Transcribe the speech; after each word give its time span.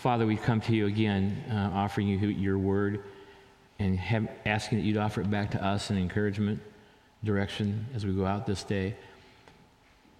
Father, 0.00 0.24
we 0.24 0.34
come 0.34 0.62
to 0.62 0.74
you 0.74 0.86
again, 0.86 1.44
uh, 1.50 1.76
offering 1.76 2.08
you 2.08 2.16
your 2.16 2.56
word 2.56 3.04
and 3.78 3.98
have, 3.98 4.30
asking 4.46 4.78
that 4.78 4.84
you'd 4.84 4.96
offer 4.96 5.20
it 5.20 5.30
back 5.30 5.50
to 5.50 5.62
us 5.62 5.90
in 5.90 5.98
encouragement, 5.98 6.58
direction 7.22 7.84
as 7.94 8.06
we 8.06 8.14
go 8.14 8.24
out 8.24 8.46
this 8.46 8.64
day. 8.64 8.96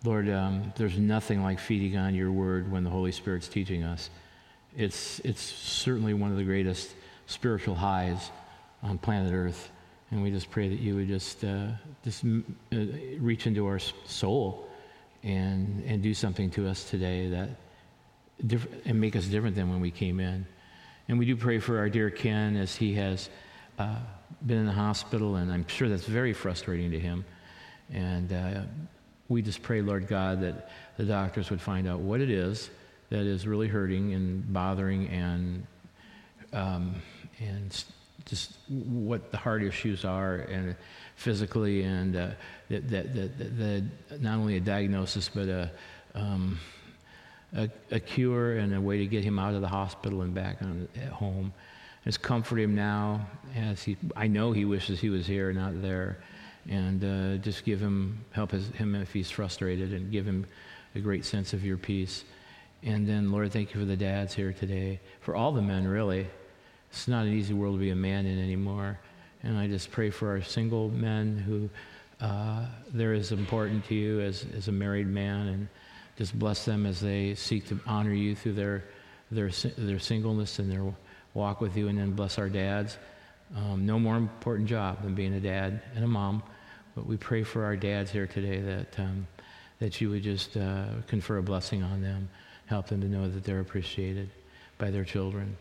Lord, 0.05 0.29
um, 0.29 0.71
there's 0.77 0.99
nothing 0.99 1.43
like 1.43 1.59
feeding 1.59 1.97
on 1.97 2.15
your 2.15 2.31
word 2.31 2.71
when 2.71 2.85
the 2.85 2.91
Holy 2.91 3.11
Spirit's 3.11 3.49
teaching 3.49 3.83
us. 3.83 4.11
It's, 4.77 5.19
it's 5.21 5.41
certainly 5.41 6.13
one 6.13 6.31
of 6.31 6.37
the 6.37 6.45
greatest 6.45 6.95
spiritual 7.25 7.75
highs 7.75 8.31
on 8.83 8.99
planet 8.99 9.33
Earth. 9.33 9.71
And 10.11 10.23
we 10.23 10.31
just 10.31 10.51
pray 10.51 10.69
that 10.69 10.79
you 10.79 10.97
would 10.97 11.09
just, 11.09 11.43
uh, 11.43 11.69
just 12.05 12.23
uh, 12.23 12.77
reach 13.19 13.47
into 13.47 13.67
our 13.67 13.79
soul 13.79 14.69
and, 15.23 15.83
and 15.87 16.03
do 16.03 16.13
something 16.13 16.51
to 16.51 16.69
us 16.69 16.85
today 16.85 17.31
that 17.31 17.49
and 18.85 19.01
make 19.01 19.17
us 19.17 19.27
different 19.27 19.57
than 19.57 19.71
when 19.71 19.81
we 19.81 19.91
came 19.91 20.21
in. 20.21 20.47
And 21.09 21.19
we 21.19 21.27
do 21.27 21.37
pray 21.37 21.59
for 21.59 21.79
our 21.79 21.89
dear 21.89 22.11
Ken 22.11 22.57
as 22.57 22.77
he 22.77 22.95
has 22.95 23.29
uh, 23.79 23.97
been 24.47 24.59
in 24.59 24.67
the 24.67 24.73
hospital, 24.73 25.37
and 25.37 25.53
I'm 25.53 25.67
sure 25.67 25.89
that's 25.89 26.05
very 26.07 26.33
frustrating 26.33 26.91
to 26.93 27.01
him. 27.01 27.25
And 27.93 28.33
uh, 28.33 28.61
we 29.29 29.43
just 29.43 29.63
pray, 29.63 29.83
Lord 29.83 30.07
God, 30.07 30.41
that 30.43 30.71
the 30.97 31.05
doctors 31.05 31.51
would 31.51 31.61
find 31.61 31.89
out 31.89 32.01
what 32.01 32.21
it 32.21 32.31
is 32.31 32.71
that 33.11 33.27
is 33.27 33.47
really 33.47 33.69
hurting 33.69 34.15
and 34.15 34.53
bothering 34.53 35.09
and 35.09 35.67
um, 36.53 36.95
and 37.41 37.85
just 38.25 38.53
what 38.69 39.31
the 39.31 39.37
heart 39.37 39.63
issues 39.63 40.05
are 40.05 40.37
and 40.37 40.77
physically 41.17 41.83
and 41.83 42.17
uh, 42.17 42.29
that, 42.69 42.89
that, 42.89 43.15
that, 43.15 43.59
that, 43.59 43.85
not 44.21 44.37
only 44.37 44.57
a 44.57 44.61
diagnosis 44.61 45.29
but 45.29 45.49
a, 45.49 45.71
um, 46.15 46.59
a, 47.55 47.69
a, 47.91 48.01
cure 48.01 48.59
and 48.59 48.75
a 48.75 48.81
way 48.81 48.99
to 48.99 49.07
get 49.07 49.25
him 49.25 49.39
out 49.39 49.55
of 49.55 49.61
the 49.61 49.69
hospital 49.69 50.23
and 50.23 50.35
back 50.35 50.63
on, 50.63 50.89
at 50.97 51.09
home. 51.11 51.53
Just 52.05 52.23
comfort 52.23 52.59
him 52.59 52.75
now 52.75 53.27
as 53.55 53.83
he, 53.83 53.97
I 54.17 54.27
know 54.27 54.53
he 54.53 54.65
wishes 54.65 55.01
he 55.01 55.11
was 55.11 55.27
here, 55.27 55.53
not 55.53 55.83
there. 55.83 56.19
And 56.69 57.05
uh, 57.05 57.43
just 57.43 57.65
give 57.65 57.81
him, 57.81 58.25
help 58.33 58.53
his, 58.53 58.69
him 58.69 58.95
if 58.95 59.13
he's 59.13 59.31
frustrated 59.31 59.93
and 59.93 60.11
give 60.11 60.27
him 60.27 60.47
a 60.95 61.01
great 61.01 61.25
sense 61.25 61.53
of 61.53 61.65
your 61.65 61.77
peace. 61.77 62.25
And 62.83 63.07
then, 63.07 63.31
Lord, 63.33 63.53
thank 63.53 63.75
you 63.75 63.81
for 63.81 63.87
the 63.87 63.97
dads 63.97 64.35
here 64.35 64.53
today, 64.53 65.01
for 65.21 65.35
all 65.35 65.53
the 65.53 65.63
men, 65.63 65.87
really. 65.87 66.27
It's 66.91 67.09
not 67.09 67.27
an 67.27 67.33
easy 67.33 67.55
world 67.55 67.77
to 67.77 67.81
be 67.81 67.91
a 67.91 67.97
man 67.97 68.27
in 68.27 68.43
anymore. 68.43 68.99
And 69.43 69.59
I 69.59 69.69
just 69.69 69.91
pray 69.91 70.11
for 70.11 70.31
our 70.31 70.43
single 70.43 70.89
men 70.89 71.39
who 71.39 71.69
uh, 72.25 72.67
they're 72.93 73.15
as 73.15 73.33
important 73.33 73.85
to 73.87 73.95
you 73.95 74.21
as, 74.21 74.47
as 74.57 74.69
a 74.69 74.73
married 74.73 75.07
man, 75.07 75.49
and 75.49 75.69
just 76.21 76.39
bless 76.39 76.67
them 76.67 76.85
as 76.85 77.01
they 77.01 77.35
seek 77.35 77.67
to 77.67 77.81
honor 77.87 78.13
you 78.13 78.37
through 78.37 78.53
their, 78.53 78.85
their, 79.31 79.49
their 79.79 79.99
singleness 79.99 80.59
and 80.59 80.71
their 80.71 80.85
walk 81.33 81.63
with 81.63 81.79
you. 81.79 81.89
And 81.89 81.99
then 81.99 82.13
bless 82.13 82.39
our 82.39 82.51
dads. 82.51 82.99
Um, 83.57 83.87
no 83.87 83.99
more 83.99 84.19
important 84.19 84.69
job 84.69 85.03
than 85.03 85.15
being 85.15 85.33
a 85.33 85.41
dad 85.41 85.81
and 85.95 86.05
a 86.05 86.07
mom. 86.07 86.43
But 86.95 87.07
we 87.07 87.17
pray 87.17 87.43
for 87.43 87.65
our 87.65 87.75
dads 87.75 88.11
here 88.11 88.27
today 88.27 88.61
that, 88.61 88.99
um, 88.99 89.27
that 89.79 89.99
you 90.03 90.11
would 90.11 90.23
just 90.23 90.59
uh, 90.59 90.89
confer 91.07 91.39
a 91.39 91.43
blessing 91.43 91.83
on 91.83 92.03
them, 92.03 92.29
help 92.67 92.89
them 92.89 93.01
to 93.01 93.09
know 93.09 93.27
that 93.27 93.43
they're 93.43 93.61
appreciated 93.61 94.29
by 94.77 94.91
their 94.91 95.05
children. 95.05 95.57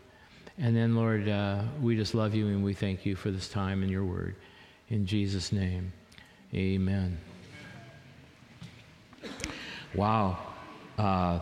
And 0.58 0.76
then, 0.76 0.94
Lord, 0.94 1.26
uh, 1.26 1.62
we 1.80 1.96
just 1.96 2.14
love 2.14 2.34
you 2.34 2.48
and 2.48 2.62
we 2.62 2.74
thank 2.74 3.06
you 3.06 3.16
for 3.16 3.30
this 3.30 3.48
time 3.48 3.80
and 3.80 3.90
your 3.90 4.04
word. 4.04 4.36
In 4.90 5.06
Jesus' 5.06 5.52
name, 5.52 5.90
amen. 6.52 7.16
Wow. 9.94 10.49
Uh, 11.00 11.40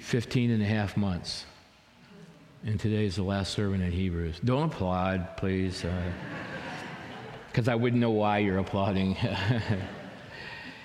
15 0.00 0.50
and 0.50 0.62
a 0.62 0.66
half 0.66 0.98
months. 0.98 1.46
And 2.66 2.78
today 2.78 3.06
is 3.06 3.16
the 3.16 3.22
last 3.22 3.54
sermon 3.54 3.80
in 3.80 3.90
Hebrews. 3.90 4.38
Don't 4.44 4.64
applaud, 4.64 5.38
please, 5.38 5.86
because 7.46 7.68
uh, 7.68 7.72
I 7.72 7.74
wouldn't 7.74 8.02
know 8.02 8.10
why 8.10 8.36
you're 8.38 8.58
applauding. 8.58 9.16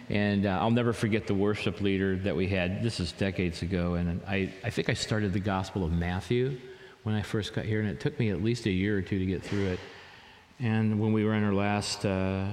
And 0.09 0.45
uh, 0.45 0.59
I'll 0.59 0.69
never 0.69 0.91
forget 0.91 1.27
the 1.27 1.33
worship 1.33 1.79
leader 1.79 2.17
that 2.17 2.35
we 2.35 2.47
had. 2.47 2.83
This 2.83 2.99
is 2.99 3.13
decades 3.13 3.61
ago. 3.61 3.93
And 3.93 4.21
I, 4.27 4.51
I 4.63 4.69
think 4.69 4.89
I 4.89 4.93
started 4.93 5.31
the 5.31 5.39
Gospel 5.39 5.85
of 5.85 5.93
Matthew 5.93 6.59
when 7.03 7.15
I 7.15 7.21
first 7.21 7.53
got 7.53 7.63
here. 7.63 7.79
And 7.79 7.89
it 7.89 8.01
took 8.01 8.19
me 8.19 8.29
at 8.29 8.43
least 8.43 8.65
a 8.65 8.69
year 8.69 8.97
or 8.97 9.01
two 9.01 9.17
to 9.17 9.25
get 9.25 9.41
through 9.41 9.67
it. 9.67 9.79
And 10.59 10.99
when 10.99 11.13
we 11.13 11.23
were 11.23 11.35
in 11.35 11.43
our 11.45 11.53
last 11.53 12.05
uh, 12.05 12.47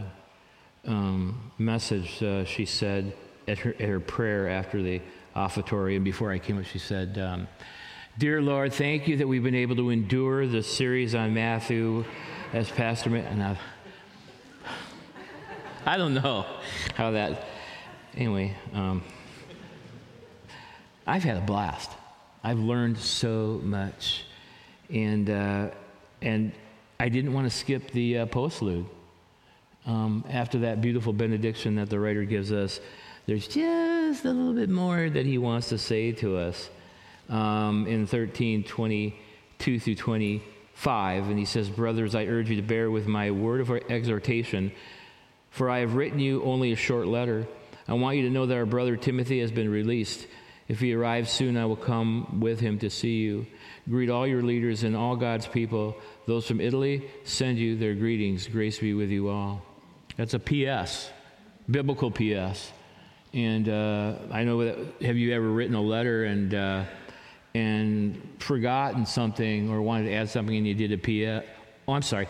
um, 0.87 1.53
message, 1.59 2.23
uh, 2.23 2.45
she 2.45 2.65
said 2.65 3.13
at 3.47 3.59
her, 3.59 3.75
at 3.79 3.89
her 3.89 4.01
prayer 4.01 4.49
after 4.49 4.83
the 4.83 5.01
offertory 5.35 5.97
and 5.97 6.05
before 6.05 6.33
I 6.33 6.39
came 6.39 6.59
up, 6.59 6.65
she 6.65 6.79
said, 6.79 7.19
um, 7.19 7.49
Dear 8.19 8.43
Lord, 8.43 8.73
thank 8.73 9.09
you 9.09 9.17
that 9.19 9.27
we've 9.27 9.43
been 9.43 9.55
able 9.55 9.77
to 9.77 9.91
endure 9.91 10.47
the 10.47 10.63
series 10.63 11.15
on 11.15 11.33
Matthew 11.33 12.05
as 12.53 12.69
Pastor. 12.69 13.15
And 13.17 13.43
I, 13.43 13.57
I 15.87 15.97
don't 15.97 16.15
know 16.15 16.45
how 16.95 17.13
that. 17.13 17.47
Anyway, 18.17 18.57
um, 18.75 19.03
I've 21.07 21.23
had 21.23 21.37
a 21.37 21.41
blast. 21.41 21.91
I've 22.43 22.59
learned 22.59 22.99
so 22.99 23.61
much, 23.63 24.25
and 24.89 25.31
uh, 25.31 25.71
and 26.21 26.53
I 26.99 27.09
didn't 27.09 27.33
want 27.33 27.51
to 27.51 27.57
skip 27.57 27.91
the 27.93 28.19
uh, 28.19 28.27
postlude. 28.27 28.87
Um, 29.87 30.25
after 30.29 30.61
that 30.61 30.81
beautiful 30.81 31.13
benediction 31.13 31.77
that 31.77 31.91
the 31.91 31.99
writer 31.99 32.25
gives 32.25 32.53
us, 32.53 32.81
there's 33.27 33.49
just 33.49 34.25
a 34.25 34.31
little 34.31 34.55
bit 34.55 34.69
more 34.69 35.09
that 35.09 35.27
he 35.27 35.39
wants 35.39 35.71
to 35.71 35.79
say 35.79 36.13
to 36.13 36.37
us 36.37 36.69
um, 37.29 37.87
in 37.87 38.07
13, 38.07 38.65
22 38.65 39.81
through 39.81 39.95
25. 39.95 41.29
And 41.29 41.39
he 41.39 41.45
says, 41.45 41.69
Brothers, 41.69 42.15
I 42.15 42.27
urge 42.27 42.51
you 42.51 42.57
to 42.57 42.63
bear 42.63 42.91
with 42.91 43.07
my 43.07 43.31
word 43.31 43.61
of 43.61 43.71
exhortation 43.91 44.73
for 45.51 45.69
I 45.69 45.81
have 45.81 45.95
written 45.95 46.19
you 46.19 46.43
only 46.45 46.73
a 46.73 46.77
short 46.77 47.07
letter. 47.07 47.47
I 47.89 47.95
want 47.95 48.17
you 48.17 48.23
to 48.23 48.31
know 48.31 48.47
that 48.47 48.57
our 48.57 48.67
brother 48.67 48.97
Timothy 48.97 49.41
has 49.41 49.51
been 49.51 49.69
released. 49.69 50.27
If 50.69 50.79
he 50.79 50.95
arrives 50.95 51.31
soon, 51.31 51.57
I 51.57 51.67
will 51.67 51.77
come 51.77 52.41
with 52.41 52.61
him 52.61 52.79
to 52.79 52.91
see 52.91 53.19
you. 53.19 53.47
Greet 53.89 54.09
all 54.09 54.27
your 54.27 54.43
leaders 54.43 54.85
and 54.85 54.97
all 54.97 55.17
God's 55.17 55.49
people. 55.49 55.97
Those 56.27 56.47
from 56.47 56.61
Italy 56.61 57.11
send 57.25 57.59
you 57.59 57.77
their 57.77 57.95
greetings. 57.95 58.47
Grace 58.47 58.79
be 58.79 58.95
with 58.95 59.11
you 59.11 59.29
all. 59.29 59.63
That's 60.17 60.35
a 60.35 60.39
P.S., 60.39 61.11
biblical 61.71 62.11
P.S. 62.11 62.73
And 63.33 63.69
uh, 63.69 64.15
I 64.31 64.45
know 64.45 64.65
that, 64.65 65.03
have 65.03 65.17
you 65.17 65.33
ever 65.35 65.49
written 65.49 65.75
a 65.75 65.81
letter 65.81 66.25
and, 66.25 66.55
uh, 66.55 66.85
and 67.55 68.21
forgotten 68.39 69.07
something 69.07 69.71
or 69.71 69.81
wanted 69.83 70.05
to 70.05 70.15
add 70.15 70.29
something 70.29 70.57
and 70.57 70.67
you 70.67 70.75
did 70.75 70.93
a 70.93 70.99
P.S.? 70.99 71.45
Oh, 71.87 71.93
I'm 71.93 72.03
sorry. 72.03 72.29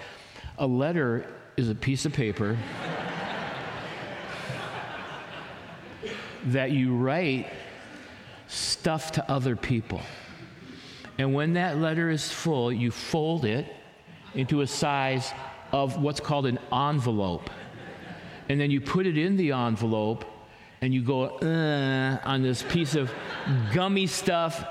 A 0.59 0.67
letter 0.67 1.27
is 1.57 1.69
a 1.69 1.75
piece 1.75 2.05
of 2.05 2.13
paper 2.13 2.57
that 6.47 6.71
you 6.71 6.95
write 6.95 7.51
stuff 8.49 9.13
to 9.13 9.31
other 9.31 9.57
people. 9.57 10.01
And 11.19 11.35
when 11.35 11.55
that 11.55 11.79
letter 11.79 12.11
is 12.11 12.31
full, 12.31 12.73
you 12.73 12.91
fold 12.91 13.45
it 13.45 13.67
into 14.35 14.63
a 14.63 14.67
size 14.67 15.33
of 15.73 16.01
what's 16.01 16.21
called 16.21 16.47
an 16.47 16.59
envelope. 16.73 17.51
And 18.51 18.61
then 18.61 18.73
you 18.73 18.81
put 18.81 19.07
it 19.07 19.17
in 19.17 19.37
the 19.37 19.53
envelope 19.53 20.25
and 20.81 20.93
you 20.93 21.03
go 21.03 21.27
uh, 21.39 22.19
on 22.25 22.43
this 22.43 22.65
piece 22.65 22.97
of 22.97 23.09
gummy 23.73 24.09
stuff 24.09 24.65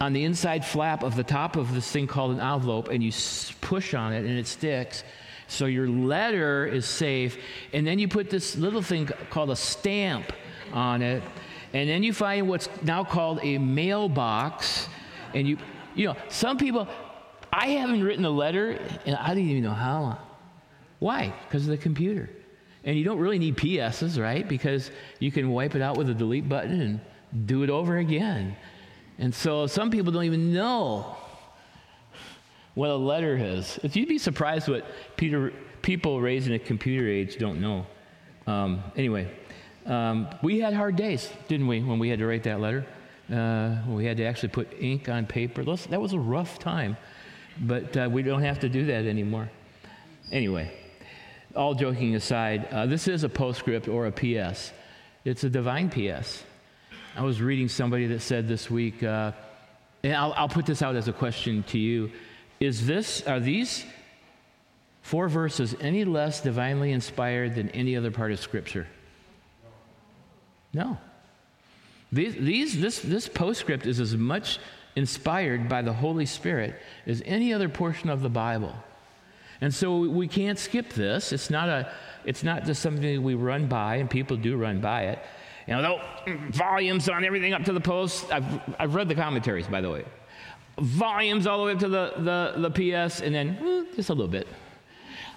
on 0.00 0.14
the 0.14 0.24
inside 0.24 0.64
flap 0.64 1.02
of 1.02 1.14
the 1.14 1.22
top 1.22 1.56
of 1.56 1.74
this 1.74 1.92
thing 1.92 2.06
called 2.06 2.30
an 2.30 2.40
envelope 2.40 2.88
and 2.88 3.04
you 3.04 3.12
push 3.60 3.92
on 3.92 4.14
it 4.14 4.24
and 4.24 4.38
it 4.38 4.46
sticks 4.46 5.04
so 5.46 5.66
your 5.66 5.88
letter 5.88 6.66
is 6.66 6.86
safe. 6.86 7.36
And 7.74 7.86
then 7.86 7.98
you 7.98 8.08
put 8.08 8.30
this 8.30 8.56
little 8.56 8.80
thing 8.80 9.10
called 9.28 9.50
a 9.50 9.56
stamp 9.56 10.32
on 10.72 11.02
it. 11.02 11.22
And 11.74 11.90
then 11.90 12.02
you 12.02 12.14
find 12.14 12.48
what's 12.48 12.70
now 12.82 13.04
called 13.04 13.40
a 13.42 13.58
mailbox. 13.58 14.88
And 15.34 15.46
you, 15.46 15.58
you 15.94 16.06
know, 16.06 16.16
some 16.30 16.56
people, 16.56 16.88
I 17.52 17.72
haven't 17.72 18.02
written 18.02 18.24
a 18.24 18.30
letter 18.30 18.78
and 19.04 19.16
I 19.16 19.34
don't 19.34 19.46
even 19.46 19.64
know 19.64 19.74
how 19.74 20.00
long. 20.00 20.18
Why? 20.98 21.34
Because 21.46 21.64
of 21.64 21.68
the 21.68 21.76
computer. 21.76 22.30
And 22.84 22.96
you 22.96 23.04
don't 23.04 23.18
really 23.18 23.38
need 23.38 23.56
PSs, 23.56 24.18
right? 24.18 24.48
Because 24.48 24.90
you 25.20 25.30
can 25.30 25.50
wipe 25.50 25.74
it 25.74 25.82
out 25.82 25.96
with 25.96 26.08
a 26.10 26.14
delete 26.14 26.48
button 26.48 26.80
and 26.80 27.46
do 27.46 27.62
it 27.62 27.70
over 27.70 27.98
again. 27.98 28.56
And 29.18 29.34
so 29.34 29.66
some 29.66 29.90
people 29.90 30.12
don't 30.12 30.24
even 30.24 30.52
know 30.52 31.16
what 32.74 32.90
a 32.90 32.96
letter 32.96 33.36
is. 33.36 33.78
If 33.82 33.96
you'd 33.96 34.08
be 34.08 34.18
surprised 34.18 34.68
what 34.68 34.84
Peter, 35.16 35.52
people 35.82 36.20
raised 36.20 36.46
in 36.46 36.54
a 36.54 36.58
computer 36.58 37.06
age 37.06 37.38
don't 37.38 37.60
know. 37.60 37.86
Um, 38.46 38.82
anyway, 38.96 39.30
um, 39.86 40.28
we 40.42 40.60
had 40.60 40.74
hard 40.74 40.96
days, 40.96 41.30
didn't 41.48 41.66
we, 41.66 41.82
when 41.82 41.98
we 41.98 42.08
had 42.08 42.18
to 42.18 42.26
write 42.26 42.42
that 42.44 42.60
letter? 42.60 42.84
Uh, 43.32 43.76
we 43.88 44.04
had 44.04 44.16
to 44.16 44.24
actually 44.24 44.48
put 44.48 44.68
ink 44.80 45.08
on 45.08 45.26
paper. 45.26 45.62
That 45.64 46.00
was 46.00 46.12
a 46.12 46.18
rough 46.18 46.58
time, 46.58 46.96
but 47.60 47.96
uh, 47.96 48.08
we 48.10 48.22
don't 48.22 48.42
have 48.42 48.60
to 48.60 48.68
do 48.68 48.86
that 48.86 49.06
anymore. 49.06 49.50
Anyway, 50.30 50.72
all 51.56 51.74
joking 51.74 52.14
aside, 52.14 52.68
uh, 52.70 52.86
this 52.86 53.08
is 53.08 53.24
a 53.24 53.28
postscript 53.28 53.88
or 53.88 54.06
a 54.06 54.12
PS. 54.12 54.72
It's 55.24 55.44
a 55.44 55.50
divine 55.50 55.90
PS. 55.90 56.42
I 57.16 57.22
was 57.22 57.40
reading 57.40 57.68
somebody 57.68 58.06
that 58.08 58.20
said 58.20 58.48
this 58.48 58.70
week, 58.70 59.02
uh, 59.02 59.32
and 60.02 60.14
I'll, 60.14 60.32
I'll 60.34 60.48
put 60.48 60.66
this 60.66 60.82
out 60.82 60.96
as 60.96 61.08
a 61.08 61.12
question 61.12 61.62
to 61.64 61.78
you: 61.78 62.10
Is 62.58 62.86
this 62.86 63.22
are 63.26 63.38
these 63.38 63.84
four 65.02 65.28
verses 65.28 65.74
any 65.80 66.04
less 66.04 66.40
divinely 66.40 66.92
inspired 66.92 67.54
than 67.54 67.68
any 67.70 67.96
other 67.96 68.10
part 68.10 68.32
of 68.32 68.40
Scripture? 68.40 68.86
No. 70.72 70.96
These, 72.10 72.34
these, 72.34 72.80
this, 72.80 73.00
this 73.00 73.28
postscript 73.28 73.86
is 73.86 74.00
as 74.00 74.16
much 74.16 74.58
inspired 74.96 75.68
by 75.68 75.82
the 75.82 75.92
Holy 75.92 76.26
Spirit 76.26 76.74
as 77.06 77.22
any 77.24 77.52
other 77.54 77.68
portion 77.68 78.10
of 78.10 78.22
the 78.22 78.28
Bible. 78.28 78.74
And 79.62 79.72
so 79.72 80.00
we 80.00 80.26
can't 80.26 80.58
skip 80.58 80.92
this. 80.92 81.32
It's 81.32 81.48
not, 81.48 81.68
a, 81.68 81.92
it's 82.24 82.42
not 82.42 82.64
just 82.64 82.82
something 82.82 83.22
we 83.22 83.34
run 83.34 83.68
by, 83.68 83.96
and 83.96 84.10
people 84.10 84.36
do 84.36 84.56
run 84.56 84.80
by 84.80 85.04
it. 85.04 85.20
You 85.68 85.80
know, 85.80 86.02
volumes 86.50 87.08
on 87.08 87.24
everything 87.24 87.52
up 87.52 87.62
to 87.66 87.72
the 87.72 87.80
post. 87.80 88.30
I've, 88.32 88.44
I've 88.80 88.96
read 88.96 89.08
the 89.08 89.14
commentaries, 89.14 89.68
by 89.68 89.80
the 89.80 89.88
way. 89.88 90.04
Volumes 90.80 91.46
all 91.46 91.58
the 91.58 91.64
way 91.64 91.72
up 91.74 91.78
to 91.78 91.88
the, 91.88 92.12
the, 92.56 92.68
the 92.68 92.70
PS, 92.70 93.20
and 93.20 93.32
then 93.32 93.56
eh, 93.62 93.94
just 93.94 94.10
a 94.10 94.14
little 94.14 94.26
bit. 94.26 94.48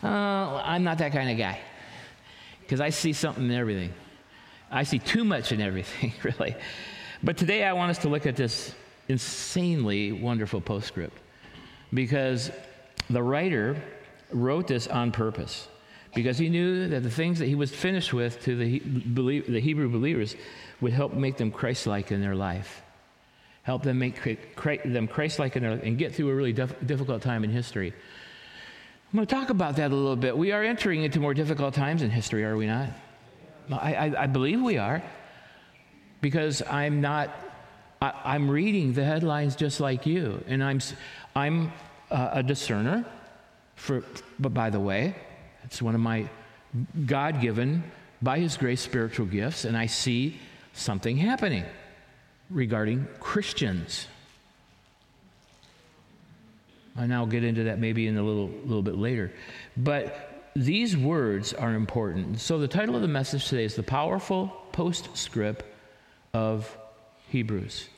Uh, 0.04 0.56
I'm 0.56 0.84
not 0.84 0.98
that 0.98 1.12
kind 1.12 1.30
of 1.30 1.38
guy 1.38 1.60
because 2.62 2.82
I 2.82 2.90
see 2.90 3.14
something 3.14 3.46
in 3.46 3.52
everything. 3.52 3.94
I 4.72 4.84
see 4.84 4.98
too 4.98 5.24
much 5.24 5.52
in 5.52 5.62
everything, 5.62 6.14
really. 6.24 6.56
But 7.22 7.38
today 7.38 7.64
I 7.64 7.74
want 7.74 7.92
us 7.92 8.00
to 8.00 8.10
look 8.10 8.26
at 8.26 8.36
this 8.36 8.74
insanely 9.08 10.14
wonderful 10.14 10.62
postscript 10.62 11.16
because 11.94 12.50
the 13.12 13.22
writer 13.22 13.80
wrote 14.32 14.68
this 14.68 14.88
on 14.88 15.12
purpose 15.12 15.68
because 16.14 16.38
he 16.38 16.50
knew 16.50 16.88
that 16.88 17.04
the 17.04 17.10
things 17.10 17.40
that 17.40 17.48
he 17.48 17.56
was 17.56 17.72
finished 17.72 18.14
with 18.14 18.42
to 18.44 18.56
the, 18.56 18.80
the 18.80 19.60
Hebrew 19.60 19.90
believers 19.90 20.36
would 20.82 20.94
help 20.94 21.14
make 21.14 21.38
them 21.38 21.52
Christ 21.52 21.88
like 21.88 22.12
in 22.12 22.22
their 22.22 22.36
life, 22.36 22.82
help 23.64 23.84
them 23.84 24.00
make 24.00 24.24
them 24.86 25.08
Christ 25.08 25.40
like 25.40 25.56
and 25.58 25.98
get 25.98 26.16
through 26.16 26.30
a 26.30 26.36
really 26.36 26.54
difficult 26.54 27.22
time 27.22 27.44
in 27.44 27.50
history. 27.50 27.94
I'm 29.12 29.18
going 29.18 29.28
to 29.28 29.36
talk 29.36 29.50
about 29.50 29.76
that 29.76 29.92
a 29.92 29.96
little 29.96 30.16
bit. 30.16 30.38
We 30.38 30.52
are 30.52 30.64
entering 30.64 31.04
into 31.04 31.20
more 31.20 31.34
difficult 31.34 31.74
times 31.74 32.02
in 32.02 32.10
history, 32.10 32.44
are 32.44 32.58
we 32.58 32.66
not? 32.66 32.90
I, 33.72 33.94
I, 33.94 34.24
I 34.24 34.28
believe 34.28 34.62
we 34.62 34.78
are 34.78 35.04
because 36.22 36.62
I'm 36.62 37.02
not, 37.02 37.30
I, 38.02 38.36
am 38.36 38.50
reading 38.50 38.94
the 38.94 39.04
headlines 39.04 39.56
just 39.56 39.80
like 39.80 40.06
you, 40.06 40.44
and 40.48 40.64
I'm, 40.64 40.80
I'm 41.36 41.72
uh, 42.12 42.30
a 42.34 42.44
discerner. 42.44 43.06
For, 43.76 44.04
but 44.40 44.54
by 44.54 44.70
the 44.70 44.80
way, 44.80 45.16
it's 45.64 45.82
one 45.82 45.96
of 45.96 46.02
my 46.02 46.28
God 47.06 47.42
given, 47.42 47.84
by 48.22 48.40
His 48.40 48.58
grace, 48.58 48.82
spiritual 48.82 49.26
gifts, 49.26 49.66
and 49.66 49.78
I 49.78 49.86
see 49.86 50.40
something 50.74 51.18
happening 51.18 51.66
regarding 52.50 53.08
Christians. 53.20 54.08
And 56.98 57.14
I'll 57.14 57.26
get 57.26 57.44
into 57.44 57.64
that 57.66 57.80
maybe 57.80 58.08
in 58.08 58.18
a 58.18 58.24
little, 58.24 58.50
little 58.64 58.82
bit 58.82 58.96
later. 58.96 59.32
But 59.76 60.50
these 60.56 60.96
words 60.96 61.54
are 61.54 61.74
important. 61.74 62.40
So, 62.40 62.58
the 62.58 62.68
title 62.68 62.96
of 62.96 63.02
the 63.02 63.10
message 63.10 63.48
today 63.50 63.66
is 63.66 63.76
The 63.76 63.84
Powerful 63.84 64.48
Postscript 64.72 65.66
of 66.34 66.78
Hebrews. 67.30 67.90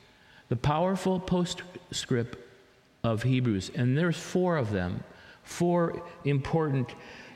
The 0.50 0.56
Powerful 0.56 1.20
Postscript 1.20 2.38
of 3.04 3.22
Hebrews. 3.22 3.70
And 3.76 3.96
there's 3.96 4.18
four 4.18 4.58
of 4.58 4.72
them, 4.72 5.04
four 5.48 6.02
important 6.26 6.94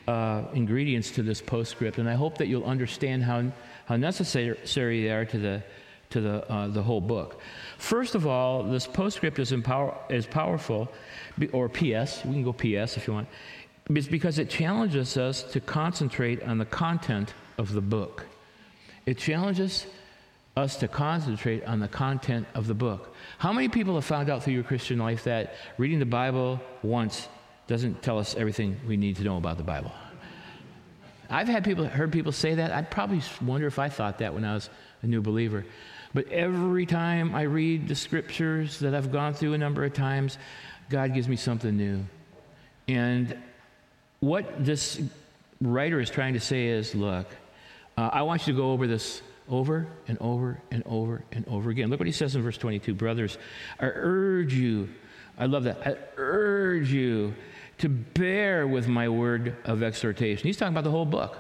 uh, 0.08 0.44
ingredients 0.54 1.12
to 1.12 1.24
this 1.24 1.42
postscript. 1.42 1.98
And 1.98 2.10
I 2.10 2.16
hope 2.16 2.38
that 2.38 2.48
you'll 2.48 2.66
understand 2.66 3.24
how, 3.24 3.52
how 3.86 3.96
necessary 3.96 5.04
they 5.04 5.10
are 5.10 5.26
to 5.26 5.38
the, 5.38 5.64
to 6.12 6.22
the, 6.22 6.52
uh, 6.52 6.68
the 6.68 6.84
whole 6.84 7.02
book. 7.02 7.40
First 7.78 8.16
of 8.16 8.28
all, 8.28 8.64
this 8.64 8.88
postscript 8.88 9.40
is, 9.40 9.52
empower, 9.52 9.98
is 10.10 10.26
powerful, 10.26 10.92
or 11.52 11.70
PS, 11.70 12.24
we 12.26 12.34
can 12.34 12.44
go 12.44 12.54
PS 12.54 12.98
if 12.98 13.08
you 13.08 13.14
want 13.14 13.28
it's 13.90 14.08
because 14.08 14.40
it 14.40 14.50
challenges 14.50 15.18
us 15.18 15.44
to 15.44 15.60
concentrate 15.60 16.44
on 16.44 16.58
the 16.58 16.66
content 16.66 17.34
of 17.58 17.74
the 17.74 17.82
book. 17.82 18.26
It 19.06 19.18
challenges 19.18 19.88
us 20.56 20.76
to 20.78 20.88
concentrate 20.88 21.64
on 21.66 21.80
the 21.80 21.88
content 21.88 22.48
of 22.54 22.68
the 22.68 22.74
book. 22.74 23.16
How 23.38 23.54
many 23.54 23.70
people 23.70 23.96
have 23.96 24.06
found 24.06 24.30
out 24.30 24.44
through 24.44 24.54
your 24.54 24.64
Christian 24.64 25.00
life 25.00 25.24
that 25.24 25.56
reading 25.78 26.00
the 26.00 26.06
Bible 26.06 26.60
once 26.84 27.28
doesn't 27.68 28.02
tell 28.02 28.20
us 28.20 28.36
everything 28.36 28.80
we 28.88 28.98
need 28.98 29.18
to 29.18 29.24
know 29.24 29.38
about 29.38 29.58
the 29.58 29.64
Bible? 29.64 29.92
I've 31.30 31.48
had 31.48 31.64
people 31.64 31.86
heard 31.86 32.12
people 32.12 32.34
say 32.34 32.56
that. 32.56 32.72
I 32.72 32.82
probably 32.82 33.22
wonder 33.42 33.66
if 33.66 33.80
I 33.80 33.88
thought 33.88 34.18
that 34.18 34.34
when 34.34 34.44
I 34.44 34.54
was 34.54 34.70
a 35.02 35.08
new 35.08 35.22
believer. 35.22 35.66
But 36.14 36.28
every 36.28 36.86
time 36.86 37.34
I 37.34 37.44
read 37.44 37.88
the 37.88 37.96
scriptures 37.96 38.80
that 38.80 38.94
I've 38.94 39.12
gone 39.12 39.34
through 39.34 39.54
a 39.54 39.58
number 39.58 39.86
of 39.86 39.94
times, 39.94 40.38
God 40.90 41.14
gives 41.14 41.30
me 41.30 41.38
something 41.38 41.76
new. 41.76 42.06
And 42.90 43.38
what 44.20 44.66
this 44.66 45.02
writer 45.62 46.02
is 46.02 46.10
trying 46.10 46.34
to 46.34 46.40
say 46.40 46.68
is 46.68 46.94
look, 46.94 47.28
uh, 47.98 48.10
I 48.12 48.24
want 48.24 48.46
you 48.46 48.54
to 48.54 48.58
go 48.58 48.72
over 48.72 48.88
this 48.88 49.22
over 49.50 49.88
and 50.08 50.18
over 50.20 50.62
and 50.70 50.84
over 50.86 51.24
and 51.32 51.48
over 51.48 51.70
again. 51.70 51.90
Look 51.90 52.00
what 52.00 52.08
he 52.08 52.14
says 52.14 52.36
in 52.36 52.42
verse 52.42 52.58
22 52.58 52.94
Brothers, 52.94 53.38
I 53.80 53.86
urge 53.86 54.54
you, 54.54 54.90
I 55.42 55.46
love 55.46 55.64
that, 55.64 55.82
I 55.84 55.96
urge 56.18 56.92
you 56.92 57.34
to 57.80 57.90
bear 57.90 58.68
with 58.68 58.88
my 58.88 59.10
word 59.10 59.58
of 59.66 59.82
exhortation. 59.82 60.46
He's 60.46 60.56
talking 60.56 60.76
about 60.76 60.84
the 60.84 60.92
whole 60.92 61.04
book. 61.04 61.40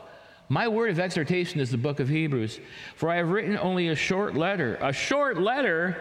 My 0.50 0.68
word 0.68 0.89
of 0.89 1.00
exhortation 1.00 1.59
is 1.59 1.69
the 1.69 1.77
book 1.77 2.00
of 2.00 2.09
Hebrews. 2.09 2.59
For 2.95 3.12
I 3.12 3.18
have 3.18 3.30
written 3.30 3.59
only 3.59 3.89
a 3.89 3.95
short 3.95 4.33
letter. 4.33 4.80
A 4.81 4.92
short 4.92 5.38
letter? 5.38 5.95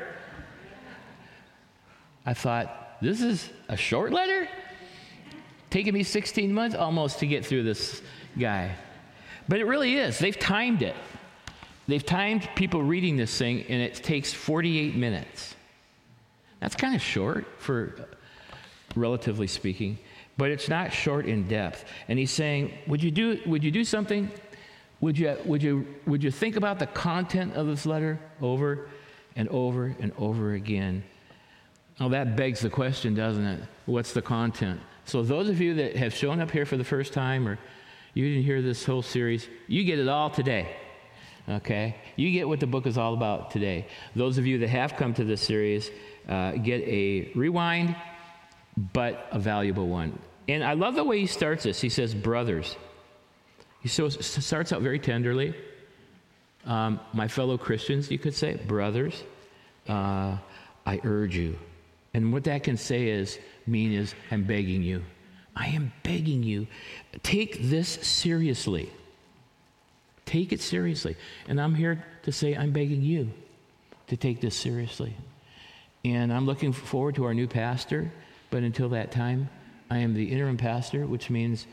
I 2.25 2.32
thought, 2.32 2.97
this 3.02 3.20
is 3.20 3.50
a 3.69 3.76
short 3.76 4.12
letter? 4.14 4.49
Taking 5.69 5.93
me 5.93 6.03
16 6.03 6.55
months 6.55 6.75
almost 6.75 7.19
to 7.19 7.26
get 7.26 7.44
through 7.44 7.64
this 7.64 8.00
guy. 8.38 8.76
But 9.46 9.58
it 9.58 9.67
really 9.67 9.96
is. 9.96 10.19
They've 10.19 10.38
timed 10.38 10.81
it. 10.81 10.96
They've 11.87 12.05
timed 12.05 12.49
people 12.55 12.82
reading 12.82 13.19
this 13.19 13.37
thing, 13.37 13.67
and 13.69 13.82
it 13.82 13.96
takes 13.96 14.32
48 14.32 14.96
minutes. 14.96 15.55
That's 16.60 16.76
kind 16.76 16.94
of 16.94 17.02
short 17.02 17.46
for, 17.58 17.94
relatively 18.94 19.46
speaking, 19.46 19.98
but 20.36 20.50
it's 20.50 20.68
not 20.68 20.92
short 20.92 21.26
in 21.26 21.48
depth. 21.48 21.84
And 22.08 22.18
he's 22.18 22.30
saying, 22.30 22.72
would 22.86 23.02
you 23.02 23.10
do, 23.10 23.40
would 23.46 23.64
you 23.64 23.70
do 23.70 23.84
something? 23.84 24.30
Would 25.00 25.18
you, 25.18 25.36
would, 25.44 25.62
you, 25.62 25.86
would 26.06 26.22
you 26.22 26.30
think 26.30 26.56
about 26.56 26.78
the 26.78 26.86
content 26.86 27.54
of 27.54 27.66
this 27.66 27.86
letter 27.86 28.20
over 28.40 28.88
and 29.36 29.48
over 29.48 29.94
and 29.98 30.12
over 30.18 30.54
again? 30.54 31.02
Well, 31.98 32.10
that 32.10 32.36
begs 32.36 32.60
the 32.60 32.70
question, 32.70 33.14
doesn't 33.14 33.44
it? 33.44 33.62
What's 33.86 34.12
the 34.12 34.22
content? 34.22 34.81
So, 35.05 35.22
those 35.22 35.48
of 35.48 35.60
you 35.60 35.74
that 35.74 35.96
have 35.96 36.14
shown 36.14 36.40
up 36.40 36.50
here 36.50 36.64
for 36.64 36.76
the 36.76 36.84
first 36.84 37.12
time 37.12 37.48
or 37.48 37.58
you 38.14 38.29
didn't 38.29 38.44
hear 38.44 38.62
this 38.62 38.84
whole 38.84 39.02
series, 39.02 39.48
you 39.67 39.84
get 39.84 39.98
it 39.98 40.08
all 40.08 40.31
today. 40.31 40.76
Okay? 41.48 41.96
You 42.17 42.31
get 42.31 42.48
what 42.48 42.60
the 42.60 42.67
book 42.67 42.86
is 42.86 42.96
all 42.96 43.14
about 43.14 43.50
today. 43.50 43.86
Those 44.14 44.38
of 44.38 44.46
you 44.46 44.58
that 44.58 44.69
have 44.69 44.96
come 44.96 45.14
to 45.14 45.24
this 45.24 45.40
series 45.40 45.90
uh, 46.31 46.53
get 46.53 46.81
a 46.82 47.31
rewind, 47.34 47.94
but 48.94 49.29
a 49.32 49.39
valuable 49.39 49.89
one. 49.89 50.19
And 50.49 50.65
I 50.65 50.72
love 50.72 50.94
the 50.94 51.05
way 51.05 51.20
he 51.20 51.27
starts 51.27 51.65
this. 51.65 51.81
He 51.81 51.91
says, 51.91 52.15
Brothers. 52.15 52.77
He 53.82 53.89
so, 53.89 54.08
starts 54.08 54.72
out 54.72 54.82
very 54.82 54.99
tenderly. 54.99 55.55
Um, 56.67 57.01
my 57.13 57.29
fellow 57.29 57.56
Christians, 57.56 58.10
you 58.10 58.19
could 58.19 58.34
say, 58.34 58.56
brothers, 58.56 59.25
uh, 59.89 60.37
I 60.87 61.01
urge 61.05 61.34
you. 61.37 61.58
And 62.13 62.32
what 62.32 62.44
that 62.44 62.63
can 62.63 62.77
say 62.77 63.08
is, 63.08 63.39
mean 63.67 63.93
is, 63.93 64.15
I'm 64.31 64.44
begging 64.44 64.82
you. 64.82 65.03
I 65.56 65.69
am 65.69 65.93
begging 66.03 66.43
you. 66.43 66.67
Take 67.22 67.63
this 67.63 67.89
seriously. 67.89 68.91
Take 70.27 70.53
it 70.53 70.60
seriously. 70.60 71.17
And 71.49 71.60
I'm 71.60 71.75
here 71.75 72.05
to 72.25 72.32
say, 72.32 72.55
I'm 72.55 72.72
begging 72.72 73.03
you 73.03 73.31
to 74.08 74.17
take 74.17 74.41
this 74.41 74.55
seriously. 74.55 75.17
And 76.04 76.32
I'm 76.32 76.46
looking 76.46 76.72
forward 76.72 77.14
to 77.16 77.24
our 77.24 77.34
new 77.34 77.46
pastor, 77.46 78.10
but 78.50 78.62
until 78.62 78.88
that 78.90 79.12
time, 79.12 79.50
I 79.90 79.98
am 79.98 80.14
the 80.14 80.24
interim 80.24 80.56
pastor, 80.56 81.06
which 81.06 81.30
means 81.30 81.66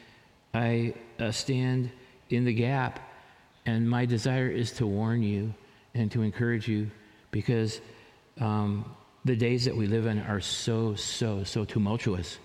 I 0.54 0.96
uh, 1.20 1.32
stand 1.32 1.92
in 2.30 2.44
the 2.44 2.54
gap. 2.54 3.00
And 3.66 3.90
my 3.90 4.06
desire 4.06 4.50
is 4.50 4.72
to 4.74 4.88
warn 4.88 5.24
you 5.24 5.54
and 5.94 6.12
to 6.12 6.22
encourage 6.22 6.68
you 6.68 6.90
because 7.32 7.82
um, 8.40 8.86
the 9.26 9.36
days 9.36 9.66
that 9.66 9.76
we 9.76 9.88
live 9.88 10.06
in 10.06 10.20
are 10.20 10.42
so, 10.42 10.96
so, 10.96 11.44
so 11.44 11.66
tumultuous 11.66 12.38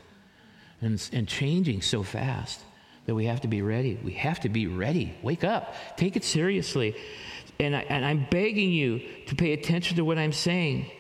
and, 0.80 1.08
and 1.12 1.28
changing 1.28 1.80
so 1.80 2.02
fast 2.02 2.60
that 3.06 3.14
we 3.14 3.26
have 3.26 3.40
to 3.40 3.48
be 3.48 3.62
ready. 3.62 3.98
We 4.02 4.12
have 4.14 4.40
to 4.40 4.48
be 4.48 4.66
ready. 4.66 5.14
Wake 5.22 5.44
up. 5.44 5.74
Take 5.96 6.16
it 6.16 6.24
seriously. 6.24 6.96
And, 7.58 7.74
I, 7.74 7.80
and 7.80 8.04
I'm 8.04 8.26
begging 8.30 8.70
you 8.70 9.00
to 9.26 9.34
pay 9.34 9.52
attention 9.52 9.96
to 9.96 10.04
what 10.04 10.18
I'm 10.18 10.32
saying. 10.32 10.90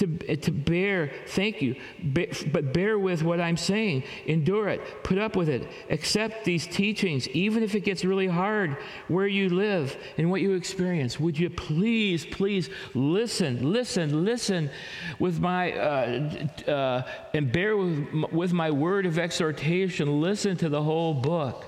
To, 0.00 0.36
to 0.36 0.50
bear, 0.50 1.12
thank 1.28 1.62
you, 1.62 1.76
but 2.02 2.72
bear 2.72 2.98
with 2.98 3.22
what 3.22 3.40
I'm 3.40 3.56
saying. 3.56 4.04
Endure 4.26 4.68
it, 4.68 5.04
put 5.04 5.18
up 5.18 5.36
with 5.36 5.48
it, 5.48 5.68
accept 5.90 6.44
these 6.44 6.66
teachings, 6.66 7.28
even 7.28 7.62
if 7.62 7.74
it 7.74 7.80
gets 7.80 8.04
really 8.04 8.26
hard 8.26 8.76
where 9.08 9.26
you 9.26 9.50
live 9.50 9.96
and 10.16 10.30
what 10.30 10.40
you 10.40 10.54
experience. 10.54 11.20
Would 11.20 11.38
you 11.38 11.50
please, 11.50 12.24
please 12.26 12.70
listen, 12.94 13.72
listen, 13.72 14.24
listen 14.24 14.70
with 15.18 15.38
my, 15.38 15.72
uh, 15.72 16.46
uh, 16.66 17.02
and 17.34 17.52
bear 17.52 17.76
with, 17.76 18.32
with 18.32 18.52
my 18.52 18.70
word 18.70 19.06
of 19.06 19.18
exhortation. 19.18 20.20
Listen 20.20 20.56
to 20.56 20.68
the 20.68 20.82
whole 20.82 21.14
book. 21.14 21.66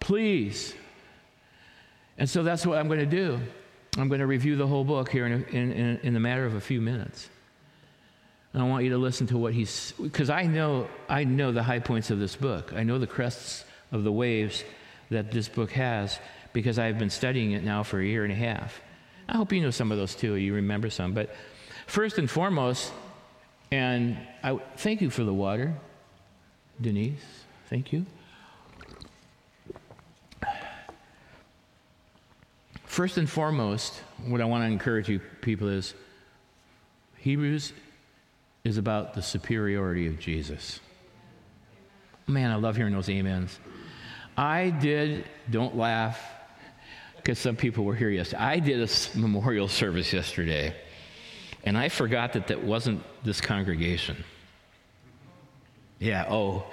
Please. 0.00 0.74
And 2.18 2.28
so 2.28 2.42
that's 2.42 2.66
what 2.66 2.78
I'm 2.78 2.88
going 2.88 3.00
to 3.00 3.06
do. 3.06 3.40
I'm 3.98 4.08
going 4.08 4.20
to 4.20 4.26
review 4.26 4.56
the 4.56 4.66
whole 4.66 4.84
book 4.84 5.10
here 5.10 5.26
in, 5.26 5.44
in, 5.46 5.72
in, 5.72 6.00
in 6.02 6.14
the 6.14 6.20
matter 6.20 6.46
of 6.46 6.54
a 6.54 6.60
few 6.60 6.80
minutes. 6.80 7.28
And 8.52 8.62
I 8.62 8.66
want 8.66 8.84
you 8.84 8.90
to 8.90 8.98
listen 8.98 9.26
to 9.28 9.38
what 9.38 9.52
he's, 9.52 9.92
because 10.00 10.30
I 10.30 10.44
know, 10.44 10.88
I 11.08 11.24
know 11.24 11.52
the 11.52 11.62
high 11.62 11.80
points 11.80 12.10
of 12.10 12.18
this 12.18 12.36
book. 12.36 12.72
I 12.74 12.82
know 12.82 12.98
the 12.98 13.06
crests 13.06 13.64
of 13.92 14.04
the 14.04 14.12
waves 14.12 14.64
that 15.10 15.30
this 15.30 15.48
book 15.48 15.72
has 15.72 16.18
because 16.52 16.78
I've 16.78 16.98
been 16.98 17.10
studying 17.10 17.52
it 17.52 17.64
now 17.64 17.82
for 17.82 18.00
a 18.00 18.04
year 18.04 18.24
and 18.24 18.32
a 18.32 18.36
half. 18.36 18.80
I 19.28 19.36
hope 19.36 19.52
you 19.52 19.60
know 19.60 19.70
some 19.70 19.92
of 19.92 19.98
those 19.98 20.14
too, 20.14 20.34
you 20.34 20.54
remember 20.54 20.90
some. 20.90 21.12
But 21.12 21.34
first 21.86 22.18
and 22.18 22.30
foremost, 22.30 22.92
and 23.70 24.16
I 24.42 24.58
thank 24.76 25.02
you 25.02 25.10
for 25.10 25.24
the 25.24 25.34
water, 25.34 25.74
Denise. 26.80 27.20
Thank 27.68 27.92
you. 27.92 28.06
First 32.98 33.16
and 33.16 33.30
foremost, 33.30 33.94
what 34.26 34.40
I 34.40 34.44
want 34.44 34.64
to 34.64 34.66
encourage 34.66 35.08
you 35.08 35.20
people 35.40 35.68
is 35.68 35.94
Hebrews 37.18 37.72
is 38.64 38.76
about 38.76 39.14
the 39.14 39.22
superiority 39.22 40.08
of 40.08 40.18
Jesus. 40.18 40.80
Man, 42.26 42.50
I 42.50 42.56
love 42.56 42.74
hearing 42.74 42.92
those 42.92 43.08
amens. 43.08 43.56
I 44.36 44.70
did, 44.70 45.26
don't 45.48 45.76
laugh, 45.76 46.20
because 47.18 47.38
some 47.38 47.54
people 47.54 47.84
were 47.84 47.94
here 47.94 48.10
yesterday. 48.10 48.42
I 48.42 48.58
did 48.58 48.80
a 48.80 49.16
memorial 49.16 49.68
service 49.68 50.12
yesterday, 50.12 50.74
and 51.62 51.78
I 51.78 51.90
forgot 51.90 52.32
that 52.32 52.48
that 52.48 52.64
wasn't 52.64 53.04
this 53.22 53.40
congregation. 53.40 54.24
Yeah, 56.00 56.26
oh. 56.28 56.64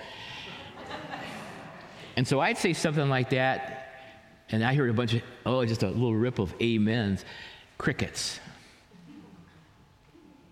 And 2.17 2.27
so 2.27 2.39
I'd 2.39 2.57
say 2.57 2.73
something 2.73 3.09
like 3.09 3.29
that, 3.29 3.74
and 4.51 4.63
I 4.63 4.73
heard 4.75 4.89
a 4.89 4.93
bunch 4.93 5.13
of, 5.13 5.21
oh, 5.45 5.65
just 5.65 5.83
a 5.83 5.87
little 5.87 6.15
rip 6.15 6.39
of 6.39 6.53
amens, 6.61 7.25
crickets. 7.77 8.39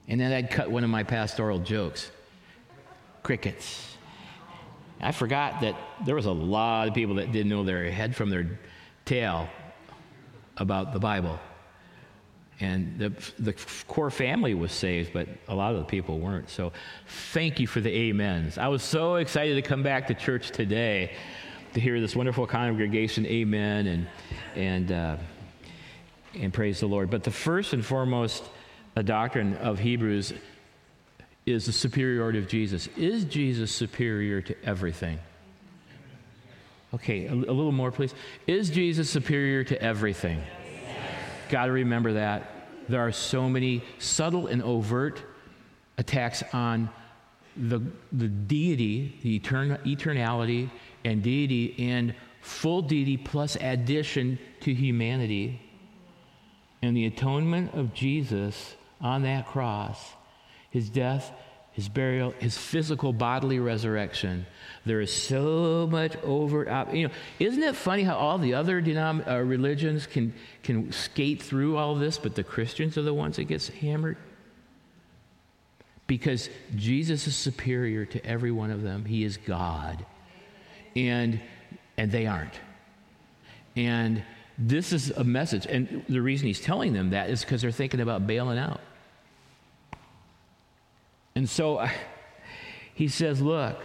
And 0.08 0.20
then 0.20 0.34
I'd 0.34 0.50
cut 0.50 0.70
one 0.70 0.84
of 0.84 0.90
my 0.90 1.04
pastoral 1.04 1.60
jokes 1.60 2.12
crickets. 3.22 3.96
I 5.00 5.12
forgot 5.12 5.62
that 5.62 5.76
there 6.06 6.16
was 6.16 6.26
a 6.26 6.32
lot 6.32 6.88
of 6.88 6.94
people 6.94 7.16
that 7.16 7.32
didn't 7.32 7.50
know 7.50 7.64
their 7.64 7.90
head 7.90 8.16
from 8.16 8.30
their 8.30 8.60
tail 9.06 9.50
about 10.58 10.94
the 10.94 11.00
Bible. 11.00 11.40
And 12.60 13.00
the, 13.00 13.10
the 13.40 13.54
core 13.88 14.12
family 14.12 14.54
was 14.54 14.72
saved, 14.72 15.12
but 15.14 15.28
a 15.48 15.56
lot 15.56 15.74
of 15.74 15.80
the 15.80 15.86
people 15.86 16.20
weren't. 16.20 16.50
So 16.50 16.72
thank 17.32 17.60
you 17.60 17.68
for 17.68 17.82
the 17.82 18.10
amens. 18.10 18.58
I 18.58 18.68
was 18.68 18.84
so 18.84 19.16
excited 19.16 19.56
to 19.56 19.62
come 19.62 19.84
back 19.84 20.08
to 20.08 20.14
church 20.14 20.52
today 20.52 21.14
to 21.74 21.80
hear 21.80 22.00
this 22.00 22.16
wonderful 22.16 22.46
congregation, 22.46 23.26
amen, 23.26 23.88
and, 23.88 24.08
and, 24.56 24.92
uh, 24.92 25.18
and 26.36 26.54
praise 26.54 26.80
the 26.80 26.88
Lord. 26.88 27.10
But 27.10 27.24
the 27.24 27.32
first 27.32 27.74
and 27.74 27.84
foremost 27.86 28.44
a 28.96 29.04
doctrine 29.04 29.58
of 29.58 29.80
Hebrews 29.80 30.34
is 31.46 31.66
the 31.66 31.72
superiority 31.72 32.40
of 32.40 32.48
Jesus. 32.48 32.88
Is 32.96 33.26
Jesus 33.26 33.72
superior 33.72 34.42
to 34.42 34.64
everything? 34.64 35.20
Okay, 36.94 37.26
a, 37.26 37.34
a 37.34 37.34
little 37.34 37.72
more, 37.72 37.92
please. 37.92 38.14
Is 38.46 38.70
Jesus 38.70 39.10
superior 39.10 39.64
to 39.64 39.82
everything? 39.82 40.42
Got 41.50 41.66
to 41.66 41.72
remember 41.72 42.14
that. 42.14 42.50
There 42.88 43.02
are 43.02 43.12
so 43.12 43.50
many 43.50 43.84
subtle 43.98 44.48
and 44.48 44.62
overt 44.62 45.22
attacks 45.98 46.44
on 46.54 46.90
the, 47.58 47.82
the 48.12 48.28
deity, 48.28 49.20
the 49.24 49.40
etern- 49.40 49.84
eternality, 49.86 50.70
and 51.06 51.22
deity 51.22 51.76
and 51.92 52.14
full 52.42 52.82
deity 52.82 53.18
plus 53.18 53.56
addition 53.56 54.38
to 54.62 54.74
humanity. 54.74 55.62
And 56.82 56.96
the 56.96 57.06
atonement 57.06 57.74
of 57.74 57.94
Jesus 57.94 58.76
on 59.00 59.24
that 59.24 59.48
cross, 59.48 60.14
his 60.70 60.90
death, 60.90 61.32
his 61.72 61.90
burial, 61.90 62.32
his 62.40 62.58
physical 62.58 63.14
bodily 63.14 63.60
resurrection. 63.60 64.46
There 64.86 65.02
is 65.02 65.12
so 65.12 65.88
much 65.90 66.16
over. 66.18 66.88
You 66.94 67.08
know, 67.08 67.14
isn't 67.40 67.64
it 67.64 67.76
funny 67.76 68.04
how 68.04 68.16
all 68.16 68.38
the 68.38 68.54
other 68.54 68.82
denom- 68.82 69.28
uh, 69.28 69.40
religions 69.40 70.06
can 70.06 70.34
can 70.62 70.92
skate 70.92 71.42
through 71.42 71.78
all 71.78 71.96
this, 71.96 72.18
but 72.18 72.36
the 72.36 72.44
Christians 72.44 72.98
are 72.98 73.02
the 73.02 73.14
ones 73.14 73.38
that 73.38 73.46
gets 73.46 73.70
hammered? 73.70 74.18
Because 76.06 76.50
Jesus 76.76 77.28
is 77.28 77.36
superior 77.36 78.06
to 78.06 78.24
every 78.26 78.52
one 78.52 78.70
of 78.70 78.84
them. 78.84 79.06
He 79.06 79.24
is 79.24 79.38
God 79.38 80.06
and 80.96 81.40
and 81.98 82.12
they 82.12 82.28
aren't. 82.28 82.60
And 83.76 84.24
this 84.58 84.94
is 84.94 85.10
a 85.12 85.24
message, 85.24 85.66
and 85.66 86.06
the 86.08 86.22
reason 86.22 86.48
he's 86.48 86.62
telling 86.62 86.94
them 86.94 87.10
that 87.12 87.30
is 87.30 87.42
because 87.42 87.62
they're 87.62 87.72
thinking 87.72 88.02
about 88.02 88.28
bailing 88.28 88.60
out. 88.60 88.82
And 91.36 91.50
so 91.50 91.80
I, 91.80 91.92
he 92.94 93.08
says, 93.08 93.42
look, 93.42 93.82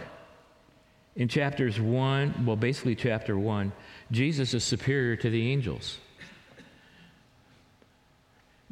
in 1.15 1.27
chapters 1.27 1.79
one, 1.81 2.45
well, 2.45 2.55
basically 2.55 2.95
chapter 2.95 3.37
one, 3.37 3.71
Jesus 4.11 4.53
is 4.53 4.63
superior 4.63 5.15
to 5.15 5.29
the 5.29 5.51
angels. 5.51 5.97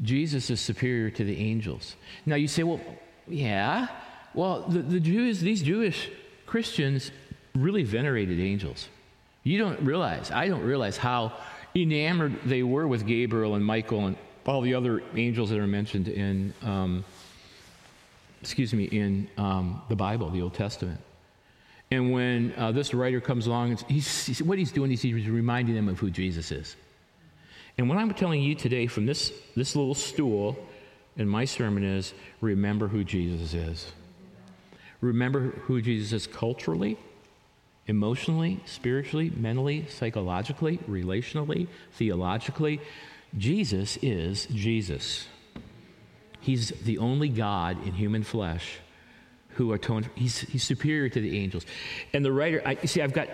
Jesus 0.02 0.52
is 0.52 0.60
superior 0.60 1.10
to 1.10 1.24
the 1.24 1.40
angels. 1.40 1.96
Now 2.26 2.36
you 2.36 2.48
say, 2.48 2.62
well, 2.62 2.80
yeah. 3.28 3.88
Well, 4.36 4.62
the, 4.68 4.80
the 4.80 5.00
Jews, 5.00 5.42
these 5.42 5.64
Jewish 5.64 6.12
Christians 6.46 7.12
really 7.62 7.84
venerated 7.84 8.40
angels. 8.40 8.90
You 9.44 9.58
don't 9.58 9.82
realize, 9.82 10.32
I 10.32 10.48
don't 10.48 10.64
realize 10.64 10.98
how 10.98 11.34
enamored 11.76 12.42
they 12.44 12.64
were 12.64 12.88
with 12.88 13.06
Gabriel 13.06 13.56
and 13.56 13.66
Michael 13.66 14.08
and 14.08 14.18
all 14.46 14.62
the 14.62 14.74
other 14.74 15.04
angels 15.16 15.50
that 15.50 15.60
are 15.60 15.68
mentioned 15.68 16.08
in, 16.08 16.54
um, 16.64 17.04
excuse 18.42 18.74
me, 18.74 18.86
in 18.86 19.30
um, 19.38 19.82
the 19.90 19.96
Bible, 19.96 20.30
the 20.30 20.42
Old 20.42 20.54
Testament. 20.54 21.00
And 21.92 22.12
when 22.12 22.54
uh, 22.58 22.72
this 22.72 22.94
writer 22.94 23.22
comes 23.22 23.48
along, 23.48 23.78
he's, 23.88 24.26
he's, 24.26 24.44
what 24.44 24.58
he's 24.58 24.72
doing 24.72 24.92
is 24.92 25.02
he's 25.02 25.28
reminding 25.28 25.76
them 25.76 25.88
of 25.88 26.00
who 26.00 26.10
Jesus 26.10 26.52
is. 26.52 26.76
And 27.78 27.88
what 27.88 27.98
I'm 27.98 28.14
telling 28.14 28.42
you 28.42 28.56
today 28.56 28.88
from 28.88 29.06
this, 29.06 29.32
this 29.56 29.76
little 29.76 29.94
stool 29.94 30.58
in 31.16 31.28
my 31.28 31.46
sermon 31.46 31.84
is 31.84 32.14
remember 32.42 32.88
who 32.88 33.04
Jesus 33.04 33.54
is. 33.54 33.92
Remember 35.00 35.52
who 35.62 35.82
Jesus 35.82 36.12
is 36.12 36.28
culturally, 36.28 36.98
emotionally, 37.88 38.60
spiritually, 38.66 39.32
mentally, 39.36 39.86
psychologically, 39.90 40.78
relationally, 40.90 41.68
theologically. 41.94 42.82
Jesus 43.38 43.98
is 44.02 44.46
Jesus. 44.48 45.28
He's 46.42 46.70
the 46.70 46.98
only 47.00 47.30
God 47.30 47.86
in 47.86 47.94
human 47.94 48.24
flesh 48.24 48.80
who 49.52 49.74
atoned. 49.74 50.10
He's, 50.16 50.40
he's 50.40 50.64
superior 50.64 51.10
to 51.10 51.20
the 51.20 51.38
angels. 51.40 51.66
And 52.14 52.24
the 52.24 52.32
writer, 52.32 52.62
I, 52.66 52.76
see, 52.86 53.02
I've 53.02 53.14
got, 53.14 53.28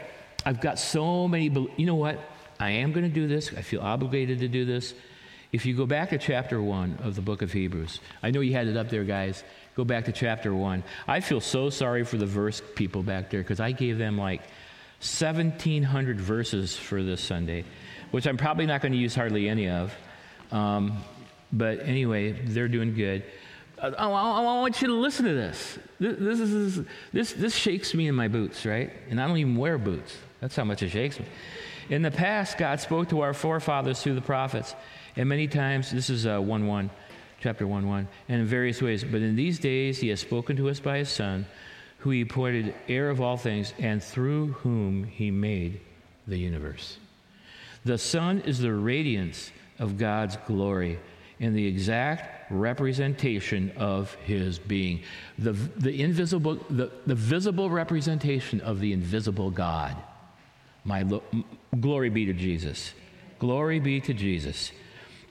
I've 0.46 0.62
got 0.62 0.80
so 0.80 1.28
many, 1.28 1.50
you 1.78 1.86
know 1.86 1.96
what? 1.96 2.20
I 2.60 2.72
am 2.72 2.92
going 2.92 3.04
to 3.04 3.14
do 3.14 3.28
this. 3.28 3.54
I 3.54 3.62
feel 3.62 3.82
obligated 3.82 4.40
to 4.40 4.48
do 4.48 4.66
this. 4.66 4.94
If 5.52 5.66
you 5.66 5.76
go 5.76 5.86
back 5.86 6.10
to 6.10 6.18
chapter 6.18 6.62
one 6.62 6.98
of 7.04 7.16
the 7.16 7.22
book 7.22 7.42
of 7.42 7.52
Hebrews, 7.52 8.00
I 8.24 8.32
know 8.32 8.40
you 8.40 8.54
had 8.54 8.68
it 8.68 8.78
up 8.78 8.90
there, 8.90 9.04
guys. 9.04 9.44
Go 9.76 9.84
back 9.84 10.06
to 10.06 10.12
chapter 10.12 10.54
one. 10.54 10.84
I 11.08 11.20
feel 11.20 11.42
so 11.42 11.70
sorry 11.70 12.04
for 12.04 12.18
the 12.18 12.26
verse 12.26 12.62
people 12.76 13.02
back 13.02 13.30
there 13.30 13.42
because 13.42 13.60
I 13.60 13.72
gave 13.72 13.98
them 13.98 14.18
like 14.18 14.42
1,700 15.00 16.20
verses 16.20 16.76
for 16.78 17.02
this 17.04 17.22
Sunday, 17.22 17.66
which 18.12 18.28
I'm 18.28 18.38
probably 18.38 18.66
not 18.66 18.82
going 18.82 18.92
to 18.92 18.98
use 18.98 19.16
hardly 19.16 19.50
any 19.50 19.70
of. 19.70 19.94
Um, 20.52 21.04
but 21.52 21.82
anyway, 21.82 22.32
they're 22.32 22.68
doing 22.68 22.94
good. 22.94 23.24
I, 23.82 23.88
I, 23.88 24.08
I, 24.08 24.42
want 24.42 24.82
you 24.82 24.88
to 24.88 24.94
listen 24.94 25.26
to 25.26 25.34
this. 25.34 25.80
This, 26.00 26.18
this, 26.20 26.40
is, 26.40 26.86
this. 27.12 27.34
this 27.34 27.56
shakes 27.56 27.94
me 27.94 28.08
in 28.08 28.16
my 28.16 28.28
boots, 28.28 28.66
right? 28.66 28.92
And 29.10 29.20
I 29.20 29.28
don't 29.28 29.38
even 29.38 29.58
wear 29.58 29.78
boots. 29.78 30.16
That's 30.40 30.56
how 30.56 30.64
much 30.64 30.84
it 30.84 30.90
shakes 30.90 31.20
me. 31.20 31.26
In 31.90 32.02
the 32.02 32.12
past, 32.12 32.58
God 32.58 32.80
spoke 32.80 33.10
to 33.10 33.22
our 33.22 33.34
forefathers 33.34 34.02
through 34.02 34.16
the 34.16 34.22
prophets. 34.22 34.76
And 35.16 35.28
many 35.28 35.48
times, 35.48 35.92
this 35.92 36.10
is 36.10 36.26
uh, 36.26 36.40
1 36.40 36.68
1 36.68 36.90
chapter 37.44 37.68
1 37.68 37.88
1, 37.88 38.08
and 38.30 38.42
in 38.42 38.48
various 38.48 38.82
ways. 38.82 39.04
But 39.04 39.22
in 39.22 39.36
these 39.36 39.60
days 39.60 40.00
he 40.00 40.08
has 40.08 40.22
spoken 40.22 40.56
to 40.56 40.70
us 40.70 40.80
by 40.80 41.00
his 41.00 41.10
Son, 41.10 41.46
who 41.98 42.10
he 42.10 42.22
appointed 42.22 42.74
heir 42.88 43.10
of 43.10 43.20
all 43.20 43.36
things, 43.36 43.74
and 43.80 44.02
through 44.02 44.54
whom 44.54 45.04
he 45.04 45.30
made 45.30 45.82
the 46.26 46.38
universe. 46.38 46.98
The 47.84 47.98
Son 47.98 48.40
is 48.46 48.60
the 48.60 48.74
radiance 48.74 49.52
of 49.78 49.98
God's 49.98 50.38
glory 50.48 51.00
and 51.42 51.54
the 51.54 51.68
exact 51.68 52.50
representation 52.50 53.74
of 53.76 54.14
his 54.26 54.58
being. 54.58 55.04
The, 55.38 55.52
the 55.52 56.02
invisible, 56.02 56.56
the, 56.70 56.92
the 57.06 57.16
visible 57.16 57.70
representation 57.70 58.62
of 58.62 58.80
the 58.80 58.94
invisible 58.94 59.52
God. 59.52 59.98
My 60.86 61.02
lo- 61.02 61.24
glory 61.78 62.10
be 62.10 62.26
to 62.26 62.34
Jesus. 62.34 62.94
Glory 63.40 63.80
be 63.80 64.00
to 64.00 64.14
Jesus. 64.14 64.72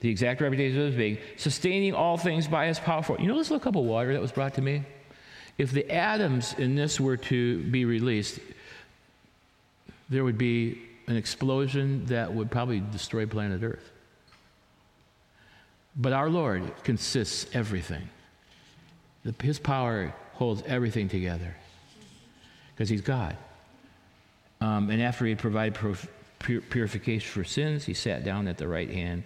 The 0.02 0.09
exact 0.09 0.40
representation 0.40 0.80
of 0.80 0.87
his 0.88 0.97
being, 0.97 1.18
sustaining 1.37 1.94
all 1.94 2.16
things 2.16 2.49
by 2.49 2.66
his 2.66 2.80
powerful. 2.80 3.16
You 3.21 3.28
know 3.28 3.38
this 3.38 3.50
little 3.50 3.62
cup 3.62 3.76
of 3.76 3.85
water 3.85 4.12
that 4.12 4.21
was 4.21 4.32
brought 4.32 4.54
to 4.54 4.61
me? 4.61 4.82
If 5.59 5.71
the 5.71 5.88
atoms 5.88 6.54
in 6.59 6.75
this 6.75 6.99
were 6.99 7.16
to 7.18 7.62
be 7.71 7.85
released, 7.85 8.40
there 10.11 10.25
would 10.25 10.38
be 10.38 10.82
an 11.06 11.14
explosion 11.16 12.04
that 12.06 12.35
would 12.35 12.50
probably 12.50 12.80
destroy 12.80 13.26
planet 13.26 13.62
Earth. 13.62 13.92
But 15.94 16.12
our 16.12 16.28
Lord 16.28 16.64
consists 16.82 17.47
everything. 17.54 18.09
His 19.40 19.61
power 19.61 20.12
holds 20.32 20.64
everything 20.66 21.09
together 21.09 21.54
because 22.75 22.88
He's 22.88 23.02
God. 23.02 23.37
Um, 24.61 24.90
and 24.90 25.00
after 25.00 25.26
He 25.26 25.37
provided 25.37 25.75
pur- 25.75 26.61
purification 26.61 27.30
for 27.30 27.44
sins, 27.44 27.85
He 27.85 27.94
sat 27.94 28.25
down 28.25 28.49
at 28.49 28.59
the 28.59 28.66
right 28.66 28.90
hand 28.90 29.23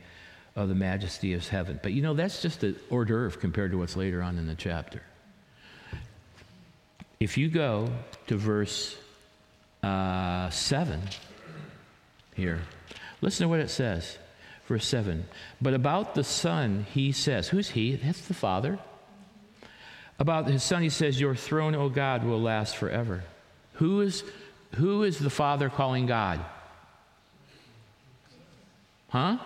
of 0.57 0.71
the 0.71 0.75
majesty 0.75 1.35
of 1.35 1.47
heaven. 1.47 1.79
But 1.83 1.93
you 1.93 2.03
know, 2.03 2.15
that's 2.15 2.41
just 2.41 2.65
an 2.65 2.77
hors 2.91 3.05
d'oeuvre 3.05 3.39
compared 3.39 3.71
to 3.73 3.79
what's 3.79 3.95
later 3.95 4.23
on 4.23 4.39
in 4.39 4.47
the 4.47 4.55
chapter. 4.55 5.03
If 7.21 7.39
you 7.39 7.49
go 7.49 7.91
to 8.27 8.37
verse 8.37 8.97
uh, 9.83 10.51
7 10.51 11.01
here, 12.35 12.63
listen 13.21 13.45
to 13.45 13.49
what 13.49 13.61
it 13.61 13.71
says. 13.71 14.19
Verse 14.67 14.87
7. 14.89 15.27
But 15.61 15.75
about 15.75 16.15
the 16.15 16.25
Son, 16.25 16.87
he 16.93 17.13
says, 17.13 17.49
Who's 17.49 17.71
he? 17.71 17.97
That's 17.97 18.27
the 18.27 18.35
Father. 18.35 18.79
About 20.19 20.49
his 20.49 20.63
Son, 20.63 20.83
he 20.83 20.89
says, 20.89 21.21
Your 21.21 21.35
throne, 21.35 21.75
O 21.75 21.89
God, 21.89 22.25
will 22.25 22.41
last 22.41 22.77
forever. 22.77 23.23
Who 23.75 24.01
is, 24.01 24.25
who 24.75 25.05
is 25.05 25.19
the 25.19 25.31
Father 25.31 25.69
calling 25.69 26.07
God? 26.07 26.41
Huh? 29.09 29.39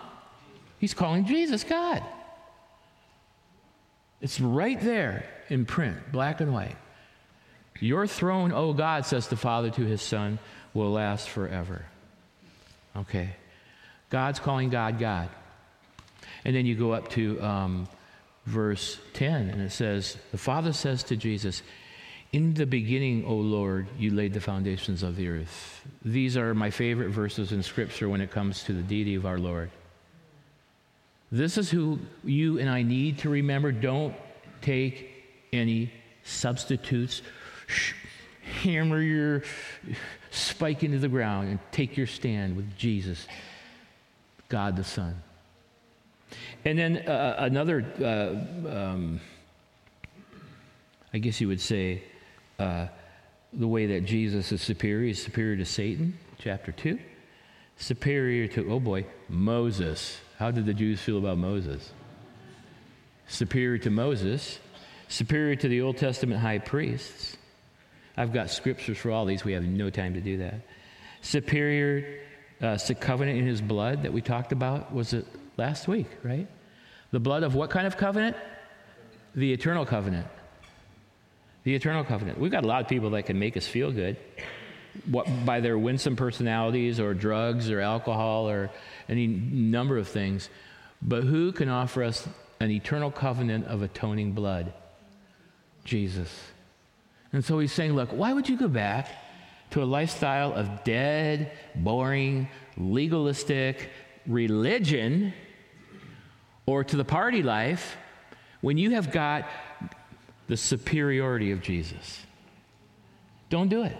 He's 0.81 0.95
calling 0.95 1.25
Jesus 1.25 1.63
God. 1.63 2.03
It's 4.19 4.41
right 4.41 4.81
there 4.81 5.25
in 5.47 5.65
print, 5.65 6.11
black 6.11 6.41
and 6.41 6.51
white. 6.51 6.75
Your 7.79 8.07
throne, 8.07 8.51
O 8.51 8.73
God, 8.73 9.05
says 9.05 9.27
the 9.27 9.37
Father 9.37 9.69
to 9.69 9.85
his 9.85 10.01
Son, 10.01 10.39
will 10.73 10.91
last 10.91 11.29
forever. 11.29 11.85
Okay. 12.95 13.35
God's 14.09 14.39
calling 14.39 14.71
God 14.71 14.97
God. 14.97 15.29
And 16.45 16.55
then 16.55 16.65
you 16.65 16.73
go 16.73 16.93
up 16.93 17.09
to 17.09 17.39
um, 17.43 17.87
verse 18.47 18.99
10, 19.13 19.49
and 19.49 19.61
it 19.61 19.71
says, 19.71 20.17
The 20.31 20.39
Father 20.39 20.73
says 20.73 21.03
to 21.03 21.15
Jesus, 21.15 21.61
In 22.31 22.55
the 22.55 22.65
beginning, 22.65 23.23
O 23.25 23.35
Lord, 23.35 23.87
you 23.99 24.09
laid 24.09 24.33
the 24.33 24.41
foundations 24.41 25.03
of 25.03 25.15
the 25.15 25.29
earth. 25.29 25.85
These 26.03 26.37
are 26.37 26.55
my 26.55 26.71
favorite 26.71 27.09
verses 27.09 27.51
in 27.51 27.61
Scripture 27.61 28.09
when 28.09 28.21
it 28.21 28.31
comes 28.31 28.63
to 28.63 28.73
the 28.73 28.81
deity 28.81 29.13
of 29.13 29.27
our 29.27 29.37
Lord. 29.37 29.69
This 31.31 31.57
is 31.57 31.69
who 31.69 31.99
you 32.23 32.59
and 32.59 32.69
I 32.69 32.81
need 32.81 33.19
to 33.19 33.29
remember. 33.29 33.71
Don't 33.71 34.15
take 34.61 35.09
any 35.53 35.91
substitutes. 36.23 37.21
Hammer 38.63 39.01
your 39.01 39.43
spike 40.31 40.83
into 40.83 40.99
the 40.99 41.07
ground 41.07 41.49
and 41.49 41.59
take 41.71 41.95
your 41.95 42.07
stand 42.07 42.55
with 42.55 42.75
Jesus 42.77 43.27
God 44.49 44.75
the 44.75 44.83
Son. 44.83 45.21
And 46.65 46.77
then 46.77 46.97
uh, 47.07 47.35
another, 47.39 47.85
uh, 48.01 48.69
um, 48.69 49.21
I 51.13 51.17
guess 51.17 51.39
you 51.39 51.47
would 51.47 51.61
say, 51.61 52.03
uh, 52.59 52.87
the 53.53 53.67
way 53.67 53.85
that 53.87 54.05
Jesus 54.05 54.51
is 54.51 54.61
superior 54.61 55.09
is 55.09 55.23
superior 55.23 55.55
to 55.57 55.65
Satan, 55.65 56.17
chapter 56.37 56.71
2. 56.71 56.99
Superior 57.77 58.47
to, 58.49 58.71
oh 58.71 58.79
boy, 58.79 59.05
Moses. 59.29 60.19
How 60.41 60.49
did 60.49 60.65
the 60.65 60.73
Jews 60.73 60.99
feel 60.99 61.19
about 61.19 61.37
Moses? 61.37 61.87
Superior 63.27 63.77
to 63.77 63.91
Moses, 63.91 64.57
superior 65.07 65.55
to 65.55 65.67
the 65.67 65.81
Old 65.81 65.97
Testament 65.97 66.41
high 66.41 66.57
priests. 66.57 67.37
I've 68.17 68.33
got 68.33 68.49
scriptures 68.49 68.97
for 68.97 69.11
all 69.11 69.25
these. 69.25 69.45
We 69.45 69.51
have 69.51 69.61
no 69.61 69.91
time 69.91 70.15
to 70.15 70.19
do 70.19 70.37
that. 70.37 70.61
Superior 71.21 72.21
uh, 72.59 72.79
covenant 72.99 73.37
in 73.37 73.45
his 73.45 73.61
blood 73.61 74.01
that 74.01 74.13
we 74.13 74.21
talked 74.21 74.51
about 74.51 74.91
was 74.91 75.13
it 75.13 75.27
last 75.57 75.87
week, 75.87 76.07
right? 76.23 76.47
The 77.11 77.19
blood 77.19 77.43
of 77.43 77.53
what 77.53 77.69
kind 77.69 77.85
of 77.85 77.95
covenant? 77.95 78.35
The 79.35 79.53
eternal 79.53 79.85
covenant. 79.85 80.25
The 81.65 81.75
eternal 81.75 82.03
covenant. 82.03 82.39
We've 82.39 82.51
got 82.51 82.63
a 82.63 82.67
lot 82.67 82.81
of 82.81 82.87
people 82.87 83.11
that 83.11 83.27
can 83.27 83.37
make 83.37 83.57
us 83.57 83.67
feel 83.67 83.91
good 83.91 84.17
what, 85.09 85.27
by 85.45 85.59
their 85.59 85.77
winsome 85.77 86.15
personalities 86.15 86.99
or 86.99 87.13
drugs 87.13 87.69
or 87.69 87.79
alcohol 87.79 88.49
or 88.49 88.69
any 89.07 89.27
number 89.27 89.97
of 89.97 90.07
things. 90.07 90.49
But 91.01 91.23
who 91.23 91.51
can 91.51 91.69
offer 91.69 92.03
us 92.03 92.27
an 92.59 92.71
eternal 92.71 93.11
covenant 93.11 93.65
of 93.67 93.81
atoning 93.81 94.33
blood? 94.33 94.73
Jesus. 95.83 96.29
And 97.33 97.43
so 97.43 97.59
he's 97.59 97.71
saying, 97.71 97.93
look, 97.93 98.09
why 98.11 98.33
would 98.33 98.49
you 98.49 98.57
go 98.57 98.67
back 98.67 99.07
to 99.71 99.81
a 99.81 99.85
lifestyle 99.85 100.53
of 100.53 100.83
dead, 100.83 101.51
boring, 101.75 102.47
legalistic 102.77 103.89
religion 104.27 105.33
or 106.65 106.83
to 106.83 106.95
the 106.95 107.05
party 107.05 107.41
life 107.41 107.97
when 108.59 108.77
you 108.77 108.91
have 108.91 109.11
got 109.11 109.49
the 110.47 110.57
superiority 110.57 111.51
of 111.51 111.61
Jesus. 111.61 112.25
Don't 113.49 113.69
do 113.69 113.83
it. 113.83 113.97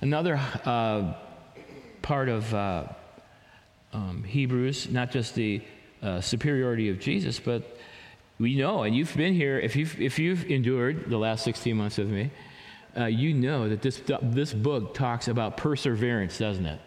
Another 0.00 0.38
uh, 0.64 1.14
part 2.02 2.28
of 2.28 2.52
uh, 2.52 2.84
um, 3.92 4.22
Hebrews, 4.24 4.90
not 4.90 5.10
just 5.10 5.34
the 5.34 5.62
uh, 6.02 6.20
superiority 6.20 6.90
of 6.90 7.00
Jesus, 7.00 7.40
but 7.40 7.78
we 8.38 8.56
know, 8.56 8.82
and 8.82 8.94
you've 8.94 9.16
been 9.16 9.32
here, 9.32 9.58
if 9.58 9.74
you've, 9.74 9.98
if 10.00 10.18
you've 10.18 10.44
endured 10.50 11.08
the 11.08 11.16
last 11.16 11.44
16 11.44 11.74
months 11.74 11.96
with 11.96 12.08
me, 12.08 12.30
uh, 12.96 13.06
you 13.06 13.32
know 13.32 13.68
that 13.68 13.80
this, 13.80 14.02
this 14.22 14.52
book 14.52 14.94
talks 14.94 15.28
about 15.28 15.56
perseverance, 15.56 16.38
doesn't 16.38 16.66
it? 16.66 16.80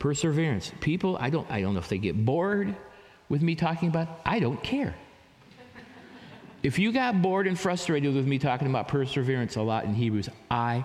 Perseverance. 0.00 0.72
People, 0.80 1.16
I 1.20 1.30
don't, 1.30 1.48
I 1.50 1.60
don't 1.60 1.74
know 1.74 1.80
if 1.80 1.88
they 1.88 1.98
get 1.98 2.24
bored 2.24 2.74
with 3.28 3.42
me 3.42 3.54
talking 3.54 3.88
about, 3.88 4.20
I 4.24 4.40
don't 4.40 4.60
care. 4.62 4.96
If 6.64 6.78
you 6.78 6.92
got 6.92 7.22
bored 7.22 7.46
and 7.46 7.58
frustrated 7.58 8.14
with 8.14 8.26
me 8.26 8.38
talking 8.38 8.68
about 8.68 8.88
perseverance 8.88 9.56
a 9.56 9.62
lot 9.62 9.84
in 9.84 9.94
Hebrews, 9.94 10.28
I 10.50 10.84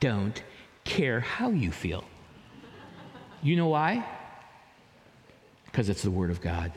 don't 0.00 0.40
care 0.86 1.20
how 1.20 1.50
you 1.50 1.70
feel. 1.70 2.04
You 3.42 3.56
know 3.56 3.68
why? 3.68 4.06
Because 5.66 5.88
it's 5.88 6.02
the 6.02 6.10
Word 6.10 6.30
of 6.30 6.40
God. 6.40 6.72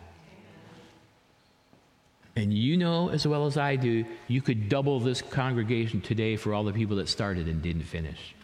And 2.35 2.53
you 2.53 2.77
know 2.77 3.09
as 3.09 3.25
well 3.25 3.45
as 3.45 3.57
I 3.57 3.75
do, 3.75 4.05
you 4.27 4.41
could 4.41 4.69
double 4.69 4.99
this 4.99 5.21
congregation 5.21 6.01
today 6.01 6.35
for 6.35 6.53
all 6.53 6.63
the 6.63 6.73
people 6.73 6.97
that 6.97 7.09
started 7.09 7.47
and 7.47 7.61
didn't 7.61 7.83
finish. 7.83 8.35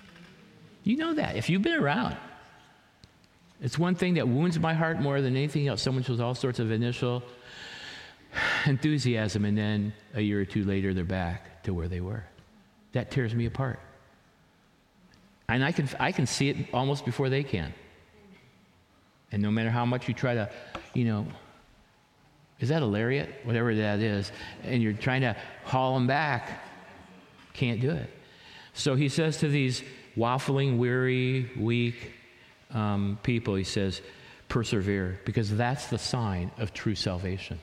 You 0.84 0.98
know 0.98 1.14
that 1.16 1.36
if 1.36 1.50
you've 1.50 1.62
been 1.62 1.80
around. 1.80 2.16
It's 3.62 3.80
one 3.80 3.96
thing 3.96 4.16
that 4.16 4.28
wounds 4.28 4.60
my 4.60 4.74
heart 4.74 5.00
more 5.00 5.22
than 5.22 5.36
anything 5.36 5.68
else. 5.68 5.82
Someone 5.82 6.04
shows 6.04 6.20
all 6.20 6.36
sorts 6.36 6.60
of 6.60 6.72
initial 6.72 7.24
enthusiasm, 8.66 9.46
and 9.46 9.58
then 9.58 9.94
a 10.14 10.22
year 10.22 10.42
or 10.42 10.46
two 10.46 10.66
later, 10.66 10.94
they're 10.94 11.04
back 11.04 11.64
to 11.64 11.74
where 11.74 11.88
they 11.88 12.02
were. 12.02 12.24
That 12.92 13.12
tears 13.12 13.34
me 13.34 13.46
apart. 13.46 13.80
And 15.48 15.64
I 15.64 15.72
can, 15.72 15.90
I 16.00 16.12
can 16.12 16.26
see 16.26 16.50
it 16.50 16.58
almost 16.74 17.06
before 17.06 17.30
they 17.30 17.44
can. 17.44 17.74
And 19.32 19.42
no 19.42 19.52
matter 19.52 19.70
how 19.70 19.86
much 19.86 20.08
you 20.08 20.14
try 20.14 20.34
to, 20.34 20.50
you 20.94 21.06
know, 21.06 21.28
is 22.60 22.70
that 22.70 22.82
a 22.82 22.86
lariat? 22.86 23.30
Whatever 23.44 23.76
that 23.76 24.00
is. 24.00 24.32
And 24.64 24.82
you're 24.82 24.94
trying 24.94 25.22
to 25.22 25.36
haul 25.66 25.96
them 25.96 26.08
back. 26.08 26.64
Can't 27.54 27.82
do 27.82 27.92
it. 27.92 28.10
So 28.74 28.96
he 28.96 29.10
says 29.10 29.38
to 29.38 29.50
these 29.50 29.84
waffling, 30.18 30.78
weary, 30.78 31.52
weak 31.58 32.14
um, 32.72 33.20
people, 33.24 33.56
he 33.56 33.64
says, 33.64 34.02
persevere, 34.48 35.20
because 35.26 35.56
that's 35.56 35.88
the 35.88 35.98
sign 35.98 36.52
of 36.58 36.74
true 36.74 36.96
salvation. 36.96 37.60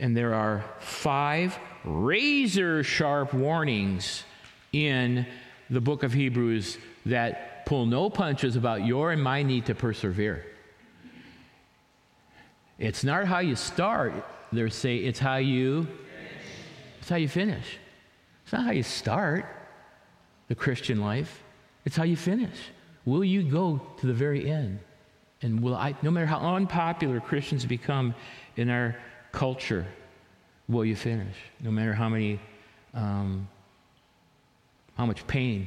And 0.00 0.16
there 0.16 0.34
are 0.34 0.64
five 0.80 1.58
razor 1.84 2.82
sharp 2.82 3.34
warnings 3.34 4.24
in 4.72 5.26
the 5.70 5.80
book 5.80 6.02
of 6.02 6.12
Hebrews 6.12 6.78
that 7.06 7.66
pull 7.66 7.86
no 7.86 8.10
punches 8.10 8.56
about 8.56 8.84
your 8.84 9.12
and 9.12 9.22
my 9.22 9.42
need 9.42 9.66
to 9.66 9.74
persevere. 9.74 10.44
It's 12.78 13.04
not 13.04 13.26
how 13.26 13.38
you 13.38 13.56
start, 13.56 14.12
they 14.52 14.68
say 14.68 14.96
it's 14.96 15.18
how 15.18 15.36
you 15.36 15.86
it's 17.00 17.08
how 17.08 17.16
you 17.16 17.28
finish. 17.28 17.78
It's 18.44 18.52
not 18.52 18.64
how 18.64 18.70
you 18.70 18.84
start 18.84 19.44
the 20.48 20.54
Christian 20.54 21.00
life, 21.00 21.42
it's 21.84 21.96
how 21.96 22.04
you 22.04 22.16
finish. 22.16 22.56
Will 23.04 23.24
you 23.24 23.42
go 23.42 23.80
to 23.98 24.06
the 24.06 24.12
very 24.12 24.48
end? 24.48 24.78
And 25.42 25.60
will 25.60 25.74
I, 25.74 25.96
no 26.02 26.10
matter 26.12 26.26
how 26.26 26.38
unpopular 26.38 27.18
Christians 27.20 27.66
become 27.66 28.14
in 28.56 28.70
our 28.70 28.96
culture, 29.32 29.84
will 30.68 30.84
you 30.84 30.94
finish? 30.94 31.34
No 31.60 31.72
matter 31.72 31.92
how 31.92 32.08
many, 32.08 32.38
um, 32.94 33.48
how 35.02 35.06
much 35.06 35.26
pain 35.26 35.66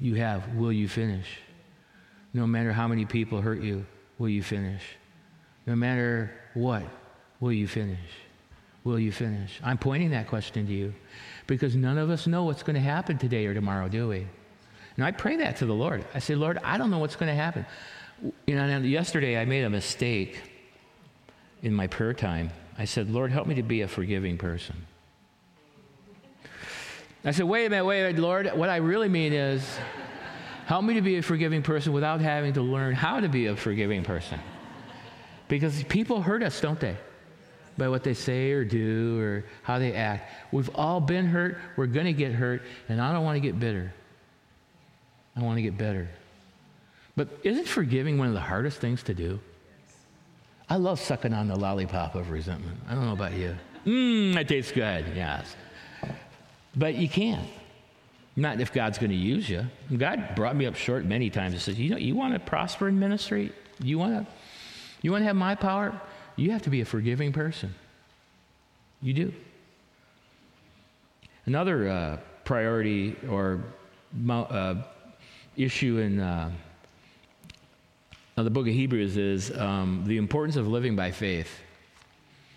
you 0.00 0.14
have, 0.14 0.54
will 0.54 0.72
you 0.72 0.88
finish? 0.88 1.26
No 2.32 2.46
matter 2.46 2.72
how 2.72 2.88
many 2.88 3.04
people 3.04 3.42
hurt 3.42 3.60
you, 3.60 3.84
will 4.18 4.30
you 4.30 4.42
finish? 4.42 4.80
No 5.66 5.76
matter 5.76 6.30
what, 6.54 6.82
will 7.38 7.52
you 7.52 7.68
finish? 7.68 8.08
Will 8.82 8.98
you 8.98 9.12
finish? 9.12 9.60
I'm 9.62 9.76
pointing 9.76 10.12
that 10.12 10.26
question 10.26 10.66
to 10.68 10.72
you 10.72 10.94
because 11.46 11.76
none 11.76 11.98
of 11.98 12.08
us 12.08 12.26
know 12.26 12.44
what's 12.44 12.62
going 12.62 12.76
to 12.76 12.80
happen 12.80 13.18
today 13.18 13.44
or 13.44 13.52
tomorrow, 13.52 13.90
do 13.90 14.08
we? 14.08 14.26
And 14.96 15.04
I 15.04 15.10
pray 15.10 15.36
that 15.36 15.58
to 15.58 15.66
the 15.66 15.74
Lord. 15.74 16.06
I 16.14 16.18
say, 16.20 16.34
Lord, 16.34 16.58
I 16.64 16.78
don't 16.78 16.90
know 16.90 16.98
what's 16.98 17.16
going 17.16 17.28
to 17.28 17.34
happen. 17.34 17.66
You 18.46 18.54
know, 18.54 18.78
yesterday 18.78 19.38
I 19.38 19.44
made 19.44 19.64
a 19.64 19.70
mistake 19.70 20.40
in 21.60 21.74
my 21.74 21.88
prayer 21.88 22.14
time. 22.14 22.52
I 22.78 22.86
said, 22.86 23.10
Lord, 23.10 23.32
help 23.32 23.48
me 23.48 23.56
to 23.56 23.62
be 23.62 23.82
a 23.82 23.88
forgiving 23.88 24.38
person. 24.38 24.86
I 27.26 27.32
said, 27.32 27.46
wait 27.46 27.66
a 27.66 27.70
minute, 27.70 27.84
wait 27.84 28.02
a 28.02 28.06
minute, 28.06 28.22
Lord. 28.22 28.46
What 28.54 28.70
I 28.70 28.76
really 28.76 29.08
mean 29.08 29.32
is, 29.32 29.66
help 30.66 30.84
me 30.84 30.94
to 30.94 31.00
be 31.00 31.16
a 31.16 31.22
forgiving 31.22 31.60
person 31.60 31.92
without 31.92 32.20
having 32.20 32.52
to 32.52 32.62
learn 32.62 32.94
how 32.94 33.18
to 33.18 33.28
be 33.28 33.46
a 33.46 33.56
forgiving 33.56 34.04
person. 34.04 34.38
Because 35.48 35.82
people 35.84 36.22
hurt 36.22 36.44
us, 36.44 36.60
don't 36.60 36.78
they? 36.78 36.96
By 37.76 37.88
what 37.88 38.04
they 38.04 38.14
say 38.14 38.52
or 38.52 38.64
do 38.64 39.20
or 39.20 39.44
how 39.64 39.80
they 39.80 39.92
act. 39.92 40.32
We've 40.52 40.70
all 40.76 41.00
been 41.00 41.26
hurt. 41.26 41.58
We're 41.76 41.86
going 41.86 42.06
to 42.06 42.12
get 42.12 42.32
hurt. 42.32 42.62
And 42.88 43.00
I 43.00 43.12
don't 43.12 43.24
want 43.24 43.34
to 43.36 43.40
get 43.40 43.58
bitter. 43.58 43.92
I 45.36 45.42
want 45.42 45.58
to 45.58 45.62
get 45.62 45.76
better. 45.76 46.08
But 47.16 47.28
isn't 47.42 47.66
forgiving 47.66 48.18
one 48.18 48.28
of 48.28 48.34
the 48.34 48.40
hardest 48.40 48.78
things 48.78 49.02
to 49.04 49.14
do? 49.14 49.40
I 50.70 50.76
love 50.76 51.00
sucking 51.00 51.32
on 51.32 51.48
the 51.48 51.56
lollipop 51.56 52.14
of 52.14 52.30
resentment. 52.30 52.78
I 52.88 52.94
don't 52.94 53.04
know 53.04 53.12
about 53.12 53.32
you. 53.32 53.56
Mmm, 53.84 54.36
it 54.36 54.48
tastes 54.48 54.72
good, 54.72 55.06
yes. 55.14 55.56
But 56.76 56.96
you 56.96 57.08
can't. 57.08 57.48
Not 58.36 58.60
if 58.60 58.72
God's 58.72 58.98
going 58.98 59.10
to 59.10 59.16
use 59.16 59.48
you. 59.48 59.66
God 59.96 60.34
brought 60.36 60.54
me 60.54 60.66
up 60.66 60.74
short 60.74 61.06
many 61.06 61.30
times. 61.30 61.54
He 61.54 61.58
says, 61.58 61.78
You 61.78 61.90
know, 61.90 61.96
you 61.96 62.14
want 62.14 62.34
to 62.34 62.40
prosper 62.40 62.86
in 62.88 62.98
ministry? 62.98 63.52
You 63.80 63.98
want 63.98 64.26
to 64.26 64.32
you 65.02 65.12
want 65.12 65.22
to 65.22 65.26
have 65.26 65.36
my 65.36 65.54
power? 65.54 65.98
You 66.36 66.50
have 66.50 66.62
to 66.62 66.70
be 66.70 66.80
a 66.80 66.84
forgiving 66.84 67.32
person. 67.32 67.74
You 69.00 69.14
do. 69.14 69.32
Another 71.46 71.88
uh, 71.88 72.18
priority 72.44 73.16
or 73.30 73.62
uh, 74.28 74.74
issue 75.56 75.98
in 75.98 76.20
uh, 76.20 76.50
the 78.34 78.50
book 78.50 78.66
of 78.66 78.72
Hebrews 78.72 79.16
is 79.16 79.56
um, 79.56 80.04
the 80.06 80.16
importance 80.16 80.56
of 80.56 80.66
living 80.66 80.96
by 80.96 81.10
faith. 81.10 81.60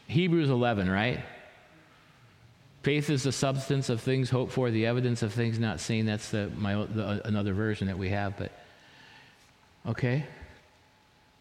Hebrews 0.07 0.49
11, 0.49 0.89
right? 0.89 1.19
Faith 2.81 3.09
is 3.09 3.23
the 3.23 3.31
substance 3.31 3.89
of 3.89 3.99
things 3.99 4.29
hoped 4.29 4.53
for, 4.53 4.71
the 4.71 4.85
evidence 4.85 5.21
of 5.21 5.33
things 5.33 5.59
not 5.59 5.79
seen. 5.79 6.05
That's 6.05 6.29
the, 6.29 6.49
my, 6.55 6.75
the, 6.85 7.21
another 7.27 7.53
version 7.53 7.87
that 7.87 7.97
we 7.97 8.09
have, 8.09 8.37
but 8.37 8.51
okay. 9.85 10.25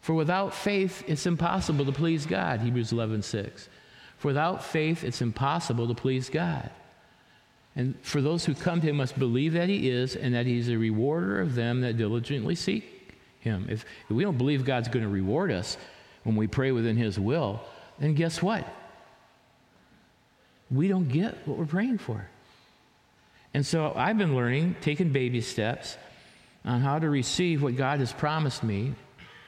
For 0.01 0.13
without 0.13 0.53
faith, 0.53 1.03
it's 1.07 1.25
impossible 1.25 1.85
to 1.85 1.91
please 1.91 2.25
God, 2.25 2.59
Hebrews 2.59 2.91
11, 2.91 3.21
6. 3.21 3.69
For 4.17 4.27
without 4.27 4.63
faith, 4.63 5.03
it's 5.03 5.21
impossible 5.21 5.87
to 5.87 5.93
please 5.93 6.29
God. 6.29 6.69
And 7.75 7.95
for 8.01 8.21
those 8.21 8.43
who 8.43 8.53
come 8.53 8.81
to 8.81 8.87
him 8.87 8.97
must 8.97 9.17
believe 9.17 9.53
that 9.53 9.69
he 9.69 9.89
is 9.89 10.17
and 10.17 10.33
that 10.35 10.45
he's 10.45 10.67
a 10.67 10.77
rewarder 10.77 11.39
of 11.39 11.55
them 11.55 11.81
that 11.81 11.95
diligently 11.95 12.55
seek 12.55 13.17
him. 13.39 13.67
If, 13.69 13.85
if 14.09 14.11
we 14.11 14.23
don't 14.23 14.37
believe 14.37 14.65
God's 14.65 14.89
going 14.89 15.03
to 15.03 15.09
reward 15.09 15.51
us 15.51 15.77
when 16.23 16.35
we 16.35 16.47
pray 16.47 16.73
within 16.73 16.97
his 16.97 17.17
will, 17.17 17.61
then 17.97 18.13
guess 18.13 18.41
what? 18.41 18.67
We 20.71 20.87
don't 20.87 21.07
get 21.09 21.47
what 21.47 21.57
we're 21.57 21.65
praying 21.65 21.97
for. 21.99 22.27
And 23.53 23.65
so 23.65 23.93
I've 23.95 24.17
been 24.17 24.35
learning, 24.35 24.75
taking 24.81 25.11
baby 25.11 25.41
steps 25.41 25.97
on 26.63 26.81
how 26.81 26.99
to 26.99 27.09
receive 27.09 27.63
what 27.63 27.75
God 27.75 27.99
has 27.99 28.13
promised 28.13 28.63
me 28.63 28.93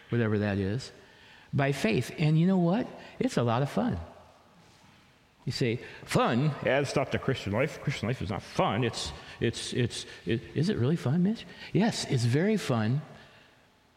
whatever 0.09 0.39
that 0.39 0.57
is, 0.57 0.91
by 1.53 1.71
faith. 1.71 2.11
And 2.17 2.39
you 2.39 2.47
know 2.47 2.57
what? 2.57 2.87
It's 3.19 3.37
a 3.37 3.43
lot 3.43 3.61
of 3.61 3.69
fun. 3.69 3.97
You 5.45 5.51
say, 5.51 5.79
fun? 6.05 6.51
It's 6.63 6.95
not 6.95 7.11
the 7.11 7.17
Christian 7.17 7.53
life. 7.53 7.81
Christian 7.81 8.07
life 8.07 8.21
is 8.21 8.29
not 8.29 8.43
fun. 8.43 8.83
It's, 8.83 9.11
it's, 9.39 9.73
it's, 9.73 10.05
it, 10.25 10.41
is 10.53 10.69
it 10.69 10.77
really 10.77 10.95
fun, 10.95 11.23
Mitch? 11.23 11.45
Yes, 11.73 12.05
it's 12.09 12.25
very 12.25 12.57
fun 12.57 13.01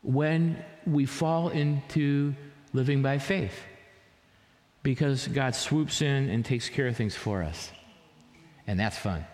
when 0.02 0.62
we 0.86 1.06
fall 1.06 1.50
into 1.50 2.34
living 2.72 3.02
by 3.02 3.18
faith 3.18 3.54
because 4.84 5.26
God 5.28 5.56
swoops 5.56 6.02
in 6.02 6.28
and 6.30 6.44
takes 6.44 6.68
care 6.68 6.86
of 6.86 6.96
things 6.96 7.16
for 7.16 7.42
us. 7.42 7.72
And 8.68 8.78
that's 8.78 8.96
fun. 8.96 9.24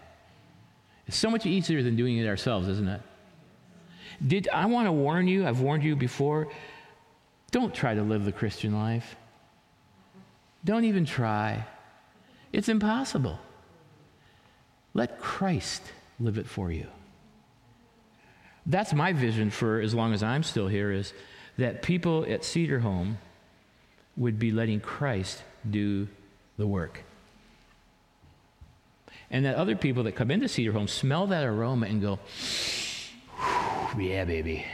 It's 1.06 1.16
so 1.16 1.28
much 1.28 1.44
easier 1.44 1.82
than 1.82 1.96
doing 1.96 2.16
it 2.16 2.26
ourselves, 2.26 2.68
isn't 2.68 2.88
it? 2.88 3.02
Did 4.26 4.48
I 4.52 4.66
want 4.66 4.86
to 4.86 4.92
warn 4.92 5.28
you? 5.28 5.46
I've 5.46 5.60
warned 5.60 5.82
you 5.82 5.96
before. 5.96 6.48
Don't 7.50 7.74
try 7.74 7.94
to 7.94 8.02
live 8.02 8.24
the 8.24 8.32
Christian 8.32 8.74
life. 8.74 9.16
Don't 10.64 10.84
even 10.84 11.04
try. 11.04 11.66
It's 12.52 12.68
impossible. 12.68 13.38
Let 14.94 15.18
Christ 15.18 15.82
live 16.20 16.38
it 16.38 16.46
for 16.46 16.70
you. 16.70 16.86
That's 18.66 18.92
my 18.92 19.12
vision 19.12 19.50
for 19.50 19.80
as 19.80 19.94
long 19.94 20.12
as 20.12 20.22
I'm 20.22 20.44
still 20.44 20.68
here 20.68 20.92
is 20.92 21.12
that 21.58 21.82
people 21.82 22.24
at 22.28 22.44
Cedar 22.44 22.80
Home 22.80 23.18
would 24.16 24.38
be 24.38 24.50
letting 24.50 24.80
Christ 24.80 25.42
do 25.68 26.08
the 26.58 26.66
work. 26.66 27.04
And 29.30 29.44
that 29.44 29.54
other 29.54 29.76
people 29.76 30.02
that 30.04 30.12
come 30.12 30.30
into 30.30 30.48
Cedar 30.48 30.72
Home 30.72 30.88
smell 30.88 31.28
that 31.28 31.44
aroma 31.44 31.86
and 31.86 32.00
go, 32.00 32.18
yeah, 33.98 34.24
baby, 34.24 34.64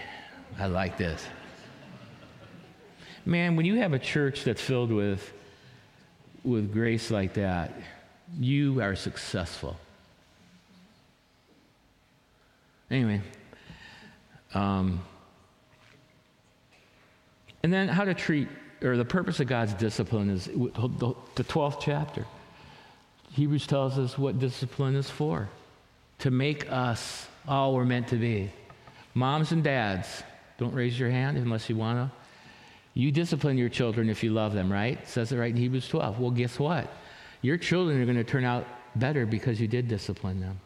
I 0.59 0.66
like 0.66 0.96
this. 0.96 1.25
Man, 3.25 3.57
when 3.57 3.66
you 3.66 3.77
have 3.77 3.92
a 3.92 3.99
church 3.99 4.44
that's 4.44 4.61
filled 4.61 4.92
with, 4.92 5.33
with 6.44 6.72
grace 6.72 7.11
like 7.11 7.35
that, 7.35 7.75
you 8.38 8.81
are 8.81 8.94
successful. 8.94 9.77
Anyway, 12.90 13.20
um, 14.55 15.03
and 17.62 17.72
then 17.72 17.88
how 17.88 18.05
to 18.05 18.14
treat, 18.14 18.49
or 18.87 18.96
the 18.96 19.05
purpose 19.05 19.40
of 19.40 19.49
God's 19.49 19.75
discipline 19.75 20.31
is 20.31 20.46
the 20.46 21.44
12th 21.44 21.81
chapter. 21.81 22.25
Hebrews 23.33 23.66
tells 23.66 23.99
us 23.99 24.16
what 24.16 24.38
discipline 24.38 24.94
is 24.94 25.11
for 25.11 25.49
to 26.20 26.31
make 26.31 26.70
us 26.70 27.27
all 27.46 27.75
we're 27.75 27.85
meant 27.85 28.09
to 28.09 28.16
be. 28.16 28.51
Moms 29.14 29.53
and 29.53 29.62
dads, 29.62 30.22
don't 30.59 30.75
raise 30.75 30.99
your 30.99 31.11
hand 31.11 31.37
unless 31.37 31.68
you 31.68 31.77
want 31.77 31.99
to. 31.99 32.16
You 32.94 33.12
discipline 33.12 33.59
your 33.59 33.68
children 33.68 34.09
if 34.09 34.22
you 34.22 34.31
love 34.31 34.55
them, 34.55 34.72
right? 34.72 34.99
It 34.99 35.09
says 35.09 35.33
it 35.33 35.37
right 35.37 35.51
in 35.51 35.57
Hebrews 35.57 35.88
12. 35.88 36.18
Well, 36.18 36.31
guess 36.31 36.59
what? 36.59 36.90
Your 37.42 37.59
children 37.59 38.01
are 38.01 38.07
going 38.07 38.16
to 38.16 38.25
turn 38.25 38.44
out 38.44 38.66
better 38.94 39.27
because 39.27 39.61
you 39.61 39.68
did 39.68 39.88
discipline 39.88 40.40
them. 40.40 40.59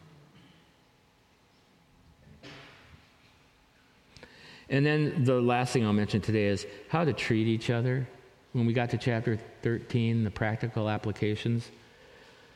And 4.71 4.85
then 4.85 5.25
the 5.25 5.39
last 5.39 5.73
thing 5.73 5.85
I'll 5.85 5.91
mention 5.91 6.21
today 6.21 6.45
is 6.45 6.65
how 6.87 7.03
to 7.03 7.11
treat 7.11 7.45
each 7.45 7.69
other. 7.69 8.07
When 8.53 8.65
we 8.65 8.71
got 8.71 8.89
to 8.91 8.97
chapter 8.97 9.37
13, 9.63 10.23
the 10.23 10.31
practical 10.31 10.89
applications, 10.89 11.69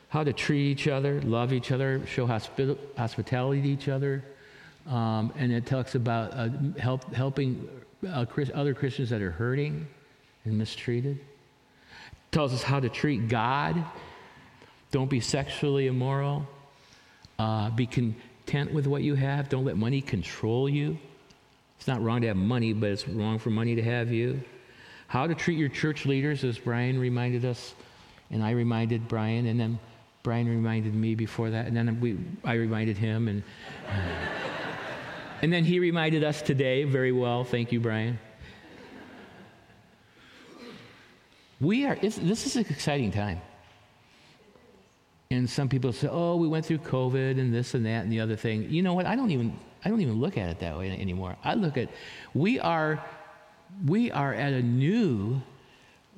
how 0.08 0.24
to 0.24 0.32
treat 0.32 0.62
each 0.62 0.88
other, 0.88 1.20
love 1.22 1.52
each 1.52 1.70
other, 1.70 2.04
show 2.06 2.26
hospitality 2.26 3.62
to 3.62 3.68
each 3.68 3.88
other, 3.88 4.24
um, 4.86 5.32
and 5.36 5.52
it 5.52 5.66
talks 5.66 5.94
about 5.94 6.32
uh, 6.32 6.48
help, 6.78 7.12
helping 7.12 7.68
uh, 8.06 8.24
other 8.54 8.72
Christians 8.72 9.10
that 9.10 9.20
are 9.20 9.32
hurting 9.32 9.86
and 10.44 10.56
mistreated. 10.56 11.18
It 11.18 12.32
tells 12.32 12.54
us 12.54 12.62
how 12.62 12.80
to 12.80 12.88
treat 12.88 13.28
God. 13.28 13.84
Don't 14.90 15.10
be 15.10 15.20
sexually 15.20 15.86
immoral. 15.86 16.46
Uh, 17.38 17.68
be 17.70 17.86
content 17.86 18.72
with 18.72 18.86
what 18.86 19.02
you 19.02 19.16
have. 19.16 19.50
Don't 19.50 19.66
let 19.66 19.76
money 19.76 20.00
control 20.00 20.66
you. 20.66 20.98
It's 21.78 21.86
not 21.86 22.02
wrong 22.02 22.20
to 22.22 22.28
have 22.28 22.36
money, 22.36 22.72
but 22.72 22.90
it's 22.90 23.06
wrong 23.08 23.38
for 23.38 23.50
money 23.50 23.74
to 23.74 23.82
have 23.82 24.10
you. 24.10 24.40
How 25.08 25.26
to 25.26 25.34
treat 25.34 25.58
your 25.58 25.68
church 25.68 26.06
leaders, 26.06 26.42
as 26.44 26.58
Brian 26.58 26.98
reminded 26.98 27.44
us, 27.44 27.74
and 28.30 28.42
I 28.42 28.50
reminded 28.50 29.08
Brian, 29.08 29.46
and 29.46 29.58
then 29.58 29.78
Brian 30.22 30.48
reminded 30.48 30.94
me 30.94 31.14
before 31.14 31.50
that, 31.50 31.66
and 31.66 31.76
then 31.76 32.00
we, 32.00 32.18
I 32.44 32.54
reminded 32.54 32.96
him, 32.96 33.28
and. 33.28 33.42
And 35.42 35.52
then 35.52 35.64
he 35.64 35.78
reminded 35.78 36.24
us 36.24 36.40
today 36.40 36.84
very 36.84 37.12
well. 37.12 37.44
Thank 37.44 37.72
you, 37.72 37.80
Brian. 37.80 38.18
We 41.60 41.86
are, 41.86 41.96
this 41.96 42.18
is 42.18 42.56
an 42.56 42.66
exciting 42.68 43.12
time. 43.12 43.40
And 45.30 45.48
some 45.48 45.68
people 45.68 45.92
say, 45.92 46.08
oh, 46.10 46.36
we 46.36 46.48
went 46.48 46.64
through 46.64 46.78
COVID 46.78 47.38
and 47.38 47.52
this 47.52 47.74
and 47.74 47.84
that 47.86 48.04
and 48.04 48.12
the 48.12 48.20
other 48.20 48.36
thing. 48.36 48.70
You 48.70 48.82
know 48.82 48.94
what? 48.94 49.06
I 49.06 49.16
don't 49.16 49.30
even, 49.30 49.58
I 49.84 49.88
don't 49.88 50.00
even 50.00 50.20
look 50.20 50.36
at 50.36 50.48
it 50.50 50.58
that 50.60 50.76
way 50.76 50.90
anymore. 50.90 51.36
I 51.44 51.54
look 51.54 51.76
at, 51.76 51.88
we 52.34 52.58
are, 52.58 53.04
we 53.84 54.10
are 54.10 54.34
at 54.34 54.52
a 54.52 54.62
new 54.62 55.40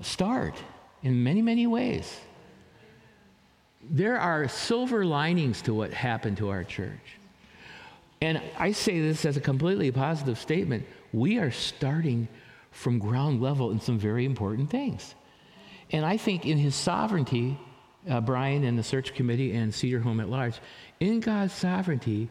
start. 0.00 0.54
in 1.02 1.22
many, 1.22 1.42
many 1.42 1.66
ways. 1.66 2.20
There 3.90 4.18
are 4.18 4.48
silver 4.48 5.04
linings 5.04 5.62
to 5.62 5.74
what 5.74 5.92
happened 5.92 6.38
to 6.38 6.48
our 6.48 6.64
church. 6.64 7.18
And 8.20 8.40
I 8.58 8.72
say 8.72 9.00
this 9.00 9.24
as 9.24 9.36
a 9.36 9.40
completely 9.40 9.92
positive 9.92 10.38
statement. 10.38 10.84
We 11.12 11.38
are 11.38 11.52
starting 11.52 12.26
from 12.72 12.98
ground 12.98 13.40
level 13.40 13.70
in 13.70 13.80
some 13.80 13.98
very 13.98 14.24
important 14.24 14.70
things. 14.70 15.14
And 15.90 16.04
I 16.04 16.16
think 16.16 16.44
in 16.44 16.58
his 16.58 16.74
sovereignty, 16.74 17.58
uh, 18.08 18.20
Brian 18.20 18.64
and 18.64 18.78
the 18.78 18.82
search 18.82 19.14
committee 19.14 19.54
and 19.54 19.74
Cedar 19.74 20.00
Home 20.00 20.20
at 20.20 20.28
large, 20.28 20.60
in 21.00 21.20
God's 21.20 21.52
sovereignty, 21.52 22.28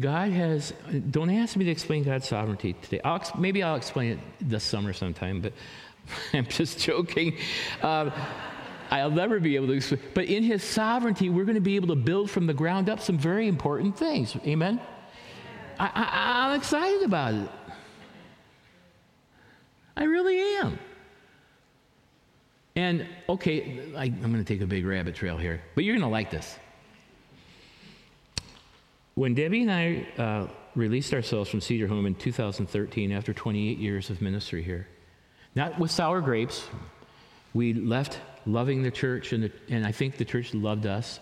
God 0.00 0.30
has, 0.30 0.72
don't 1.10 1.30
ask 1.30 1.56
me 1.56 1.64
to 1.64 1.70
explain 1.70 2.04
God's 2.04 2.28
sovereignty 2.28 2.74
today. 2.74 3.00
I'll, 3.04 3.22
maybe 3.36 3.62
I'll 3.62 3.74
explain 3.74 4.12
it 4.12 4.18
this 4.40 4.62
summer 4.62 4.92
sometime, 4.92 5.40
but 5.40 5.52
I'm 6.32 6.46
just 6.46 6.78
joking. 6.78 7.36
Um, 7.82 8.12
I'll 8.90 9.10
never 9.10 9.40
be 9.40 9.56
able 9.56 9.66
to 9.68 9.72
explain. 9.74 10.00
But 10.14 10.26
in 10.26 10.44
His 10.44 10.62
sovereignty, 10.62 11.28
we're 11.28 11.44
going 11.44 11.56
to 11.56 11.60
be 11.60 11.76
able 11.76 11.88
to 11.88 11.96
build 11.96 12.30
from 12.30 12.46
the 12.46 12.54
ground 12.54 12.88
up 12.88 13.00
some 13.00 13.18
very 13.18 13.48
important 13.48 13.98
things. 13.98 14.36
Amen? 14.46 14.80
I, 15.78 15.86
I, 15.86 16.46
I'm 16.46 16.58
excited 16.58 17.02
about 17.02 17.34
it. 17.34 17.50
I 19.96 20.04
really 20.04 20.38
am. 20.58 20.78
And 22.76 23.06
okay, 23.28 23.92
I, 23.96 24.04
am 24.04 24.20
going 24.20 24.36
to 24.36 24.44
take 24.44 24.60
a 24.60 24.66
big 24.66 24.86
rabbit 24.86 25.16
trail 25.16 25.36
here, 25.36 25.60
but 25.74 25.82
you're 25.82 25.96
going 25.96 26.08
to 26.08 26.12
like 26.12 26.30
this. 26.30 26.56
When 29.18 29.34
Debbie 29.34 29.62
and 29.62 29.72
I 29.72 30.06
uh, 30.16 30.46
released 30.76 31.12
ourselves 31.12 31.50
from 31.50 31.60
Cedar 31.60 31.88
Home 31.88 32.06
in 32.06 32.14
2013 32.14 33.10
after 33.10 33.34
28 33.34 33.76
years 33.76 34.10
of 34.10 34.22
ministry 34.22 34.62
here, 34.62 34.86
not 35.56 35.76
with 35.76 35.90
sour 35.90 36.20
grapes, 36.20 36.68
we 37.52 37.74
left 37.74 38.20
loving 38.46 38.84
the 38.84 38.92
church, 38.92 39.32
and, 39.32 39.42
the, 39.42 39.52
and 39.70 39.84
I 39.84 39.90
think 39.90 40.18
the 40.18 40.24
church 40.24 40.54
loved 40.54 40.86
us. 40.86 41.18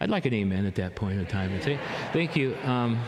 I'd 0.00 0.10
like 0.10 0.26
an 0.26 0.34
amen 0.34 0.64
at 0.64 0.76
that 0.76 0.94
point 0.94 1.18
in 1.18 1.26
time. 1.26 1.60
Say, 1.60 1.76
thank 2.12 2.36
you. 2.36 2.56
Um, 2.62 3.00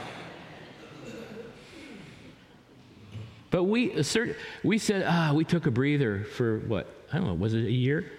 but 3.50 3.62
we, 3.62 3.92
assert, 3.92 4.34
we 4.64 4.78
said, 4.78 5.04
ah, 5.06 5.34
we 5.36 5.44
took 5.44 5.66
a 5.66 5.70
breather 5.70 6.24
for 6.24 6.58
what? 6.66 6.92
I 7.12 7.18
don't 7.18 7.28
know, 7.28 7.34
was 7.34 7.54
it 7.54 7.64
a 7.64 7.70
year? 7.70 8.10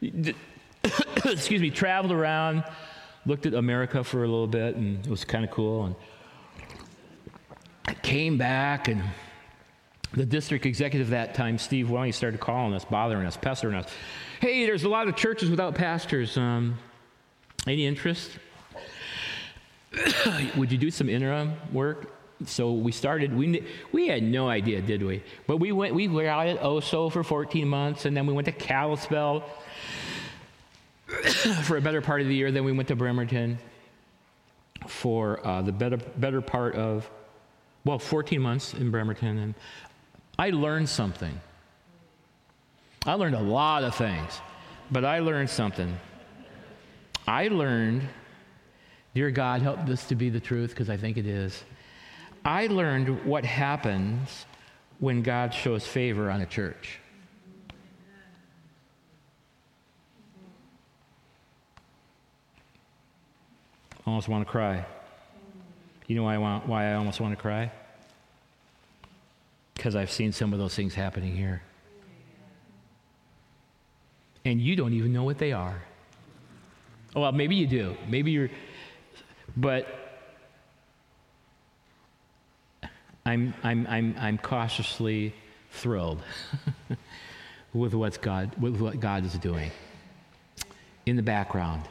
Excuse 1.22 1.60
me, 1.60 1.68
traveled 1.68 2.12
around, 2.12 2.64
looked 3.26 3.46
at 3.46 3.54
America 3.54 4.02
for 4.02 4.24
a 4.24 4.28
little 4.28 4.46
bit, 4.46 4.76
and 4.76 5.04
it 5.04 5.10
was 5.10 5.24
kind 5.24 5.44
of 5.44 5.50
cool. 5.50 5.86
And 5.86 5.94
I 7.86 7.94
came 7.94 8.38
back, 8.38 8.88
and 8.88 9.02
the 10.12 10.26
district 10.26 10.66
executive 10.66 11.10
that 11.10 11.34
time, 11.34 11.58
Steve 11.58 11.88
Welley, 11.88 12.12
started 12.12 12.40
calling 12.40 12.74
us, 12.74 12.84
bothering 12.84 13.26
us, 13.26 13.36
pestering 13.36 13.74
us. 13.74 13.88
Hey, 14.40 14.64
there's 14.66 14.84
a 14.84 14.88
lot 14.88 15.08
of 15.08 15.16
churches 15.16 15.50
without 15.50 15.74
pastors. 15.74 16.36
Um, 16.36 16.78
any 17.66 17.86
interest? 17.86 18.38
Would 20.56 20.72
you 20.72 20.78
do 20.78 20.90
some 20.90 21.08
interim 21.08 21.54
work? 21.72 22.14
So 22.46 22.72
we 22.72 22.90
started. 22.90 23.36
We 23.36 23.66
we 23.92 24.08
had 24.08 24.22
no 24.22 24.48
idea, 24.48 24.80
did 24.80 25.02
we? 25.02 25.22
But 25.46 25.58
we 25.58 25.72
went. 25.72 25.94
We 25.94 26.08
were 26.08 26.26
out 26.26 26.46
at 26.46 26.60
Oso 26.60 27.12
for 27.12 27.22
14 27.22 27.68
months, 27.68 28.06
and 28.06 28.16
then 28.16 28.26
we 28.26 28.32
went 28.32 28.46
to 28.46 28.52
Kalispell 28.52 29.44
for 31.64 31.76
a 31.76 31.80
better 31.80 32.00
part 32.00 32.20
of 32.20 32.28
the 32.28 32.34
year. 32.34 32.50
Then 32.50 32.64
we 32.64 32.72
went 32.72 32.88
to 32.88 32.96
Bremerton 32.96 33.58
for 34.86 35.44
uh, 35.46 35.62
the 35.62 35.72
better 35.72 35.96
better 35.96 36.40
part 36.40 36.74
of 36.74 37.10
well 37.84 37.98
14 37.98 38.40
months 38.40 38.74
in 38.74 38.90
Bremerton, 38.90 39.38
and 39.38 39.54
I 40.38 40.50
learned 40.50 40.88
something. 40.88 41.38
I 43.06 43.14
learned 43.14 43.34
a 43.34 43.40
lot 43.40 43.82
of 43.84 43.94
things, 43.94 44.40
but 44.90 45.04
I 45.04 45.20
learned 45.20 45.50
something. 45.50 45.96
I 47.26 47.48
learned, 47.48 48.02
dear 49.14 49.30
God, 49.30 49.62
help 49.62 49.86
this 49.86 50.04
to 50.08 50.14
be 50.14 50.30
the 50.30 50.40
truth 50.40 50.70
because 50.70 50.90
I 50.90 50.96
think 50.96 51.16
it 51.16 51.26
is. 51.26 51.64
I 52.44 52.66
learned 52.68 53.24
what 53.24 53.44
happens 53.44 54.46
when 54.98 55.22
God 55.22 55.52
shows 55.52 55.86
favor 55.86 56.30
on 56.30 56.40
a 56.40 56.46
church. 56.46 56.99
Almost 64.10 64.28
want 64.28 64.46
to 64.46 64.50
cry. 64.50 64.84
You 66.06 66.16
know 66.16 66.24
why 66.24 66.34
I, 66.34 66.38
want, 66.38 66.66
why 66.66 66.90
I 66.90 66.94
almost 66.94 67.20
want 67.20 67.32
to 67.36 67.40
cry? 67.40 67.70
Because 69.74 69.96
I've 69.96 70.10
seen 70.10 70.32
some 70.32 70.52
of 70.52 70.58
those 70.58 70.74
things 70.74 70.94
happening 70.94 71.34
here 71.34 71.62
and 74.44 74.60
you 74.60 74.76
don't 74.76 74.92
even 74.92 75.12
know 75.12 75.24
what 75.24 75.38
they 75.38 75.52
are. 75.52 75.82
Oh, 77.14 77.22
well, 77.22 77.32
maybe 77.32 77.56
you 77.56 77.66
do. 77.66 77.96
Maybe 78.08 78.30
you're, 78.30 78.50
but 79.56 79.86
I'm, 83.26 83.54
I'm, 83.62 83.86
I'm, 83.86 84.14
I'm 84.18 84.38
cautiously 84.38 85.34
thrilled 85.70 86.22
with, 87.74 87.94
what's 87.94 88.16
God, 88.16 88.54
with 88.60 88.80
what 88.80 89.00
God 89.00 89.24
is 89.24 89.34
doing 89.34 89.70
in 91.06 91.16
the 91.16 91.22
background. 91.22 91.82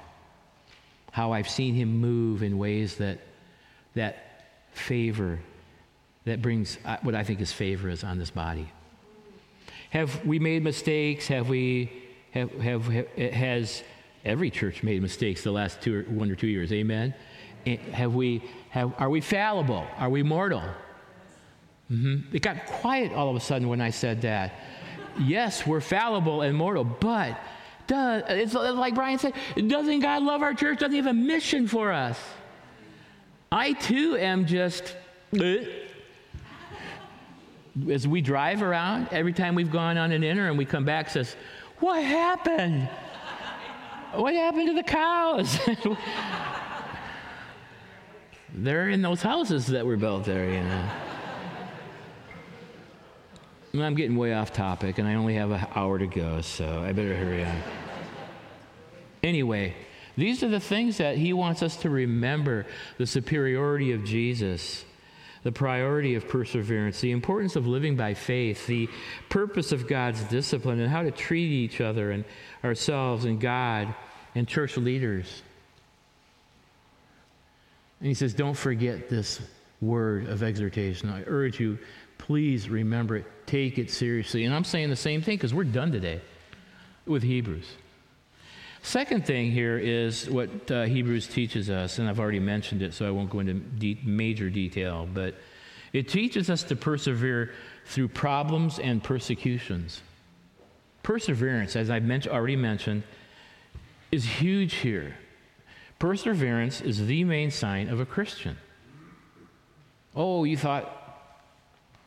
How 1.20 1.34
I've 1.34 1.50
seen 1.50 1.74
him 1.76 1.98
move 1.98 2.44
in 2.44 2.58
ways 2.58 2.96
that, 2.96 3.20
that 3.94 4.46
favor, 4.72 5.38
that 6.24 6.42
brings 6.42 6.78
uh, 6.86 6.96
what 7.02 7.14
I 7.14 7.26
think 7.26 7.42
is 7.42 7.52
favor 7.52 7.90
is 7.90 8.06
on 8.06 8.18
this 8.18 8.32
body. 8.32 8.72
Have 9.90 10.26
we 10.26 10.40
made 10.40 10.64
mistakes? 10.64 11.28
Have 11.28 11.50
we 11.50 11.92
have, 12.32 12.50
have, 12.62 12.86
have, 12.86 13.08
has 13.18 13.84
every 14.24 14.50
church 14.50 14.82
made 14.82 15.02
mistakes 15.02 15.44
the 15.44 15.52
last 15.52 15.82
two 15.82 15.94
or, 15.94 16.04
one 16.04 16.32
or 16.32 16.36
two 16.36 16.48
years? 16.48 16.72
Amen. 16.72 17.14
Have 17.92 18.16
we, 18.16 18.42
have, 18.70 18.94
are 18.98 19.10
we 19.10 19.20
fallible? 19.20 19.86
Are 19.98 20.10
we 20.10 20.24
mortal? 20.24 20.64
Mm-hmm. 21.92 22.34
It 22.34 22.42
got 22.42 22.66
quiet 22.66 23.12
all 23.12 23.30
of 23.30 23.36
a 23.36 23.42
sudden 23.42 23.68
when 23.68 23.82
I 23.82 23.90
said 23.90 24.22
that. 24.22 24.54
yes, 25.20 25.68
we're 25.68 25.82
fallible 25.82 26.44
and 26.44 26.56
mortal, 26.56 26.86
but 26.86 27.38
does, 27.90 28.24
it's 28.30 28.54
like 28.54 28.94
Brian 28.94 29.18
said, 29.18 29.34
doesn't 29.68 30.00
God 30.00 30.22
love 30.24 30.44
our 30.44 30.54
church? 30.54 30.80
Doesn't 30.80 30.92
he 30.92 30.98
have 30.98 31.08
a 31.08 31.14
mission 31.14 31.68
for 31.68 31.92
us? 31.92 32.18
I 33.52 33.74
too 33.74 34.16
am 34.16 34.46
just. 34.46 34.96
Uh, 35.38 35.56
as 37.90 38.08
we 38.08 38.22
drive 38.22 38.62
around, 38.62 39.08
every 39.12 39.34
time 39.34 39.56
we've 39.56 39.72
gone 39.72 39.98
on 39.98 40.12
an 40.12 40.24
inner 40.24 40.50
and 40.50 40.58
we 40.58 40.66
come 40.66 40.86
back, 40.86 41.10
says, 41.10 41.36
what 41.80 42.04
happened? 42.04 42.88
What 44.14 44.34
happened 44.34 44.68
to 44.68 44.74
the 44.74 44.84
cows? 44.84 45.60
They're 48.54 48.90
in 48.90 49.02
those 49.02 49.22
houses 49.22 49.68
that 49.68 49.86
were 49.86 49.98
built 49.98 50.26
there, 50.26 50.50
you 50.50 50.62
know. 50.62 50.90
I'm 53.76 53.96
getting 53.96 54.18
way 54.18 54.34
off 54.34 54.52
topic, 54.52 54.98
and 54.98 55.08
I 55.08 55.14
only 55.14 55.36
have 55.36 55.52
an 55.52 55.66
hour 55.76 56.00
to 56.00 56.08
go, 56.08 56.42
so 56.42 56.82
I 56.82 56.92
better 56.92 57.16
hurry 57.16 57.46
on. 57.46 57.56
Anyway, 59.24 59.76
these 60.16 60.44
are 60.44 60.50
the 60.50 60.60
things 60.60 60.98
that 60.98 61.18
he 61.18 61.34
wants 61.34 61.64
us 61.64 61.76
to 61.78 61.90
remember 61.90 62.66
the 62.98 63.08
superiority 63.08 63.92
of 63.92 64.04
Jesus 64.04 64.86
the 65.44 65.52
priority 65.52 66.16
of 66.16 66.28
perseverance, 66.28 67.00
the 67.00 67.12
importance 67.12 67.56
of 67.56 67.66
living 67.66 67.96
by 67.96 68.14
faith, 68.14 68.68
the 68.68 68.90
purpose 69.30 69.72
of 69.72 69.88
God's 69.88 70.22
discipline, 70.24 70.80
and 70.80 70.90
how 70.90 71.02
to 71.02 71.12
treat 71.12 71.50
each 71.50 71.82
other 71.82 72.12
and 72.12 72.26
ourselves 72.64 73.26
and 73.26 73.40
God 73.40 73.94
and 74.36 74.48
church 74.48 74.78
leaders. 74.78 75.42
And 78.00 78.08
he 78.08 78.14
says, 78.14 78.34
Don't 78.34 78.56
forget 78.56 79.10
this 79.10 79.42
word 79.82 80.28
of 80.28 80.44
exhortation. 80.44 81.10
I 81.10 81.24
urge 81.26 81.60
you, 81.60 81.78
please 82.18 82.70
remember 82.70 83.16
it, 83.16 83.26
take 83.46 83.78
it 83.78 83.90
seriously. 83.90 84.44
And 84.44 84.54
I'm 84.54 84.66
saying 84.66 84.90
the 84.90 84.96
same 84.96 85.22
thing 85.22 85.38
because 85.38 85.54
we're 85.54 85.64
done 85.64 85.92
today 85.92 86.22
with 87.06 87.24
Hebrews. 87.24 87.68
Second 88.82 89.26
thing 89.26 89.52
here 89.52 89.78
is 89.78 90.30
what 90.30 90.72
uh, 90.72 90.84
Hebrews 90.84 91.28
teaches 91.28 91.70
us, 91.70 92.00
and 92.00 92.08
I've 92.08 92.20
already 92.20 92.40
mentioned 92.40 92.82
it, 92.82 92.94
so 92.94 93.06
I 93.06 93.12
won't 93.12 93.30
go 93.30 93.40
into 93.40 93.54
de- 93.54 94.00
major 94.04 94.50
detail, 94.50 95.08
but 95.14 95.36
it 95.92 96.08
teaches 96.08 96.50
us 96.50 96.64
to 96.64 96.76
persevere 96.76 97.52
through 97.86 98.08
problems 98.10 98.80
and 98.80 99.04
persecutions. 99.04 100.02
Perseverance, 101.04 101.76
as 101.76 101.90
I've 101.90 102.04
men- 102.04 102.24
already 102.28 102.56
mentioned, 102.56 103.04
is 104.12 104.24
huge 104.24 104.76
here. 104.76 105.18
Perseverance 106.00 106.82
is 106.82 107.06
the 107.06 107.24
main 107.26 107.52
sign 107.52 107.90
of 107.90 108.00
a 108.00 108.06
Christian. 108.06 108.58
Oh, 110.16 110.46
you 110.46 110.58
thought, 110.58 110.90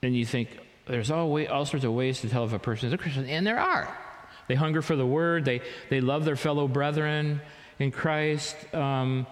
and 0.03 0.17
you 0.17 0.25
think 0.25 0.59
there's 0.87 1.11
all, 1.11 1.31
way, 1.31 1.47
all 1.47 1.67
sorts 1.67 1.85
of 1.85 1.93
ways 1.93 2.21
to 2.23 2.29
tell 2.29 2.45
if 2.45 2.53
a 2.53 2.59
person 2.59 2.89
is 2.89 2.93
a 2.93 2.99
Christian, 2.99 3.27
and 3.27 3.47
there 3.47 3.61
are. 3.61 3.97
They 4.49 4.55
hunger 4.55 4.83
for 4.83 4.97
the 4.97 5.07
word. 5.07 5.45
They, 5.45 5.61
they 5.91 6.01
love 6.01 6.25
their 6.25 6.37
fellow 6.37 6.69
brethren 6.69 7.41
in 7.79 7.91
Christ. 7.91 8.57
Um, 8.75 9.27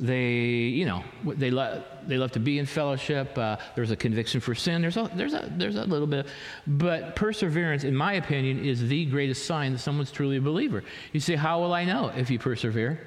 They, 0.00 0.70
you 0.78 0.86
know, 0.86 1.02
they, 1.24 1.50
lo- 1.50 1.82
they 2.06 2.18
love 2.18 2.30
to 2.32 2.38
be 2.40 2.60
in 2.60 2.66
fellowship. 2.66 3.36
Uh, 3.36 3.56
there's 3.74 3.90
a 3.90 3.96
conviction 3.96 4.40
for 4.40 4.54
sin. 4.54 4.80
There's 4.80 4.96
a, 4.96 5.10
there's, 5.12 5.34
a, 5.34 5.50
there's 5.56 5.74
a 5.74 5.84
little 5.84 6.06
bit. 6.06 6.28
But 6.68 7.16
perseverance, 7.16 7.82
in 7.82 7.96
my 7.96 8.12
opinion, 8.12 8.64
is 8.64 8.86
the 8.88 9.06
greatest 9.06 9.44
sign 9.46 9.72
that 9.72 9.80
someone's 9.80 10.12
truly 10.12 10.36
a 10.36 10.40
believer. 10.40 10.84
You 11.12 11.18
say, 11.18 11.34
How 11.34 11.60
will 11.60 11.72
I 11.72 11.84
know 11.84 12.12
if 12.14 12.30
you 12.30 12.38
persevere? 12.38 13.00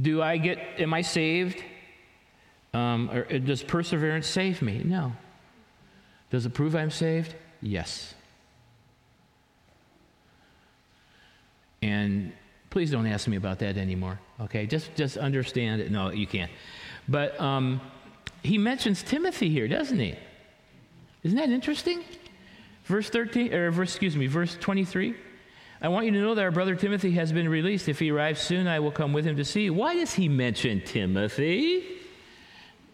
Do 0.00 0.22
I 0.22 0.38
get, 0.38 0.58
am 0.78 0.94
I 0.94 1.02
saved? 1.02 1.62
Um, 2.72 3.10
or 3.10 3.24
does 3.38 3.62
perseverance 3.62 4.26
save 4.26 4.62
me? 4.62 4.80
No. 4.84 5.12
Does 6.30 6.46
it 6.46 6.54
prove 6.54 6.74
I'm 6.74 6.90
saved? 6.90 7.34
Yes. 7.60 8.13
And 11.84 12.32
please 12.70 12.90
don't 12.90 13.06
ask 13.06 13.28
me 13.28 13.36
about 13.36 13.58
that 13.58 13.76
anymore. 13.76 14.18
Okay, 14.40 14.66
just 14.66 14.94
just 14.96 15.18
understand 15.18 15.82
it. 15.82 15.90
No, 15.90 16.10
you 16.10 16.26
can't. 16.26 16.50
But 17.08 17.38
um, 17.38 17.78
he 18.42 18.56
mentions 18.56 19.02
Timothy 19.02 19.50
here, 19.50 19.68
doesn't 19.68 19.98
he? 19.98 20.14
Isn't 21.24 21.36
that 21.36 21.50
interesting? 21.50 22.02
Verse 22.86 23.10
13, 23.10 23.52
or 23.52 23.70
verse, 23.70 23.90
excuse 23.90 24.16
me, 24.16 24.26
verse 24.26 24.56
23. 24.60 25.14
I 25.82 25.88
want 25.88 26.06
you 26.06 26.12
to 26.12 26.20
know 26.20 26.34
that 26.34 26.42
our 26.42 26.50
brother 26.50 26.74
Timothy 26.74 27.10
has 27.12 27.32
been 27.32 27.48
released. 27.48 27.88
If 27.88 27.98
he 27.98 28.10
arrives 28.10 28.40
soon, 28.40 28.66
I 28.66 28.80
will 28.80 28.90
come 28.90 29.12
with 29.12 29.26
him 29.26 29.36
to 29.36 29.44
see 29.44 29.64
you. 29.64 29.74
Why 29.74 29.94
does 29.94 30.14
he 30.14 30.28
mention 30.28 30.82
Timothy? 30.84 31.84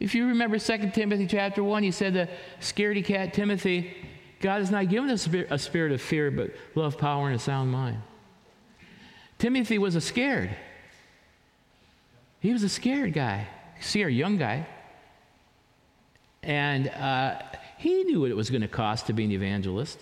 If 0.00 0.16
you 0.16 0.26
remember 0.26 0.58
2 0.58 0.90
Timothy 0.90 1.26
chapter 1.28 1.62
1, 1.62 1.82
he 1.84 1.90
said 1.92 2.14
the 2.14 2.28
scaredy 2.60 3.04
cat 3.04 3.34
Timothy, 3.34 3.96
God 4.40 4.58
has 4.58 4.70
not 4.70 4.88
given 4.88 5.10
us 5.10 5.28
a 5.28 5.58
spirit 5.58 5.92
of 5.92 6.00
fear, 6.00 6.30
but 6.32 6.50
love, 6.74 6.98
power, 6.98 7.26
and 7.26 7.36
a 7.36 7.38
sound 7.38 7.70
mind. 7.70 8.02
Timothy 9.40 9.78
was 9.78 9.94
a 9.94 10.02
scared. 10.02 10.50
He 12.40 12.52
was 12.52 12.62
a 12.62 12.68
scared 12.68 13.14
guy, 13.14 13.48
scared 13.80 14.12
young 14.12 14.36
guy. 14.36 14.66
And 16.42 16.88
uh, 16.88 17.40
he 17.78 18.04
knew 18.04 18.20
what 18.20 18.30
it 18.30 18.36
was 18.36 18.50
going 18.50 18.60
to 18.60 18.68
cost 18.68 19.06
to 19.06 19.14
be 19.14 19.24
an 19.24 19.32
evangelist 19.32 19.98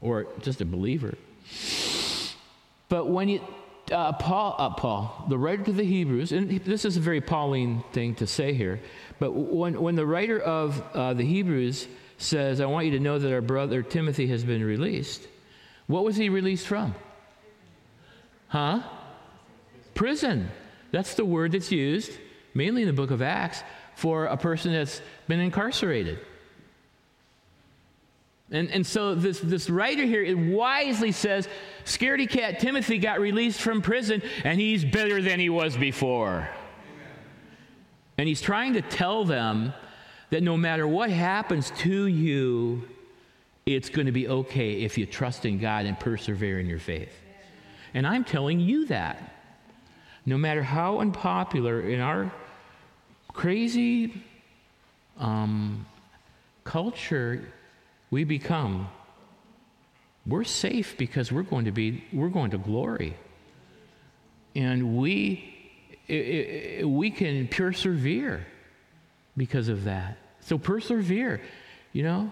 or 0.00 0.28
just 0.40 0.62
a 0.62 0.64
believer. 0.64 1.14
But 2.88 3.08
when 3.08 3.28
you, 3.28 3.40
uh, 3.92 4.14
Paul, 4.14 4.56
uh, 4.58 4.70
Paul, 4.70 5.26
the 5.28 5.36
writer 5.36 5.64
to 5.64 5.72
the 5.72 5.84
Hebrews, 5.84 6.32
and 6.32 6.48
this 6.60 6.86
is 6.86 6.96
a 6.96 7.00
very 7.00 7.20
Pauline 7.20 7.84
thing 7.92 8.14
to 8.14 8.26
say 8.26 8.54
here, 8.54 8.80
but 9.18 9.32
when, 9.32 9.78
when 9.78 9.94
the 9.94 10.06
writer 10.06 10.40
of 10.40 10.82
uh, 10.94 11.12
the 11.12 11.24
Hebrews 11.24 11.86
says, 12.16 12.62
I 12.62 12.66
want 12.66 12.86
you 12.86 12.92
to 12.92 13.00
know 13.00 13.18
that 13.18 13.30
our 13.30 13.42
brother 13.42 13.82
Timothy 13.82 14.26
has 14.28 14.42
been 14.42 14.64
released, 14.64 15.28
what 15.86 16.02
was 16.02 16.16
he 16.16 16.30
released 16.30 16.66
from? 16.66 16.94
Huh? 18.48 18.82
Prison. 19.94 20.50
That's 20.90 21.14
the 21.14 21.24
word 21.24 21.52
that's 21.52 21.70
used, 21.70 22.12
mainly 22.54 22.82
in 22.82 22.88
the 22.88 22.94
book 22.94 23.10
of 23.10 23.22
Acts, 23.22 23.62
for 23.94 24.26
a 24.26 24.36
person 24.36 24.72
that's 24.72 25.02
been 25.26 25.40
incarcerated. 25.40 26.18
And, 28.50 28.70
and 28.70 28.86
so 28.86 29.14
this, 29.14 29.40
this 29.40 29.68
writer 29.68 30.04
here 30.04 30.36
wisely 30.36 31.12
says, 31.12 31.48
Scaredy 31.84 32.28
cat 32.28 32.60
Timothy 32.60 32.98
got 32.98 33.20
released 33.20 33.60
from 33.60 33.82
prison 33.82 34.22
and 34.44 34.58
he's 34.58 34.84
better 34.84 35.20
than 35.20 35.38
he 35.38 35.50
was 35.50 35.76
before. 35.76 36.48
And 38.16 38.26
he's 38.26 38.40
trying 38.40 38.72
to 38.72 38.82
tell 38.82 39.24
them 39.24 39.74
that 40.30 40.42
no 40.42 40.56
matter 40.56 40.88
what 40.88 41.10
happens 41.10 41.70
to 41.78 42.06
you, 42.06 42.88
it's 43.66 43.90
going 43.90 44.06
to 44.06 44.12
be 44.12 44.28
okay 44.28 44.82
if 44.82 44.96
you 44.96 45.04
trust 45.04 45.44
in 45.44 45.58
God 45.58 45.84
and 45.84 45.98
persevere 46.00 46.58
in 46.58 46.66
your 46.66 46.78
faith. 46.78 47.12
And 47.98 48.06
I'm 48.06 48.22
telling 48.22 48.60
you 48.60 48.86
that. 48.86 49.34
No 50.24 50.38
matter 50.38 50.62
how 50.62 51.00
unpopular 51.00 51.80
in 51.80 51.98
our 51.98 52.30
crazy 53.32 54.22
um, 55.18 55.84
culture 56.62 57.52
we 58.12 58.22
become, 58.22 58.88
we're 60.24 60.44
safe 60.44 60.96
because 60.96 61.32
we're 61.32 61.42
going 61.42 61.64
to 61.64 61.72
be, 61.72 62.04
we're 62.12 62.28
going 62.28 62.52
to 62.52 62.58
glory. 62.58 63.16
And 64.54 64.96
we, 64.96 65.56
it, 66.06 66.14
it, 66.14 66.88
we 66.88 67.10
can 67.10 67.48
persevere 67.48 68.46
because 69.36 69.66
of 69.66 69.82
that. 69.84 70.18
So 70.38 70.56
persevere, 70.56 71.40
you 71.92 72.04
know. 72.04 72.30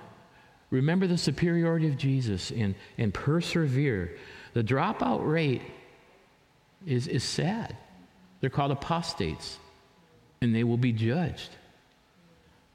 Remember 0.70 1.09
the 1.09 1.18
superiority 1.18 1.88
of 1.88 1.96
Jesus 1.96 2.52
and, 2.52 2.76
and 2.98 3.12
persevere. 3.12 4.16
The 4.57 4.64
dropout 4.64 5.21
rate 5.31 5.61
is, 6.87 7.09
is 7.09 7.23
sad. 7.23 7.77
They're 8.40 8.49
called 8.49 8.71
apostates, 8.71 9.59
and 10.40 10.55
they 10.55 10.64
will 10.64 10.79
be 10.79 10.92
judged 10.92 11.51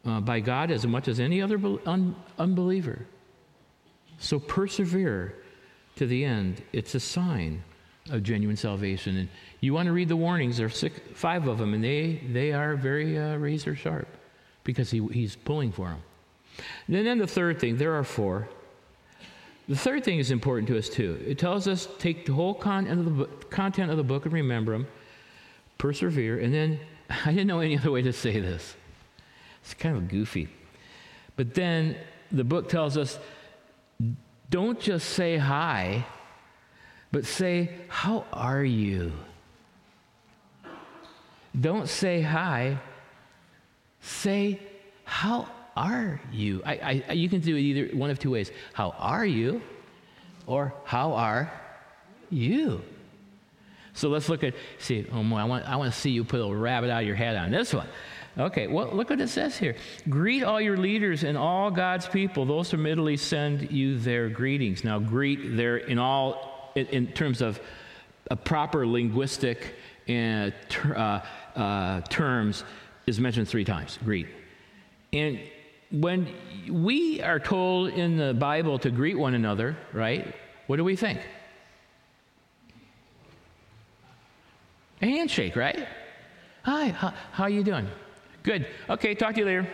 uh, 0.06 0.20
by 0.20 0.42
God 0.42 0.70
as 0.70 0.86
much 0.86 1.08
as 1.08 1.20
any 1.20 1.42
other 1.42 1.60
un- 1.88 2.16
unbeliever. 2.38 3.08
So 4.20 4.38
persevere 4.38 5.34
to 5.96 6.06
the 6.06 6.24
end. 6.24 6.62
It's 6.72 6.94
a 6.94 7.00
sign 7.00 7.64
of 8.12 8.22
genuine 8.22 8.58
salvation. 8.58 9.18
And 9.18 9.30
you 9.60 9.74
want 9.74 9.88
to 9.88 9.92
read 9.92 10.10
the 10.10 10.16
warnings, 10.16 10.58
there 10.58 10.68
are 10.68 10.70
six, 10.70 11.00
five 11.16 11.48
of 11.48 11.58
them, 11.58 11.74
and 11.74 11.84
they, 11.84 12.22
they 12.32 12.54
are 12.54 12.76
very 12.76 13.18
uh, 13.18 13.38
razor 13.38 13.76
sharp 13.76 14.08
because 14.64 14.92
he, 14.92 15.04
he's 15.08 15.36
pulling 15.36 15.72
for 15.72 15.88
them. 15.88 16.04
And 16.86 17.08
then 17.08 17.18
the 17.18 17.26
third 17.26 17.60
thing, 17.60 17.78
there 17.78 17.96
are 17.96 18.04
four. 18.04 18.50
The 19.72 19.78
third 19.78 20.04
thing 20.04 20.20
is 20.20 20.32
important 20.32 20.68
to 20.68 20.78
us 20.78 20.90
too. 20.90 21.18
It 21.26 21.40
tells 21.40 21.66
us 21.66 21.88
take 21.98 22.26
the 22.26 22.34
whole 22.34 22.54
content 22.54 23.08
of 23.08 23.16
the, 23.16 23.26
content 23.46 23.90
of 23.90 23.96
the 23.96 24.04
book 24.04 24.26
and 24.26 24.34
remember 24.34 24.74
them, 24.74 24.86
persevere, 25.78 26.40
and 26.40 26.54
then 26.54 26.78
I 27.26 27.32
didn't 27.32 27.48
know 27.48 27.62
any 27.62 27.78
other 27.78 27.90
way 27.90 28.02
to 28.02 28.12
say 28.12 28.38
this. 28.38 28.76
It's 29.62 29.74
kind 29.74 29.96
of 29.96 30.10
goofy. 30.10 30.50
But 31.38 31.54
then 31.54 31.96
the 32.34 32.44
book 32.44 32.68
tells 32.68 32.98
us 32.98 33.18
don't 34.50 34.78
just 34.78 35.08
say 35.08 35.38
hi, 35.38 36.06
but 37.14 37.26
say, 37.26 37.72
How 37.88 38.26
are 38.34 38.66
you? 38.66 39.14
Don't 41.58 41.88
say 41.88 42.22
hi, 42.22 42.78
say, 44.02 44.60
How 45.06 45.48
are 45.76 46.20
you? 46.32 46.62
I, 46.66 47.04
I, 47.08 47.14
you 47.14 47.30
can 47.30 47.40
do 47.40 47.56
it 47.56 47.62
either 47.62 47.98
one 47.98 48.10
of 48.10 48.20
two 48.20 48.32
ways. 48.32 48.52
How 48.74 48.92
are 48.98 49.26
you? 49.26 49.62
Or 50.48 50.74
how 50.84 51.14
are 51.14 51.52
you? 52.30 52.82
So 53.94 54.10
let's 54.10 54.30
look 54.30 54.44
at, 54.44 54.54
see, 54.80 55.06
oh 55.12 55.24
boy, 55.24 55.36
I 55.36 55.44
want, 55.44 55.68
I 55.68 55.76
want 55.76 55.94
to 55.94 56.00
see 56.00 56.12
you 56.12 56.24
put 56.24 56.40
a 56.40 56.56
rabbit 56.56 56.90
out 56.90 57.02
of 57.02 57.08
your 57.08 57.16
head 57.16 57.36
on 57.36 57.52
this 57.52 57.74
one. 57.74 57.88
Okay, 58.38 58.68
well, 58.68 58.90
look 58.94 59.10
what 59.10 59.20
it 59.20 59.28
says 59.28 59.58
here. 59.58 59.76
Greet 60.10 60.44
all 60.44 60.62
your 60.62 60.78
leaders 60.78 61.24
and 61.24 61.38
all 61.38 61.70
God's 61.70 62.08
people. 62.08 62.46
Those 62.46 62.70
from 62.70 62.86
Italy 62.86 63.18
send 63.18 63.70
you 63.72 64.00
their 64.00 64.30
greetings. 64.30 64.86
Now, 64.86 65.00
greet 65.00 65.58
there 65.58 65.78
in 65.78 66.00
all, 66.00 66.72
in, 66.76 66.88
in 66.88 67.08
terms 67.08 67.42
of 67.42 67.60
a 68.30 68.36
proper 68.38 68.88
linguistic 68.88 69.76
uh, 70.08 70.52
ter, 70.70 70.96
uh, 70.96 71.60
uh, 71.60 72.02
terms, 72.02 72.64
is 73.06 73.20
mentioned 73.20 73.50
three 73.50 73.66
times. 73.66 74.00
Greet. 74.04 74.28
And 75.12 75.40
when 75.92 76.28
we 76.70 77.22
are 77.22 77.40
told 77.40 77.90
in 77.90 78.18
the 78.18 78.34
Bible 78.34 78.80
to 78.80 78.90
greet 78.90 79.18
one 79.18 79.34
another, 79.34 79.78
right? 79.94 80.34
What 80.68 80.78
do 80.78 80.84
we 80.84 80.96
think? 80.96 81.20
A 85.02 85.06
handshake, 85.06 85.56
right? 85.56 85.88
Hi, 86.64 86.90
how, 86.90 87.14
how 87.32 87.46
you 87.48 87.64
doing? 87.64 87.88
Good. 88.44 88.68
Okay, 88.90 89.16
talk 89.16 89.34
to 89.34 89.40
you 89.40 89.46
later. 89.46 89.68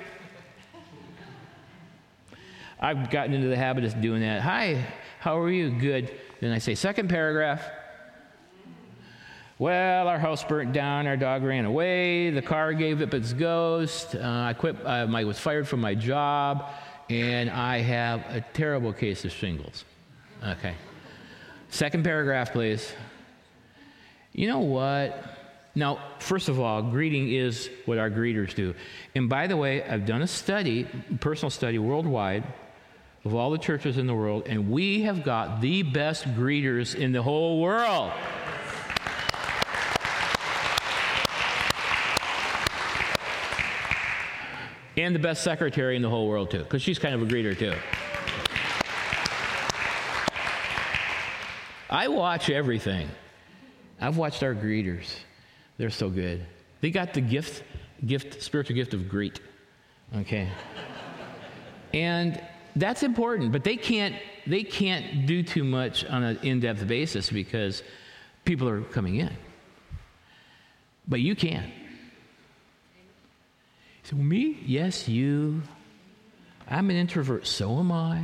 I've 2.80 3.10
gotten 3.10 3.34
into 3.34 3.48
the 3.48 3.58
habit 3.58 3.84
of 3.84 4.00
doing 4.02 4.22
that. 4.22 4.42
Hi, 4.42 4.86
how 5.20 5.38
are 5.40 5.50
you? 5.50 5.72
Good. 5.72 6.16
Then 6.40 6.52
I 6.52 6.60
say, 6.60 6.76
second 6.76 7.10
paragraph. 7.10 7.62
Well, 9.60 10.08
our 10.08 10.20
house 10.20 10.44
burnt 10.44 10.72
down, 10.72 11.08
our 11.08 11.18
dog 11.18 11.42
ran 11.42 11.66
away, 11.66 12.30
the 12.30 12.44
car 12.44 12.74
gave 12.74 13.02
up 13.02 13.16
its 13.16 13.34
ghost, 13.34 14.14
uh, 14.14 14.20
I 14.22 14.54
quit, 14.54 14.76
uh, 14.86 15.08
I 15.12 15.24
was 15.24 15.40
fired 15.40 15.68
from 15.68 15.82
my 15.82 15.96
job, 15.96 16.70
and 17.10 17.50
I 17.50 17.80
have 17.80 18.20
a 18.30 18.42
terrible 18.54 18.94
case 18.94 19.26
of 19.26 19.32
shingles. 19.32 19.84
Okay. 20.46 20.76
Second 21.70 22.04
paragraph, 22.04 22.54
please. 22.54 22.94
You 24.32 24.48
know 24.48 24.60
what? 24.60 25.24
Now, 25.74 26.02
first 26.20 26.50
of 26.50 26.60
all, 26.60 26.84
greeting 26.84 27.32
is 27.32 27.68
what 27.86 27.98
our 27.98 28.12
greeters 28.12 28.54
do. 28.54 28.76
And 29.16 29.28
by 29.28 29.48
the 29.48 29.58
way, 29.58 29.84
I've 29.84 30.06
done 30.06 30.22
a 30.22 30.28
study, 30.28 30.86
personal 31.20 31.50
study 31.50 31.80
worldwide, 31.80 32.44
of 33.26 33.34
all 33.34 33.50
the 33.50 33.58
churches 33.58 33.98
in 33.98 34.06
the 34.06 34.14
world, 34.14 34.44
and 34.46 34.70
we 34.70 35.02
have 35.02 35.24
got 35.24 35.62
the 35.62 35.82
best 35.82 36.26
greeters 36.36 36.94
in 36.94 37.12
the 37.12 37.24
whole 37.24 37.60
world. 37.60 38.12
And 44.98 45.14
the 45.14 45.20
best 45.20 45.44
secretary 45.44 45.96
in 45.96 46.02
the 46.02 46.10
whole 46.10 46.28
world, 46.28 46.52
too, 46.52 46.60
because 46.60 46.82
she's 46.82 47.00
kind 47.00 47.16
of 47.16 47.22
a 47.22 47.26
greeter, 47.26 47.58
too. 47.58 47.74
I 51.90 52.08
watch 52.10 52.50
everything. 52.50 53.10
I've 54.02 54.18
watched 54.18 54.44
our 54.44 54.54
greeters. 54.54 55.16
They're 55.78 55.90
so 55.90 56.10
good. 56.10 56.46
They 56.82 56.92
got 56.92 57.14
the 57.14 57.22
gift, 57.22 57.64
gift, 58.06 58.42
spiritual 58.42 58.76
gift 58.76 58.94
of 58.94 59.08
greet. 59.08 59.40
Okay. 60.16 60.50
and 61.94 62.42
that's 62.76 63.04
important, 63.04 63.52
but 63.52 63.64
they 63.64 63.78
can't 63.78 64.16
they 64.46 64.64
can't 64.64 65.26
do 65.26 65.44
too 65.44 65.64
much 65.64 66.06
on 66.06 66.24
an 66.24 66.40
in-depth 66.42 66.88
basis 66.88 67.30
because 67.30 67.84
people 68.46 68.70
are 68.70 68.82
coming 68.82 69.16
in. 69.18 69.36
But 71.08 71.20
you 71.20 71.36
can. 71.36 71.70
So 74.08 74.16
me? 74.16 74.58
Yes, 74.66 75.10
you. 75.10 75.62
I'm 76.70 76.90
an 76.90 76.96
introvert, 76.96 77.46
so 77.46 77.78
am 77.80 77.92
I. 77.92 78.24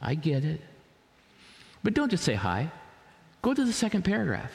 I 0.00 0.14
get 0.14 0.44
it. 0.44 0.60
But 1.82 1.94
don't 1.94 2.08
just 2.08 2.22
say 2.22 2.34
hi. 2.34 2.70
Go 3.42 3.52
to 3.52 3.64
the 3.64 3.72
second 3.72 4.04
paragraph. 4.04 4.52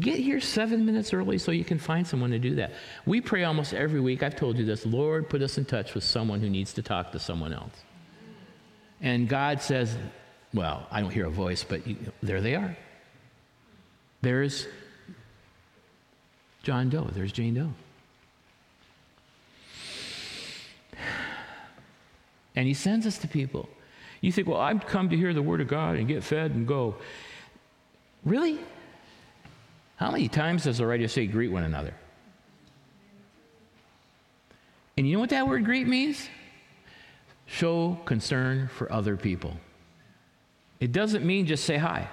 Get 0.00 0.18
here 0.18 0.40
seven 0.40 0.86
minutes 0.86 1.12
early 1.12 1.36
so 1.36 1.52
you 1.52 1.62
can 1.64 1.78
find 1.78 2.06
someone 2.06 2.30
to 2.30 2.38
do 2.38 2.54
that. 2.54 2.72
We 3.04 3.20
pray 3.20 3.44
almost 3.44 3.74
every 3.74 4.00
week. 4.00 4.22
I've 4.22 4.34
told 4.34 4.56
you 4.56 4.64
this 4.64 4.86
Lord, 4.86 5.28
put 5.28 5.42
us 5.42 5.58
in 5.58 5.66
touch 5.66 5.92
with 5.92 6.04
someone 6.04 6.40
who 6.40 6.48
needs 6.48 6.72
to 6.72 6.82
talk 6.82 7.12
to 7.12 7.18
someone 7.18 7.52
else. 7.52 7.84
And 9.02 9.28
God 9.28 9.60
says, 9.60 9.94
well, 10.54 10.86
I 10.90 11.02
don't 11.02 11.10
hear 11.10 11.26
a 11.26 11.30
voice, 11.30 11.64
but 11.64 11.86
you, 11.86 11.98
there 12.22 12.40
they 12.40 12.54
are. 12.54 12.74
There's 14.22 14.66
John 16.62 16.88
Doe, 16.88 17.10
there's 17.12 17.30
Jane 17.30 17.52
Doe. 17.52 17.74
And 22.54 22.66
he 22.66 22.74
sends 22.74 23.06
us 23.06 23.18
to 23.18 23.28
people. 23.28 23.68
You 24.20 24.32
think, 24.32 24.48
well, 24.48 24.60
I've 24.60 24.86
come 24.86 25.10
to 25.10 25.16
hear 25.16 25.34
the 25.34 25.42
word 25.42 25.60
of 25.60 25.68
God 25.68 25.96
and 25.96 26.08
get 26.08 26.22
fed 26.22 26.52
and 26.52 26.66
go. 26.66 26.96
Really? 28.24 28.58
How 29.96 30.10
many 30.10 30.28
times 30.28 30.64
does 30.64 30.78
the 30.78 30.86
writer 30.86 31.08
say 31.08 31.26
greet 31.26 31.48
one 31.48 31.64
another? 31.64 31.94
And 34.96 35.06
you 35.06 35.14
know 35.14 35.20
what 35.20 35.30
that 35.30 35.48
word 35.48 35.64
greet 35.64 35.86
means? 35.86 36.28
Show 37.46 37.98
concern 38.04 38.68
for 38.68 38.90
other 38.90 39.16
people. 39.16 39.56
It 40.80 40.92
doesn't 40.92 41.24
mean 41.24 41.46
just 41.46 41.64
say 41.64 41.76
hi. 41.76 42.08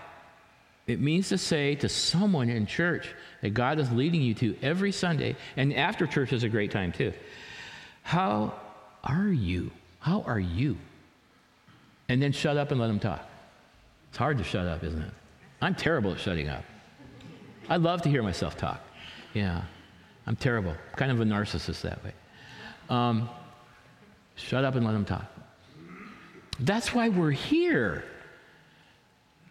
It 0.88 1.00
means 1.00 1.30
to 1.30 1.38
say 1.38 1.76
to 1.76 1.89
someone 1.89 2.50
in 2.50 2.66
church 2.66 3.14
that 3.42 3.52
God 3.52 3.80
is 3.80 3.92
leading 3.92 4.22
you 4.22 4.34
to 4.36 4.58
every 4.62 4.92
Sunday, 4.92 5.36
and 5.56 5.74
after 5.74 6.08
church 6.08 6.34
is 6.34 6.44
a 6.44 6.50
great 6.50 6.72
time 6.72 6.92
too. 6.92 7.14
How 8.04 8.54
are 9.04 9.28
you? 9.28 9.72
How 10.02 10.24
are 10.24 10.39
you? 10.39 10.78
And 12.10 12.22
then 12.22 12.34
shut 12.34 12.58
up 12.58 12.72
and 12.72 12.80
let 12.80 12.88
them 12.88 12.99
talk. 12.99 13.26
It's 14.10 14.18
hard 14.18 14.38
to 14.39 14.43
shut 14.43 14.68
up, 14.68 14.84
isn't 14.84 15.02
it? 15.02 15.14
I'm 15.62 15.76
terrible 15.76 16.12
at 16.12 16.20
shutting 16.20 16.49
up. 16.49 16.66
I 17.70 17.78
love 17.78 18.02
to 18.02 18.10
hear 18.10 18.22
myself 18.22 18.58
talk. 18.58 18.82
Yeah, 19.34 19.62
I'm 20.28 20.36
terrible. 20.36 20.76
Kind 20.97 21.12
of 21.12 21.22
a 21.22 21.24
narcissist 21.24 21.82
that 21.82 22.04
way. 22.04 22.12
Um, 22.89 23.30
shut 24.36 24.66
up 24.66 24.76
and 24.76 24.86
let 24.86 24.91
them 24.91 25.06
talk. 25.06 25.26
That's 26.60 26.93
why 26.93 27.10
we're 27.10 27.32
here. 27.32 28.04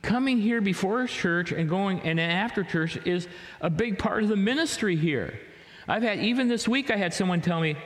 Coming 0.02 0.38
here 0.38 0.60
before 0.60 1.06
church 1.06 1.52
and 1.52 1.68
going 1.68 2.00
and 2.00 2.20
after 2.20 2.64
church 2.64 2.98
is 3.06 3.28
a 3.60 3.70
big 3.70 3.98
part 3.98 4.22
of 4.22 4.28
the 4.28 4.36
ministry 4.36 4.96
here. 4.96 5.38
I've 5.86 6.02
had, 6.02 6.18
even 6.18 6.48
this 6.48 6.66
week, 6.66 6.90
I 6.90 6.96
had 6.96 7.14
someone 7.14 7.40
tell 7.40 7.60
me, 7.60 7.76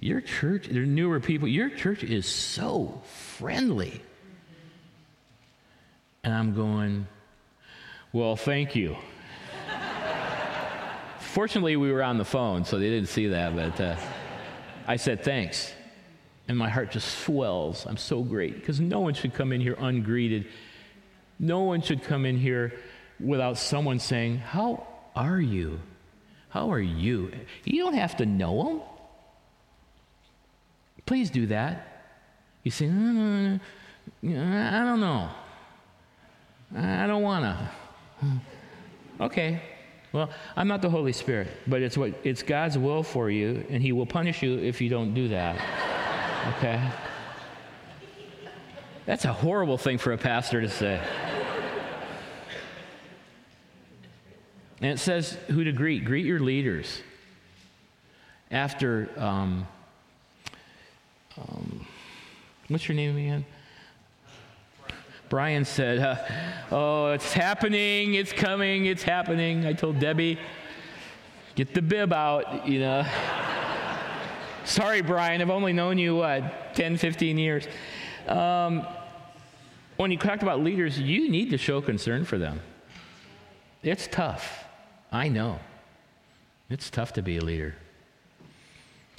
Your 0.00 0.22
church, 0.22 0.66
they're 0.70 0.86
newer 0.86 1.20
people, 1.20 1.46
your 1.46 1.68
church 1.68 2.02
is 2.02 2.26
so 2.26 3.02
friendly. 3.36 4.00
And 6.24 6.34
I'm 6.34 6.54
going, 6.54 7.06
Well, 8.12 8.34
thank 8.36 8.74
you. 8.74 8.96
Fortunately, 11.18 11.76
we 11.76 11.92
were 11.92 12.02
on 12.02 12.16
the 12.16 12.24
phone, 12.24 12.64
so 12.64 12.78
they 12.78 12.88
didn't 12.88 13.08
see 13.10 13.28
that, 13.28 13.54
but 13.54 13.80
uh, 13.80 13.96
I 14.86 14.96
said 14.96 15.22
thanks. 15.22 15.72
And 16.48 16.58
my 16.58 16.68
heart 16.68 16.90
just 16.90 17.18
swells. 17.20 17.86
I'm 17.86 17.96
so 17.96 18.22
great 18.22 18.54
because 18.54 18.80
no 18.80 19.00
one 19.00 19.14
should 19.14 19.34
come 19.34 19.52
in 19.52 19.60
here 19.60 19.76
ungreeted. 19.76 20.46
No 21.38 21.60
one 21.60 21.80
should 21.80 22.02
come 22.02 22.26
in 22.26 22.36
here 22.36 22.74
without 23.20 23.58
someone 23.58 23.98
saying, 23.98 24.38
How 24.38 24.86
are 25.14 25.40
you? 25.40 25.78
How 26.48 26.72
are 26.72 26.80
you? 26.80 27.30
You 27.64 27.84
don't 27.84 27.94
have 27.94 28.16
to 28.16 28.26
know 28.26 28.64
them. 28.64 28.80
Please 31.10 31.28
do 31.28 31.46
that. 31.46 32.04
You 32.62 32.70
say, 32.70 32.84
mm, 32.84 33.58
I 34.22 34.84
don't 34.84 35.00
know. 35.00 35.28
I 36.72 37.08
don't 37.08 37.22
want 37.22 37.42
to. 37.42 37.70
Okay, 39.20 39.60
well, 40.12 40.30
I'm 40.56 40.66
not 40.68 40.80
the 40.80 40.88
Holy 40.88 41.12
Spirit, 41.12 41.48
but 41.66 41.82
it's 41.82 41.98
what 41.98 42.14
it's 42.22 42.42
God's 42.44 42.78
will 42.78 43.02
for 43.02 43.28
you, 43.28 43.66
and 43.68 43.82
He 43.82 43.90
will 43.90 44.06
punish 44.06 44.40
you 44.40 44.56
if 44.56 44.80
you 44.80 44.88
don't 44.88 45.12
do 45.12 45.26
that. 45.28 45.60
Okay? 46.56 46.80
That's 49.04 49.24
a 49.24 49.32
horrible 49.32 49.78
thing 49.78 49.98
for 49.98 50.12
a 50.12 50.16
pastor 50.16 50.60
to 50.60 50.68
say. 50.68 51.00
And 54.80 54.92
it 54.92 55.00
says 55.00 55.36
who 55.48 55.64
to 55.64 55.72
greet. 55.72 56.04
Greet 56.04 56.24
your 56.24 56.38
leaders. 56.38 57.02
After, 58.52 59.10
um, 59.16 59.66
um, 61.38 61.86
what's 62.68 62.88
your 62.88 62.96
name 62.96 63.16
again? 63.16 63.44
Brian 65.28 65.64
said, 65.64 65.98
uh, 65.98 66.16
Oh, 66.72 67.12
it's 67.12 67.32
happening, 67.32 68.14
it's 68.14 68.32
coming, 68.32 68.86
it's 68.86 69.02
happening. 69.02 69.64
I 69.64 69.72
told 69.72 70.00
Debbie, 70.00 70.38
Get 71.54 71.74
the 71.74 71.82
bib 71.82 72.12
out, 72.12 72.66
you 72.66 72.80
know. 72.80 73.06
Sorry, 74.64 75.02
Brian, 75.02 75.40
I've 75.40 75.50
only 75.50 75.72
known 75.72 75.98
you, 75.98 76.16
what, 76.16 76.74
10, 76.74 76.96
15 76.96 77.38
years. 77.38 77.66
Um, 78.26 78.86
when 79.96 80.10
you 80.10 80.16
talked 80.16 80.42
about 80.42 80.60
leaders, 80.60 80.98
you 80.98 81.28
need 81.28 81.50
to 81.50 81.58
show 81.58 81.80
concern 81.80 82.24
for 82.24 82.38
them. 82.38 82.60
It's 83.82 84.06
tough. 84.06 84.64
I 85.12 85.28
know. 85.28 85.58
It's 86.68 86.88
tough 86.88 87.12
to 87.14 87.22
be 87.22 87.38
a 87.38 87.44
leader. 87.44 87.74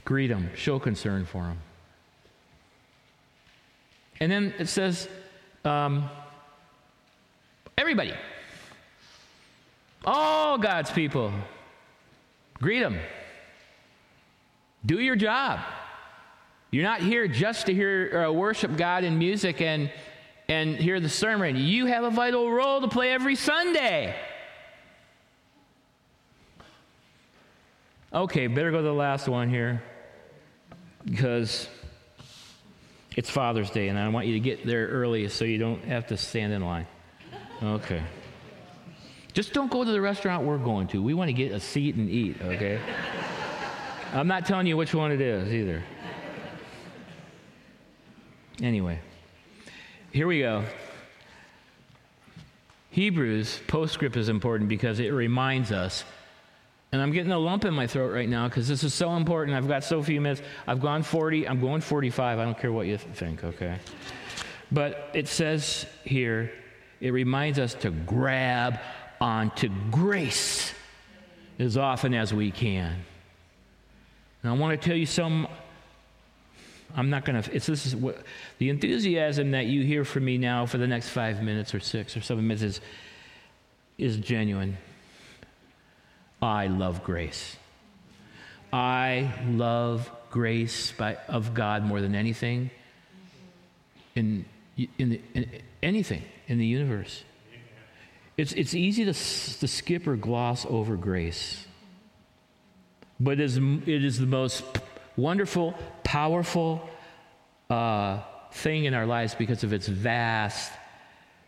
Greet 0.05 0.28
them, 0.28 0.49
show 0.55 0.80
concern 0.80 1.26
for 1.26 1.43
them. 1.43 1.59
And 4.22 4.32
then 4.32 4.53
it 4.59 4.69
says, 4.69 5.09
um, 5.65 6.07
everybody, 7.76 8.13
all 10.05 10.59
God's 10.59 10.91
people, 10.91 11.34
greet 12.53 12.82
them. 12.82 12.99
Do 14.86 14.99
your 14.99 15.15
job. 15.15 15.59
You're 16.69 16.84
not 16.84 17.01
here 17.01 17.28
just 17.28 17.65
to 17.65 17.74
hear 17.74 18.28
uh, 18.28 18.32
worship 18.32 18.78
God 18.78 19.03
in 19.03 19.17
music 19.17 19.59
and 19.59 19.91
and 20.47 20.76
hear 20.76 20.99
the 20.99 21.09
sermon. 21.09 21.55
You 21.55 21.88
have 21.88 22.03
a 22.03 22.09
vital 22.09 22.51
role 22.51 22.82
to 22.82 22.88
play 22.88 23.11
every 23.11 23.36
Sunday. 23.36 24.15
Okay, 28.13 28.47
better 28.47 28.69
go 28.69 28.78
to 28.78 28.84
the 28.84 28.93
last 28.93 29.28
one 29.28 29.49
here 29.49 29.82
because 31.05 31.67
it's 33.16 33.30
Father's 33.30 33.70
Day, 33.70 33.89
and 33.89 33.99
I 33.99 34.07
want 34.09 34.28
you 34.28 34.34
to 34.34 34.39
get 34.39 34.66
there 34.66 34.88
early 34.88 35.28
so 35.28 35.45
you 35.45 35.57
don't 35.57 35.84
have 35.86 36.07
to 36.07 36.18
stand 36.18 36.53
in 36.53 36.64
line. 36.64 36.88
Okay. 37.62 38.01
Just 39.34 39.53
don't 39.53 39.72
go 39.72 39.84
to 39.84 39.91
the 39.91 40.01
restaurant 40.01 40.43
we're 40.43 40.57
going 40.57 40.88
to. 40.89 41.01
We 41.01 41.14
want 41.14 41.30
to 41.30 41.34
get 41.34 41.51
a 41.51 41.59
seat 41.59 41.95
and 41.95 42.09
eat, 42.09 42.41
okay? 42.41 42.80
I'm 44.14 44.28
not 44.28 44.45
telling 44.45 44.68
you 44.68 44.76
which 44.76 44.93
one 44.93 45.12
it 45.12 45.22
is 45.22 45.53
either. 45.53 45.84
Anyway, 48.62 48.99
here 50.12 50.28
we 50.28 50.39
go. 50.39 50.66
Hebrews 52.91 53.62
postscript 53.68 54.18
is 54.18 54.28
important 54.28 54.70
because 54.70 54.99
it 54.99 55.09
reminds 55.09 55.72
us 55.72 56.03
and 56.92 57.02
I'm 57.02 57.12
getting 57.12 57.32
a 57.32 57.39
lump 57.39 57.64
in 57.64 57.74
my 57.74 57.88
throat 57.88 58.12
right 58.12 58.28
now 58.28 58.50
because 58.50 58.68
this 58.68 58.84
is 58.84 58.94
so 58.94 59.16
important. 59.16 59.56
I've 59.56 59.68
got 59.68 59.84
so 59.84 60.04
few 60.04 60.20
minutes. 60.20 60.42
I've 60.68 60.82
gone 60.82 61.04
40. 61.04 61.48
I'm 61.48 61.62
going 61.62 61.80
45. 61.80 62.38
I 62.38 62.44
don't 62.44 62.58
care 62.60 62.72
what 62.72 62.86
you 62.86 62.98
think, 62.98 63.44
okay? 63.44 63.78
But 64.72 65.10
it 65.14 65.28
says 65.30 65.86
here, 66.04 66.52
it 67.00 67.12
reminds 67.12 67.60
us 67.60 67.74
to 67.76 67.92
grab 67.92 68.80
onto 69.22 69.70
grace 69.89 70.74
as 71.60 71.78
often 71.78 72.14
as 72.14 72.34
we 72.34 72.52
can. 72.52 73.06
And 74.44 74.52
I 74.52 74.56
want 74.56 74.80
to 74.80 74.88
tell 74.88 74.98
you 74.98 75.06
some. 75.06 75.48
I'm 76.94 77.10
not 77.10 77.24
going 77.24 77.42
to. 77.42 77.56
It's 77.56 77.68
this 77.68 77.86
is 77.86 77.96
what 77.96 78.22
the 78.58 78.70
enthusiasm 78.70 79.52
that 79.52 79.68
you 79.68 79.84
hear 79.84 80.04
from 80.04 80.26
me 80.26 80.38
now 80.38 80.66
for 80.66 80.78
the 80.78 80.88
next 80.88 81.10
five 81.10 81.42
minutes 81.42 81.74
or 81.74 81.80
six 81.80 82.18
or 82.18 82.22
seven 82.22 82.46
minutes 82.46 82.64
is 82.64 82.82
is 83.98 84.18
genuine. 84.18 84.78
I 86.42 86.68
love 86.68 87.04
grace. 87.04 87.58
I 88.74 89.34
love 89.48 90.10
grace 90.30 90.92
by, 90.94 91.18
of 91.28 91.54
God 91.54 91.84
more 91.84 92.02
than 92.02 92.16
anything 92.16 92.72
in, 94.16 94.46
in, 94.98 95.10
the, 95.10 95.22
in 95.34 95.62
anything 95.84 96.24
in 96.48 96.58
the 96.58 96.66
universe. 96.66 97.24
It's, 98.38 98.54
it's 98.54 98.74
easy 98.74 99.06
to, 99.06 99.14
to 99.14 99.68
skip 99.68 100.08
or 100.08 100.16
gloss 100.16 100.66
over 100.68 100.96
grace, 100.96 101.68
but 103.20 103.34
it 103.34 103.42
is, 103.42 103.58
it 103.58 104.04
is 104.04 104.18
the 104.18 104.26
most 104.26 104.64
wonderful, 105.18 105.76
powerful 106.04 106.89
uh, 107.70 108.20
thing 108.52 108.86
in 108.86 108.94
our 108.94 109.06
lives 109.06 109.36
because 109.36 109.64
of 109.64 109.74
its 109.74 109.88
vast 109.88 110.72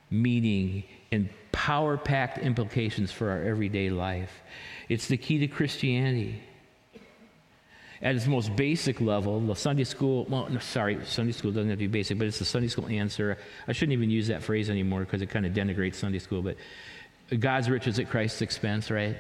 meaning 0.10 0.84
and 1.12 1.30
power 1.52 1.98
packed 1.98 2.38
implications 2.38 3.12
for 3.12 3.32
our 3.32 3.42
everyday 3.42 3.90
life. 3.90 4.42
It's 4.90 5.08
the 5.08 5.18
key 5.18 5.40
to 5.40 5.48
Christianity. 5.48 6.42
At 8.02 8.16
its 8.16 8.28
most 8.28 8.54
basic 8.56 9.00
level, 9.00 9.40
the 9.40 9.56
Sunday 9.56 9.86
school, 9.86 10.26
well, 10.30 10.50
no, 10.50 10.60
sorry, 10.60 11.00
Sunday 11.06 11.32
school 11.32 11.52
doesn't 11.52 11.70
have 11.70 11.80
to 11.80 11.88
be 11.88 11.88
basic, 11.88 12.18
but 12.18 12.28
it's 12.28 12.40
the 12.40 12.46
Sunday 12.46 12.68
school 12.68 12.88
answer. 12.88 13.38
I 13.66 13.72
shouldn't 13.72 13.94
even 13.94 14.10
use 14.10 14.28
that 14.28 14.44
phrase 14.44 14.70
anymore 14.70 15.02
because 15.02 15.22
it 15.22 15.30
kind 15.30 15.46
of 15.46 15.54
denigrates 15.54 15.96
Sunday 15.96 16.20
school, 16.20 16.42
but 16.42 16.58
God's 17.40 17.70
riches 17.70 18.00
at 18.00 18.10
Christ's 18.10 18.42
expense, 18.42 18.92
right? 18.92 19.18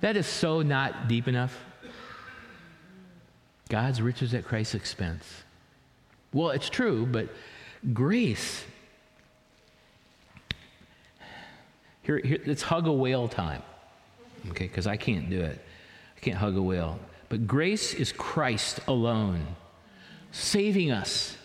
That 0.00 0.16
is 0.16 0.26
so 0.26 0.62
not 0.62 1.08
deep 1.08 1.28
enough. 1.28 1.58
God's 3.68 4.00
riches 4.00 4.32
at 4.32 4.44
Christ's 4.44 4.74
expense. 4.74 5.42
Well, 6.32 6.50
it's 6.50 6.70
true, 6.70 7.04
but 7.04 7.28
grace. 7.92 8.64
Here, 12.02 12.18
here 12.18 12.38
let's 12.46 12.62
hug 12.62 12.86
a 12.86 12.92
whale 12.92 13.28
time, 13.28 13.62
okay? 14.50 14.66
Because 14.66 14.86
I 14.86 14.96
can't 14.96 15.30
do 15.30 15.40
it. 15.40 15.64
I 16.16 16.20
can't 16.20 16.36
hug 16.36 16.56
a 16.56 16.62
whale. 16.62 16.98
But 17.28 17.46
grace 17.46 17.94
is 17.94 18.12
Christ 18.12 18.80
alone, 18.88 19.46
saving 20.32 20.90
us 20.90 21.36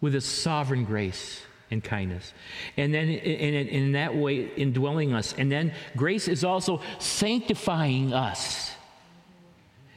with 0.00 0.14
his 0.14 0.24
sovereign 0.24 0.84
grace 0.84 1.42
and 1.70 1.82
kindness. 1.82 2.32
And 2.76 2.92
then 2.92 3.08
in, 3.08 3.54
in, 3.54 3.68
in, 3.68 3.92
that 3.92 4.14
way, 4.14 4.50
indwelling 4.56 5.12
us. 5.12 5.34
And 5.36 5.50
then 5.50 5.72
grace 5.96 6.28
is 6.28 6.44
also 6.44 6.80
sanctifying 6.98 8.12
us 8.12 8.72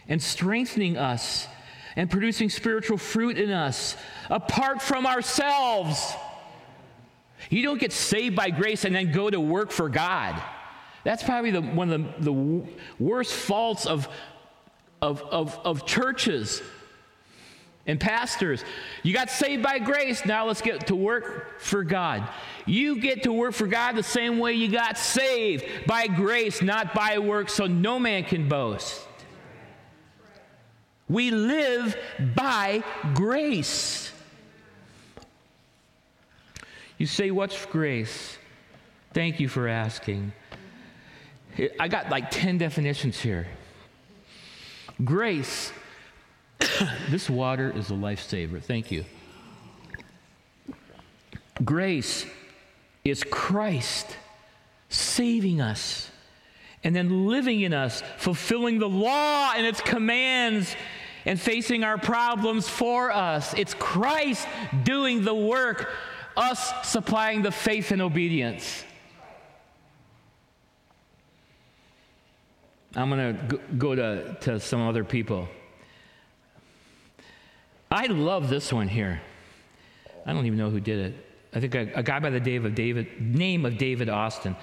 and 0.07 0.21
strengthening 0.21 0.97
us 0.97 1.47
and 1.95 2.09
producing 2.09 2.49
spiritual 2.49 2.97
fruit 2.97 3.37
in 3.37 3.51
us 3.51 3.95
apart 4.29 4.81
from 4.81 5.05
ourselves. 5.05 6.13
You 7.49 7.63
don't 7.63 7.79
get 7.79 7.91
saved 7.91 8.35
by 8.35 8.49
grace 8.49 8.85
and 8.85 8.95
then 8.95 9.11
go 9.11 9.29
to 9.29 9.39
work 9.39 9.71
for 9.71 9.89
God. 9.89 10.41
That's 11.03 11.23
probably 11.23 11.51
the, 11.51 11.61
one 11.61 11.91
of 11.91 12.01
the, 12.01 12.31
the 12.31 12.63
worst 12.99 13.33
faults 13.33 13.85
of, 13.85 14.07
of, 15.01 15.21
of, 15.23 15.59
of 15.63 15.85
churches 15.85 16.61
and 17.87 17.99
pastors. 17.99 18.63
You 19.03 19.13
got 19.13 19.29
saved 19.29 19.63
by 19.63 19.79
grace, 19.79 20.25
now 20.25 20.45
let's 20.45 20.61
get 20.61 20.87
to 20.87 20.95
work 20.95 21.59
for 21.59 21.83
God. 21.83 22.27
You 22.65 22.99
get 22.99 23.23
to 23.23 23.33
work 23.33 23.53
for 23.53 23.67
God 23.67 23.95
the 23.95 24.03
same 24.03 24.39
way 24.39 24.53
you 24.53 24.69
got 24.69 24.97
saved 24.97 25.65
by 25.87 26.07
grace, 26.07 26.61
not 26.61 26.93
by 26.93 27.17
work, 27.19 27.49
so 27.49 27.65
no 27.65 27.97
man 27.99 28.23
can 28.23 28.47
boast. 28.47 29.07
We 31.09 31.31
live 31.31 31.97
by 32.35 32.83
grace. 33.15 34.13
You 36.97 37.07
say, 37.07 37.31
What's 37.31 37.65
grace? 37.65 38.37
Thank 39.13 39.39
you 39.39 39.49
for 39.49 39.67
asking. 39.67 40.31
I 41.79 41.87
got 41.87 42.09
like 42.09 42.31
10 42.31 42.57
definitions 42.57 43.19
here. 43.19 43.47
Grace, 45.03 45.71
this 47.09 47.29
water 47.29 47.71
is 47.75 47.89
a 47.89 47.93
lifesaver. 47.93 48.61
Thank 48.61 48.91
you. 48.91 49.05
Grace 51.63 52.25
is 53.03 53.23
Christ 53.23 54.15
saving 54.89 55.61
us 55.61 56.09
and 56.83 56.95
then 56.95 57.27
living 57.27 57.61
in 57.61 57.73
us, 57.73 58.01
fulfilling 58.17 58.79
the 58.79 58.89
law 58.89 59.53
and 59.55 59.65
its 59.65 59.81
commands 59.81 60.75
and 61.25 61.39
facing 61.39 61.83
our 61.83 61.97
problems 61.97 62.67
for 62.67 63.11
us. 63.11 63.53
It's 63.53 63.75
Christ 63.75 64.47
doing 64.83 65.23
the 65.23 65.35
work, 65.35 65.91
us 66.35 66.89
supplying 66.89 67.43
the 67.43 67.51
faith 67.51 67.91
and 67.91 68.01
obedience. 68.01 68.83
I'm 72.95 73.09
going 73.09 73.47
to 73.47 73.59
go 73.77 73.95
to, 73.95 74.37
to 74.41 74.59
some 74.59 74.85
other 74.85 75.03
people. 75.03 75.47
I 77.89 78.07
love 78.07 78.49
this 78.49 78.71
one 78.71 78.87
here. 78.87 79.21
I 80.25 80.33
don't 80.33 80.45
even 80.45 80.57
know 80.57 80.69
who 80.69 80.79
did 80.79 80.99
it. 80.99 81.25
I 81.53 81.59
think 81.59 81.75
a, 81.75 81.91
a 81.95 82.03
guy 82.03 82.19
by 82.19 82.29
the 82.29 82.39
name 82.39 82.65
of 82.65 82.75
David, 82.75 83.21
name 83.21 83.65
of 83.65 83.77
David 83.77 84.07
Austin. 84.07 84.55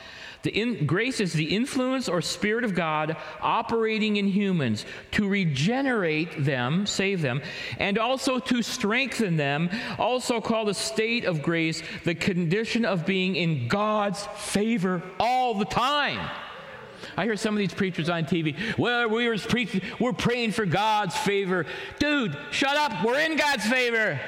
The 0.42 0.50
in, 0.50 0.86
grace 0.86 1.20
is 1.20 1.32
the 1.32 1.54
influence 1.54 2.08
or 2.08 2.22
spirit 2.22 2.64
of 2.64 2.74
God 2.74 3.16
operating 3.40 4.16
in 4.16 4.26
humans 4.26 4.86
to 5.12 5.28
regenerate 5.28 6.44
them, 6.44 6.86
save 6.86 7.20
them, 7.20 7.42
and 7.78 7.98
also 7.98 8.38
to 8.38 8.62
strengthen 8.62 9.36
them, 9.36 9.68
also 9.98 10.40
called 10.40 10.68
a 10.68 10.74
state 10.74 11.24
of 11.24 11.42
grace, 11.42 11.82
the 12.04 12.14
condition 12.14 12.84
of 12.84 13.04
being 13.04 13.36
in 13.36 13.68
God's 13.68 14.26
favor 14.36 15.02
all 15.18 15.54
the 15.54 15.66
time. 15.66 16.30
I 17.16 17.24
hear 17.24 17.36
some 17.36 17.54
of 17.54 17.58
these 17.58 17.74
preachers 17.74 18.08
on 18.08 18.24
TV, 18.24 18.56
well, 18.78 19.08
we 19.08 19.28
were 19.28 19.38
preaching, 19.38 19.82
we're 19.98 20.12
praying 20.12 20.52
for 20.52 20.66
God's 20.66 21.16
favor. 21.16 21.66
Dude, 21.98 22.36
shut 22.50 22.76
up. 22.76 23.04
We're 23.04 23.20
in 23.20 23.36
God's 23.36 23.66
favor. 23.66 24.20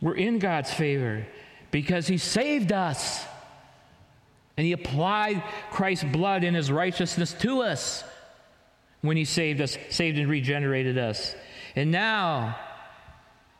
We're 0.00 0.16
in 0.16 0.38
God's 0.38 0.72
favor 0.72 1.26
because 1.70 2.06
He 2.06 2.18
saved 2.18 2.72
us. 2.72 3.24
And 4.56 4.66
He 4.66 4.72
applied 4.72 5.42
Christ's 5.70 6.04
blood 6.04 6.44
and 6.44 6.56
His 6.56 6.70
righteousness 6.70 7.32
to 7.40 7.62
us 7.62 8.04
when 9.00 9.16
He 9.16 9.24
saved 9.24 9.60
us, 9.60 9.76
saved 9.90 10.18
and 10.18 10.28
regenerated 10.28 10.98
us. 10.98 11.34
And 11.76 11.90
now 11.90 12.58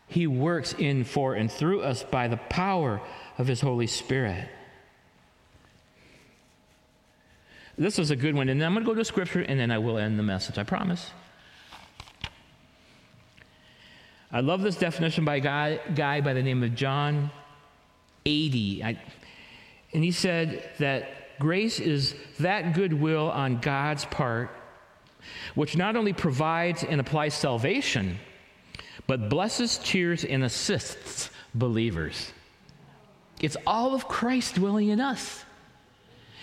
He 0.06 0.26
works 0.26 0.74
in, 0.74 1.04
for, 1.04 1.34
and 1.34 1.50
through 1.50 1.82
us 1.82 2.02
by 2.02 2.28
the 2.28 2.36
power 2.36 3.00
of 3.38 3.46
His 3.46 3.60
Holy 3.60 3.86
Spirit. 3.86 4.48
This 7.78 8.00
is 8.00 8.10
a 8.10 8.16
good 8.16 8.34
one. 8.34 8.48
And 8.48 8.60
then 8.60 8.66
I'm 8.66 8.74
going 8.74 8.84
to 8.84 8.90
go 8.90 8.94
to 8.94 9.04
Scripture 9.04 9.40
and 9.40 9.58
then 9.58 9.70
I 9.70 9.78
will 9.78 9.98
end 9.98 10.18
the 10.18 10.24
message, 10.24 10.58
I 10.58 10.64
promise. 10.64 11.12
I 14.30 14.40
love 14.40 14.60
this 14.60 14.76
definition 14.76 15.24
by 15.24 15.36
a 15.36 15.40
guy, 15.40 15.80
guy 15.94 16.20
by 16.20 16.34
the 16.34 16.42
name 16.42 16.62
of 16.62 16.74
John 16.74 17.30
Eadie. 18.26 18.82
I, 18.84 19.00
and 19.94 20.04
he 20.04 20.10
said 20.10 20.68
that 20.78 21.38
grace 21.38 21.80
is 21.80 22.14
that 22.40 22.74
goodwill 22.74 23.30
on 23.30 23.60
God's 23.60 24.04
part, 24.04 24.50
which 25.54 25.76
not 25.76 25.96
only 25.96 26.12
provides 26.12 26.82
and 26.82 27.00
applies 27.00 27.32
salvation, 27.32 28.18
but 29.06 29.30
blesses, 29.30 29.78
cheers, 29.78 30.24
and 30.24 30.44
assists 30.44 31.30
believers. 31.54 32.32
It's 33.40 33.56
all 33.66 33.94
of 33.94 34.08
Christ 34.08 34.56
dwelling 34.56 34.88
in 34.88 35.00
us. 35.00 35.44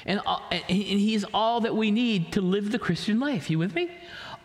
And, 0.05 0.21
uh, 0.25 0.39
and 0.51 0.63
He's 0.69 1.23
all 1.33 1.61
that 1.61 1.75
we 1.75 1.91
need 1.91 2.33
to 2.33 2.41
live 2.41 2.71
the 2.71 2.79
Christian 2.79 3.19
life. 3.19 3.49
You 3.49 3.59
with 3.59 3.73
me? 3.73 3.89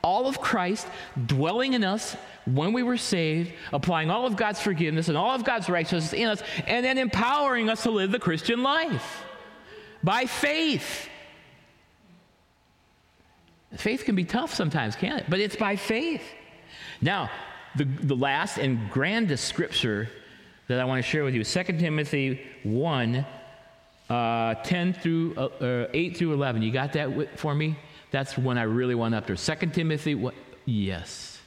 All 0.03 0.26
of 0.26 0.40
Christ 0.40 0.86
dwelling 1.26 1.74
in 1.74 1.84
us 1.84 2.16
when 2.46 2.72
we 2.72 2.82
were 2.82 2.96
saved, 2.96 3.53
applying 3.72 4.11
all 4.11 4.26
of 4.26 4.36
God's 4.36 4.61
forgiveness 4.61 5.09
and 5.09 5.16
all 5.16 5.34
of 5.34 5.44
God's 5.44 5.68
righteousness 5.68 6.14
in 6.14 6.26
us, 6.26 6.42
and 6.66 6.84
then 6.84 6.96
empowering 6.96 7.68
us 7.68 7.82
to 7.82 7.90
live 7.90 8.11
the 8.11 8.18
Christian 8.18 8.62
life 8.62 9.24
by 10.03 10.24
faith. 10.24 11.09
Faith 13.76 14.05
can 14.05 14.16
be 14.16 14.24
tough 14.24 14.55
sometimes, 14.55 14.96
can't 14.96 15.20
it? 15.20 15.26
But 15.28 15.38
it's 15.38 15.57
by 15.57 15.76
faith. 15.76 16.22
Now, 17.01 17.30
the, 17.76 17.84
the 17.84 18.16
last 18.16 18.59
and 18.59 18.90
grandest 18.90 19.44
scripture 19.44 20.09
that 20.71 20.79
I 20.79 20.85
want 20.85 21.05
to 21.05 21.11
share 21.11 21.25
with 21.25 21.35
you 21.35 21.41
is 21.41 21.53
2 21.53 21.64
Timothy 21.64 22.41
1 22.62 23.27
uh, 24.09 24.55
10 24.55 24.93
through 24.93 25.35
uh, 25.37 25.47
uh, 25.61 25.89
8 25.93 26.16
through 26.16 26.33
11. 26.33 26.62
You 26.62 26.71
got 26.71 26.93
that 26.93 27.37
for 27.37 27.57
me? 27.57 27.77
That's 28.12 28.39
one 28.39 28.57
I 28.57 28.62
really 28.62 28.95
want 28.95 29.16
up 29.16 29.27
there. 29.27 29.35
2 29.35 29.66
Timothy, 29.71 30.14
what? 30.14 30.33
Yes. 30.66 31.41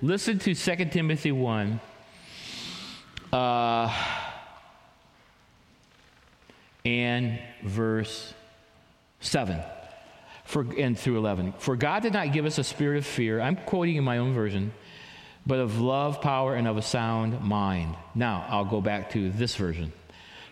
Listen 0.00 0.38
to 0.38 0.54
2 0.54 0.84
Timothy 0.84 1.32
1. 1.32 1.80
Uh, 3.32 3.92
and 6.84 7.40
verse 7.64 8.34
7 9.18 9.60
for, 10.44 10.64
and 10.78 10.96
through 10.96 11.18
11. 11.18 11.54
For 11.58 11.74
God 11.74 12.04
did 12.04 12.12
not 12.12 12.32
give 12.32 12.46
us 12.46 12.56
a 12.58 12.64
spirit 12.64 12.98
of 12.98 13.06
fear. 13.06 13.40
I'm 13.40 13.56
quoting 13.56 13.96
in 13.96 14.04
my 14.04 14.18
own 14.18 14.32
version, 14.32 14.72
but 15.50 15.58
of 15.58 15.80
love, 15.80 16.20
power, 16.20 16.54
and 16.54 16.68
of 16.68 16.76
a 16.76 16.82
sound 16.82 17.40
mind. 17.40 17.96
Now, 18.14 18.46
I'll 18.48 18.64
go 18.64 18.80
back 18.80 19.10
to 19.14 19.32
this 19.32 19.56
version. 19.56 19.92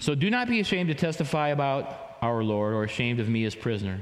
So 0.01 0.17
do 0.17 0.29
not 0.29 0.49
be 0.49 0.59
ashamed 0.59 0.89
to 0.89 0.95
testify 0.97 1.51
about 1.51 2.17
our 2.21 2.43
Lord 2.43 2.75
or 2.75 2.83
ashamed 2.83 3.21
of 3.21 3.29
me 3.29 3.45
as 3.45 3.55
prisoner, 3.55 4.01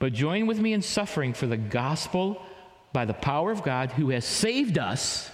but 0.00 0.12
join 0.12 0.48
with 0.48 0.58
me 0.58 0.72
in 0.72 0.82
suffering 0.82 1.34
for 1.34 1.46
the 1.46 1.56
gospel 1.56 2.44
by 2.92 3.04
the 3.04 3.14
power 3.14 3.52
of 3.52 3.62
God 3.62 3.92
who 3.92 4.10
has 4.10 4.24
saved 4.24 4.76
us 4.76 5.30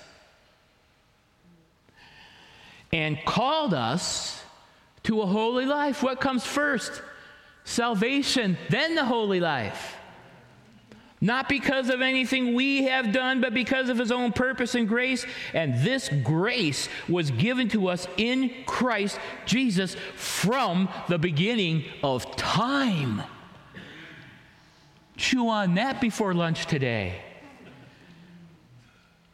and 2.93 3.19
called 3.25 3.73
us 3.73 4.39
to 5.05 5.23
a 5.23 5.27
holy 5.27 5.65
life. 5.65 6.03
What 6.03 6.21
comes 6.21 6.45
first? 6.45 7.01
Salvation, 7.65 8.59
then 8.69 8.97
the 8.97 9.07
holy 9.07 9.41
life. 9.41 9.98
Not 11.21 11.49
because 11.49 11.91
of 11.91 12.01
anything 12.01 12.55
we 12.55 12.85
have 12.85 13.13
done, 13.13 13.41
but 13.41 13.53
because 13.53 13.89
of 13.89 13.99
his 13.99 14.13
own 14.13 14.33
purpose 14.33 14.75
and 14.77 14.87
grace. 14.87 15.27
And 15.53 15.83
this 15.83 16.09
grace 16.23 16.89
was 17.09 17.31
given 17.33 17.69
to 17.71 17.89
us 17.89 18.07
in 18.17 18.53
Christ 18.67 19.19
Jesus 19.45 19.97
from 20.15 20.89
the 21.09 21.19
beginning 21.19 21.85
of 22.05 22.37
time. 22.37 23.23
Chew 25.17 25.49
on 25.49 25.75
that 25.75 26.01
before 26.01 26.33
lunch 26.35 26.67
today. 26.67 27.21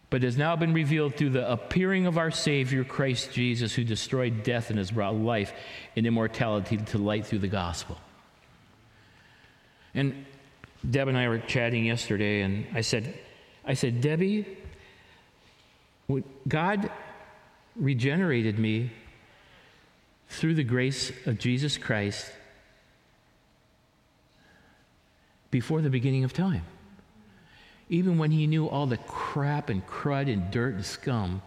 But 0.08 0.22
has 0.22 0.38
now 0.38 0.56
been 0.56 0.72
revealed 0.72 1.16
through 1.16 1.30
the 1.30 1.50
appearing 1.50 2.06
of 2.06 2.16
our 2.16 2.30
Savior, 2.30 2.84
Christ 2.84 3.32
Jesus, 3.32 3.74
who 3.74 3.84
destroyed 3.84 4.42
death 4.42 4.70
and 4.70 4.78
has 4.78 4.92
brought 4.92 5.16
life 5.16 5.52
and 5.96 6.06
immortality 6.06 6.78
to 6.78 6.98
light 6.98 7.26
through 7.26 7.40
the 7.40 7.48
gospel. 7.48 7.98
And 9.92 10.24
Deb 10.88 11.08
and 11.08 11.16
I 11.16 11.28
were 11.28 11.38
chatting 11.38 11.86
yesterday, 11.86 12.42
and 12.42 12.66
I 12.74 12.82
said, 12.82 13.18
I 13.64 13.74
said, 13.74 14.00
Debbie, 14.00 14.46
God 16.46 16.90
regenerated 17.76 18.58
me 18.58 18.90
through 20.28 20.54
the 20.54 20.64
grace 20.64 21.12
of 21.26 21.38
Jesus 21.38 21.78
Christ 21.78 22.30
before 25.50 25.80
the 25.80 25.90
beginning 25.90 26.24
of 26.24 26.32
time. 26.32 26.64
Even 27.88 28.18
when 28.18 28.30
he 28.30 28.46
knew 28.46 28.68
all 28.68 28.86
the 28.86 28.96
crap 28.96 29.68
and 29.70 29.86
crud 29.86 30.32
and 30.32 30.50
dirt 30.50 30.74
and 30.74 30.84
scum 30.84 31.42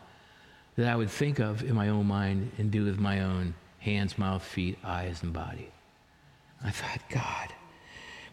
that 0.75 0.87
I 0.87 0.95
would 0.95 1.09
think 1.09 1.39
of 1.39 1.63
in 1.63 1.75
my 1.75 1.89
own 1.89 2.05
mind 2.05 2.51
and 2.57 2.71
do 2.71 2.85
with 2.85 2.99
my 2.99 3.21
own 3.21 3.55
hands, 3.79 4.17
mouth, 4.17 4.43
feet, 4.43 4.77
eyes, 4.83 5.23
and 5.23 5.33
body. 5.33 5.69
I 6.63 6.71
thought, 6.71 7.01
God, 7.09 7.53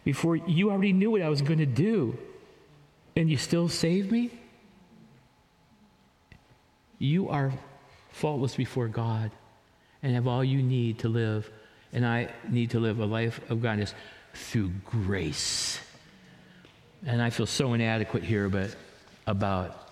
before 0.05 0.37
you 0.37 0.71
already 0.71 0.93
knew 0.93 1.11
what 1.11 1.21
I 1.21 1.27
was 1.27 1.41
going 1.41 1.59
to 1.59 1.65
do, 1.65 2.17
and 3.17 3.29
you 3.29 3.35
still 3.35 3.67
saved 3.67 4.11
me? 4.11 4.31
You 6.99 7.27
are 7.29 7.51
faultless 8.11 8.55
before 8.55 8.87
God 8.87 9.31
and 10.01 10.13
have 10.13 10.27
all 10.27 10.43
you 10.43 10.61
need 10.61 10.99
to 10.99 11.09
live. 11.09 11.51
And 11.91 12.05
I 12.05 12.29
need 12.49 12.71
to 12.71 12.79
live 12.79 12.99
a 12.99 13.05
life 13.05 13.39
of 13.49 13.61
godliness 13.61 13.93
through 14.33 14.69
grace. 14.85 15.79
And 17.05 17.21
I 17.21 17.29
feel 17.29 17.45
so 17.45 17.73
inadequate 17.73 18.23
here 18.23 18.47
but 18.47 18.75
about 19.27 19.89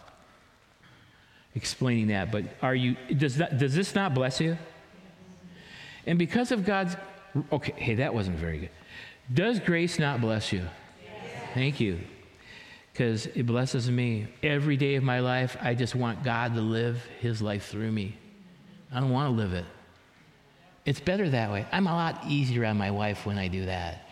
explaining 1.55 2.07
that. 2.07 2.31
But 2.31 2.45
are 2.61 2.75
you 2.75 2.95
does 3.15 3.37
that 3.37 3.57
does 3.57 3.75
this 3.75 3.95
not 3.95 4.13
bless 4.13 4.39
you? 4.39 4.57
And 6.05 6.19
because 6.19 6.51
of 6.51 6.65
God's 6.65 6.95
okay, 7.51 7.73
hey, 7.75 7.95
that 7.95 8.13
wasn't 8.13 8.37
very 8.37 8.57
good. 8.59 8.69
Does 9.31 9.59
grace 9.59 9.99
not 9.99 10.21
bless 10.21 10.51
you? 10.51 10.67
Thank 11.53 11.79
you. 11.79 11.99
Because 12.91 13.25
it 13.27 13.45
blesses 13.45 13.89
me. 13.89 14.27
Every 14.41 14.77
day 14.77 14.95
of 14.95 15.03
my 15.03 15.19
life, 15.19 15.57
I 15.61 15.73
just 15.73 15.95
want 15.95 16.23
God 16.23 16.55
to 16.55 16.61
live 16.61 17.03
his 17.19 17.41
life 17.41 17.67
through 17.67 17.91
me. 17.91 18.17
I 18.91 18.99
don't 18.99 19.09
want 19.09 19.29
to 19.29 19.35
live 19.35 19.53
it. 19.53 19.65
It's 20.85 20.99
better 20.99 21.29
that 21.29 21.51
way. 21.51 21.65
I'm 21.71 21.87
a 21.87 21.93
lot 21.93 22.23
easier 22.27 22.65
on 22.65 22.77
my 22.77 22.91
wife 22.91 23.25
when 23.25 23.37
I 23.37 23.47
do 23.47 23.65
that. 23.65 24.07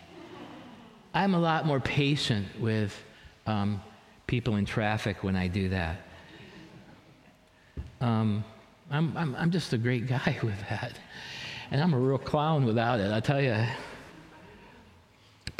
I'm 1.13 1.33
a 1.33 1.39
lot 1.39 1.65
more 1.65 1.79
patient 1.79 2.47
with 2.59 2.97
um, 3.45 3.81
people 4.25 4.55
in 4.55 4.65
traffic 4.65 5.23
when 5.23 5.35
I 5.35 5.47
do 5.47 5.69
that. 5.69 5.97
Um, 7.99 8.43
I'm, 8.89 9.15
I'm, 9.17 9.35
I'm 9.35 9.51
just 9.51 9.73
a 9.73 9.77
great 9.77 10.07
guy 10.07 10.39
with 10.41 10.59
that. 10.69 10.93
And 11.69 11.81
I'm 11.81 11.93
a 11.93 11.99
real 11.99 12.17
clown 12.17 12.65
without 12.65 12.99
it, 12.99 13.11
I 13.11 13.19
tell 13.19 13.41
you. 13.41 13.63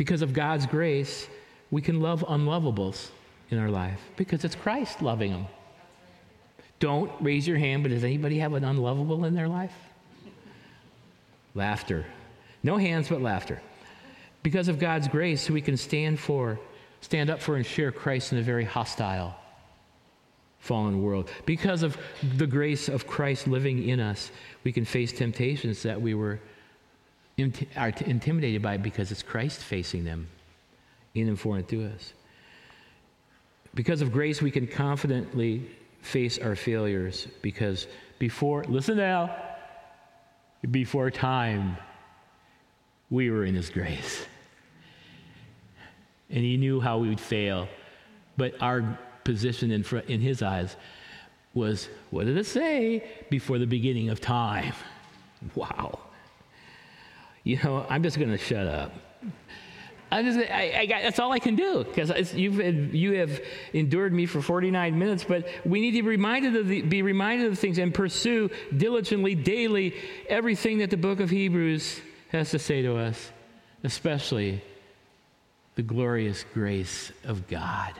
Because 0.02 0.24
of 0.24 0.34
God's 0.34 0.66
grace, 0.66 1.28
we 1.70 1.80
can 1.80 2.02
love 2.02 2.26
unlovables 2.28 3.10
in 3.52 3.60
our 3.60 3.70
life 3.70 4.02
because 4.18 4.44
it's 4.44 4.56
Christ 4.56 5.04
loving 5.04 5.30
them. 5.30 5.46
Don't 6.80 7.12
raise 7.22 7.48
your 7.48 7.60
hand, 7.60 7.84
but 7.84 7.90
does 7.90 8.04
anybody 8.04 8.40
have 8.40 8.54
an 8.54 8.64
unlovable 8.64 9.26
in 9.26 9.36
their 9.36 9.48
life? 9.48 9.76
Laughter. 11.54 12.04
No 12.64 12.78
hands, 12.78 13.10
but 13.10 13.22
laughter. 13.22 13.62
Because 14.42 14.70
of 14.70 14.80
God's 14.80 15.08
grace, 15.08 15.52
we 15.52 15.62
can 15.62 15.78
stand 15.78 16.20
for, 16.20 16.60
stand 17.02 17.30
up 17.30 17.40
for, 17.40 17.56
and 17.56 17.64
share 17.64 17.92
Christ 17.92 18.32
in 18.32 18.40
a 18.40 18.42
very 18.42 18.66
hostile, 18.66 19.36
fallen 20.58 21.04
world. 21.04 21.30
Because 21.46 21.84
of 21.84 21.96
the 22.38 22.48
grace 22.48 22.90
of 22.90 23.06
Christ 23.06 23.48
living 23.48 23.88
in 23.88 24.00
us, 24.00 24.32
we 24.64 24.72
can 24.72 24.84
face 24.84 25.14
temptations 25.14 25.84
that 25.84 26.02
we 26.02 26.16
were 26.16 26.40
are 27.76 27.90
intimidated 28.06 28.62
by 28.62 28.76
it 28.76 28.84
because 28.84 29.12
it's 29.12 29.24
Christ 29.24 29.62
facing 29.62 30.04
them 30.04 30.28
in 31.14 31.28
and 31.28 31.40
for 31.40 31.58
and 31.58 31.68
through 31.68 31.88
us. 31.88 32.14
Because 33.74 34.02
of 34.02 34.12
grace, 34.12 34.42
we 34.42 34.52
can 34.52 34.68
confidently 34.68 35.70
face 36.02 36.40
our 36.40 36.56
failures 36.56 37.28
because 37.42 37.88
before, 38.20 38.64
listen 38.66 38.98
now, 38.98 39.36
before 40.70 41.10
time, 41.10 41.78
we 43.10 43.32
were 43.32 43.46
in 43.46 43.56
His 43.56 43.70
grace. 43.70 44.26
And 46.30 46.44
He 46.44 46.58
knew 46.58 46.80
how 46.80 46.98
we 46.98 47.10
would 47.10 47.20
fail. 47.20 47.68
But 48.38 48.62
our 48.62 48.98
position 49.24 49.72
in, 49.72 49.84
front, 49.84 50.10
in 50.10 50.22
His 50.22 50.42
eyes 50.42 50.76
was, 51.54 51.90
what 52.10 52.26
did 52.26 52.38
it 52.38 52.46
say? 52.46 53.10
Before 53.30 53.58
the 53.58 53.66
beginning 53.66 54.10
of 54.10 54.22
time. 54.22 54.74
Wow 55.56 56.00
you 57.44 57.60
know, 57.64 57.86
I'm 57.90 58.04
just 58.04 58.18
going 58.18 58.32
to 58.32 58.38
shut 58.38 58.68
up. 58.68 58.92
I 60.14 60.24
just, 60.24 60.38
I, 60.38 60.80
I 60.80 60.86
got, 60.88 61.04
that's 61.04 61.20
all 61.20 61.32
I 61.32 61.40
can 61.40 61.56
do 61.56 61.86
because 61.86 62.34
you've 62.34 62.60
you 62.94 63.14
have 63.14 63.40
endured 63.72 64.12
me 64.12 64.26
for 64.26 64.42
49 64.42 65.00
minutes. 65.00 65.24
But 65.24 65.48
we 65.66 65.80
need 65.80 65.92
to 65.92 66.02
be 66.02 66.10
reminded 66.10 66.56
of 66.58 66.68
the, 66.68 66.82
be 66.82 67.02
reminded 67.02 67.50
of 67.50 67.58
things 67.58 67.78
and 67.78 67.94
pursue 67.94 68.50
diligently, 68.76 69.36
daily, 69.36 69.96
everything 70.28 70.80
that 70.80 70.90
the 70.90 70.98
book 70.98 71.22
of 71.22 71.30
Hebrews 71.30 72.02
has 72.30 72.52
to 72.52 72.60
say 72.60 72.82
to 72.82 72.98
us, 72.98 73.32
especially 73.86 74.62
the 75.76 75.82
glorious 75.82 76.44
grace 76.54 77.14
of 77.24 77.48
God. 77.48 77.94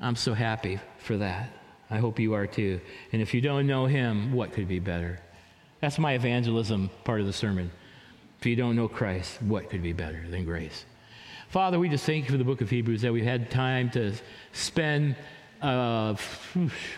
I'm 0.00 0.16
so 0.16 0.32
happy 0.32 0.78
for 0.98 1.16
that. 1.16 1.50
I 1.90 1.98
hope 1.98 2.20
you 2.20 2.34
are 2.34 2.46
too. 2.46 2.80
And 3.12 3.20
if 3.20 3.34
you 3.34 3.40
don't 3.40 3.66
know 3.66 3.86
Him, 3.86 4.32
what 4.32 4.52
could 4.52 4.68
be 4.68 4.78
better? 4.78 5.18
That's 5.80 5.98
my 5.98 6.12
evangelism 6.12 6.88
part 7.04 7.20
of 7.20 7.26
the 7.26 7.32
sermon. 7.32 7.72
If 8.40 8.46
you 8.46 8.56
don't 8.56 8.74
know 8.74 8.88
Christ, 8.88 9.42
what 9.42 9.68
could 9.68 9.82
be 9.82 9.92
better 9.92 10.24
than 10.30 10.46
grace? 10.46 10.86
Father, 11.50 11.78
we 11.78 11.90
just 11.90 12.06
thank 12.06 12.24
you 12.24 12.30
for 12.30 12.38
the 12.38 12.44
book 12.44 12.62
of 12.62 12.70
Hebrews 12.70 13.02
that 13.02 13.12
we've 13.12 13.22
had 13.22 13.50
time 13.50 13.90
to 13.90 14.14
spend, 14.54 15.14
uh, 15.60 16.16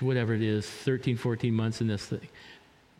whatever 0.00 0.34
it 0.34 0.42
is, 0.42 0.70
13, 0.70 1.16
14 1.16 1.52
months 1.52 1.80
in 1.80 1.88
this 1.88 2.06
thing, 2.06 2.28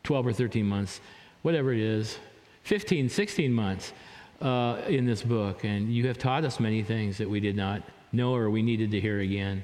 12 0.02 0.26
or 0.26 0.32
13 0.32 0.66
months, 0.66 1.00
whatever 1.42 1.72
it 1.72 1.78
is, 1.78 2.18
15, 2.64 3.08
16 3.08 3.52
months 3.52 3.92
uh, 4.40 4.80
in 4.88 5.06
this 5.06 5.22
book. 5.22 5.62
And 5.62 5.94
you 5.94 6.08
have 6.08 6.18
taught 6.18 6.44
us 6.44 6.58
many 6.58 6.82
things 6.82 7.18
that 7.18 7.30
we 7.30 7.38
did 7.38 7.54
not 7.54 7.84
know 8.10 8.34
or 8.34 8.50
we 8.50 8.60
needed 8.60 8.90
to 8.90 9.00
hear 9.00 9.20
again. 9.20 9.62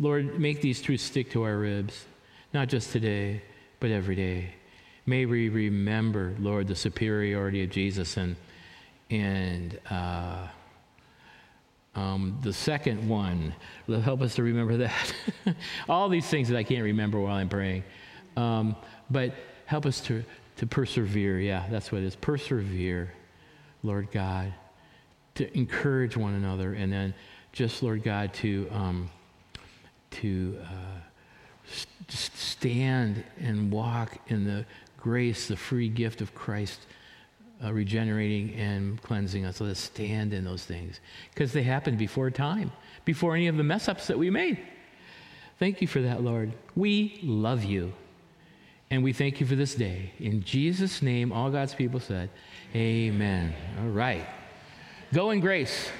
Lord, 0.00 0.40
make 0.40 0.60
these 0.60 0.82
truths 0.82 1.04
stick 1.04 1.30
to 1.30 1.44
our 1.44 1.58
ribs, 1.58 2.06
not 2.52 2.66
just 2.66 2.90
today, 2.90 3.40
but 3.78 3.92
every 3.92 4.16
day. 4.16 4.54
May 5.06 5.26
we 5.26 5.48
remember, 5.50 6.34
Lord, 6.38 6.66
the 6.66 6.74
superiority 6.74 7.62
of 7.62 7.70
Jesus 7.70 8.16
and, 8.16 8.36
and 9.10 9.78
uh, 9.90 10.48
um, 11.94 12.38
the 12.42 12.52
second 12.52 13.06
one. 13.06 13.54
Help 13.86 14.22
us 14.22 14.34
to 14.36 14.42
remember 14.42 14.78
that. 14.78 15.14
All 15.88 16.08
these 16.08 16.26
things 16.26 16.48
that 16.48 16.56
I 16.56 16.62
can't 16.62 16.82
remember 16.82 17.20
while 17.20 17.36
I'm 17.36 17.48
praying. 17.48 17.84
Um, 18.36 18.76
but 19.10 19.34
help 19.66 19.86
us 19.86 20.00
to, 20.02 20.24
to 20.56 20.66
persevere. 20.66 21.38
Yeah, 21.38 21.66
that's 21.70 21.92
what 21.92 22.02
it 22.02 22.06
is. 22.06 22.16
Persevere, 22.16 23.12
Lord 23.82 24.10
God, 24.10 24.52
to 25.34 25.56
encourage 25.56 26.16
one 26.16 26.34
another, 26.34 26.74
and 26.74 26.92
then 26.92 27.14
just, 27.52 27.82
Lord 27.82 28.02
God, 28.02 28.32
to, 28.34 28.68
um, 28.72 29.10
to 30.12 30.58
uh, 30.64 31.68
stand 32.08 33.24
and 33.38 33.70
walk 33.70 34.18
in 34.28 34.44
the 34.44 34.66
grace, 35.04 35.48
the 35.48 35.56
free 35.56 35.90
gift 35.90 36.22
of 36.22 36.34
Christ 36.34 36.80
uh, 37.62 37.70
regenerating 37.70 38.54
and 38.54 39.00
cleansing 39.02 39.44
us. 39.44 39.60
Let 39.60 39.72
us 39.72 39.78
stand 39.78 40.32
in 40.32 40.44
those 40.44 40.64
things 40.64 40.98
because 41.28 41.52
they 41.52 41.62
happened 41.62 41.98
before 41.98 42.30
time, 42.30 42.72
before 43.04 43.36
any 43.36 43.46
of 43.48 43.58
the 43.58 43.62
mess 43.62 43.86
ups 43.86 44.06
that 44.06 44.18
we 44.18 44.30
made. 44.30 44.58
Thank 45.58 45.82
you 45.82 45.86
for 45.86 46.00
that, 46.00 46.22
Lord. 46.22 46.54
We 46.74 47.20
love 47.22 47.64
you. 47.64 47.92
And 48.90 49.04
we 49.04 49.12
thank 49.12 49.40
you 49.40 49.46
for 49.46 49.56
this 49.56 49.74
day. 49.74 50.12
In 50.18 50.42
Jesus' 50.42 51.02
name, 51.02 51.32
all 51.32 51.50
God's 51.50 51.74
people 51.74 52.00
said, 52.00 52.30
Amen. 52.74 53.52
All 53.80 53.90
right. 53.90 54.26
Go 55.12 55.32
in 55.32 55.40
grace. 55.40 55.90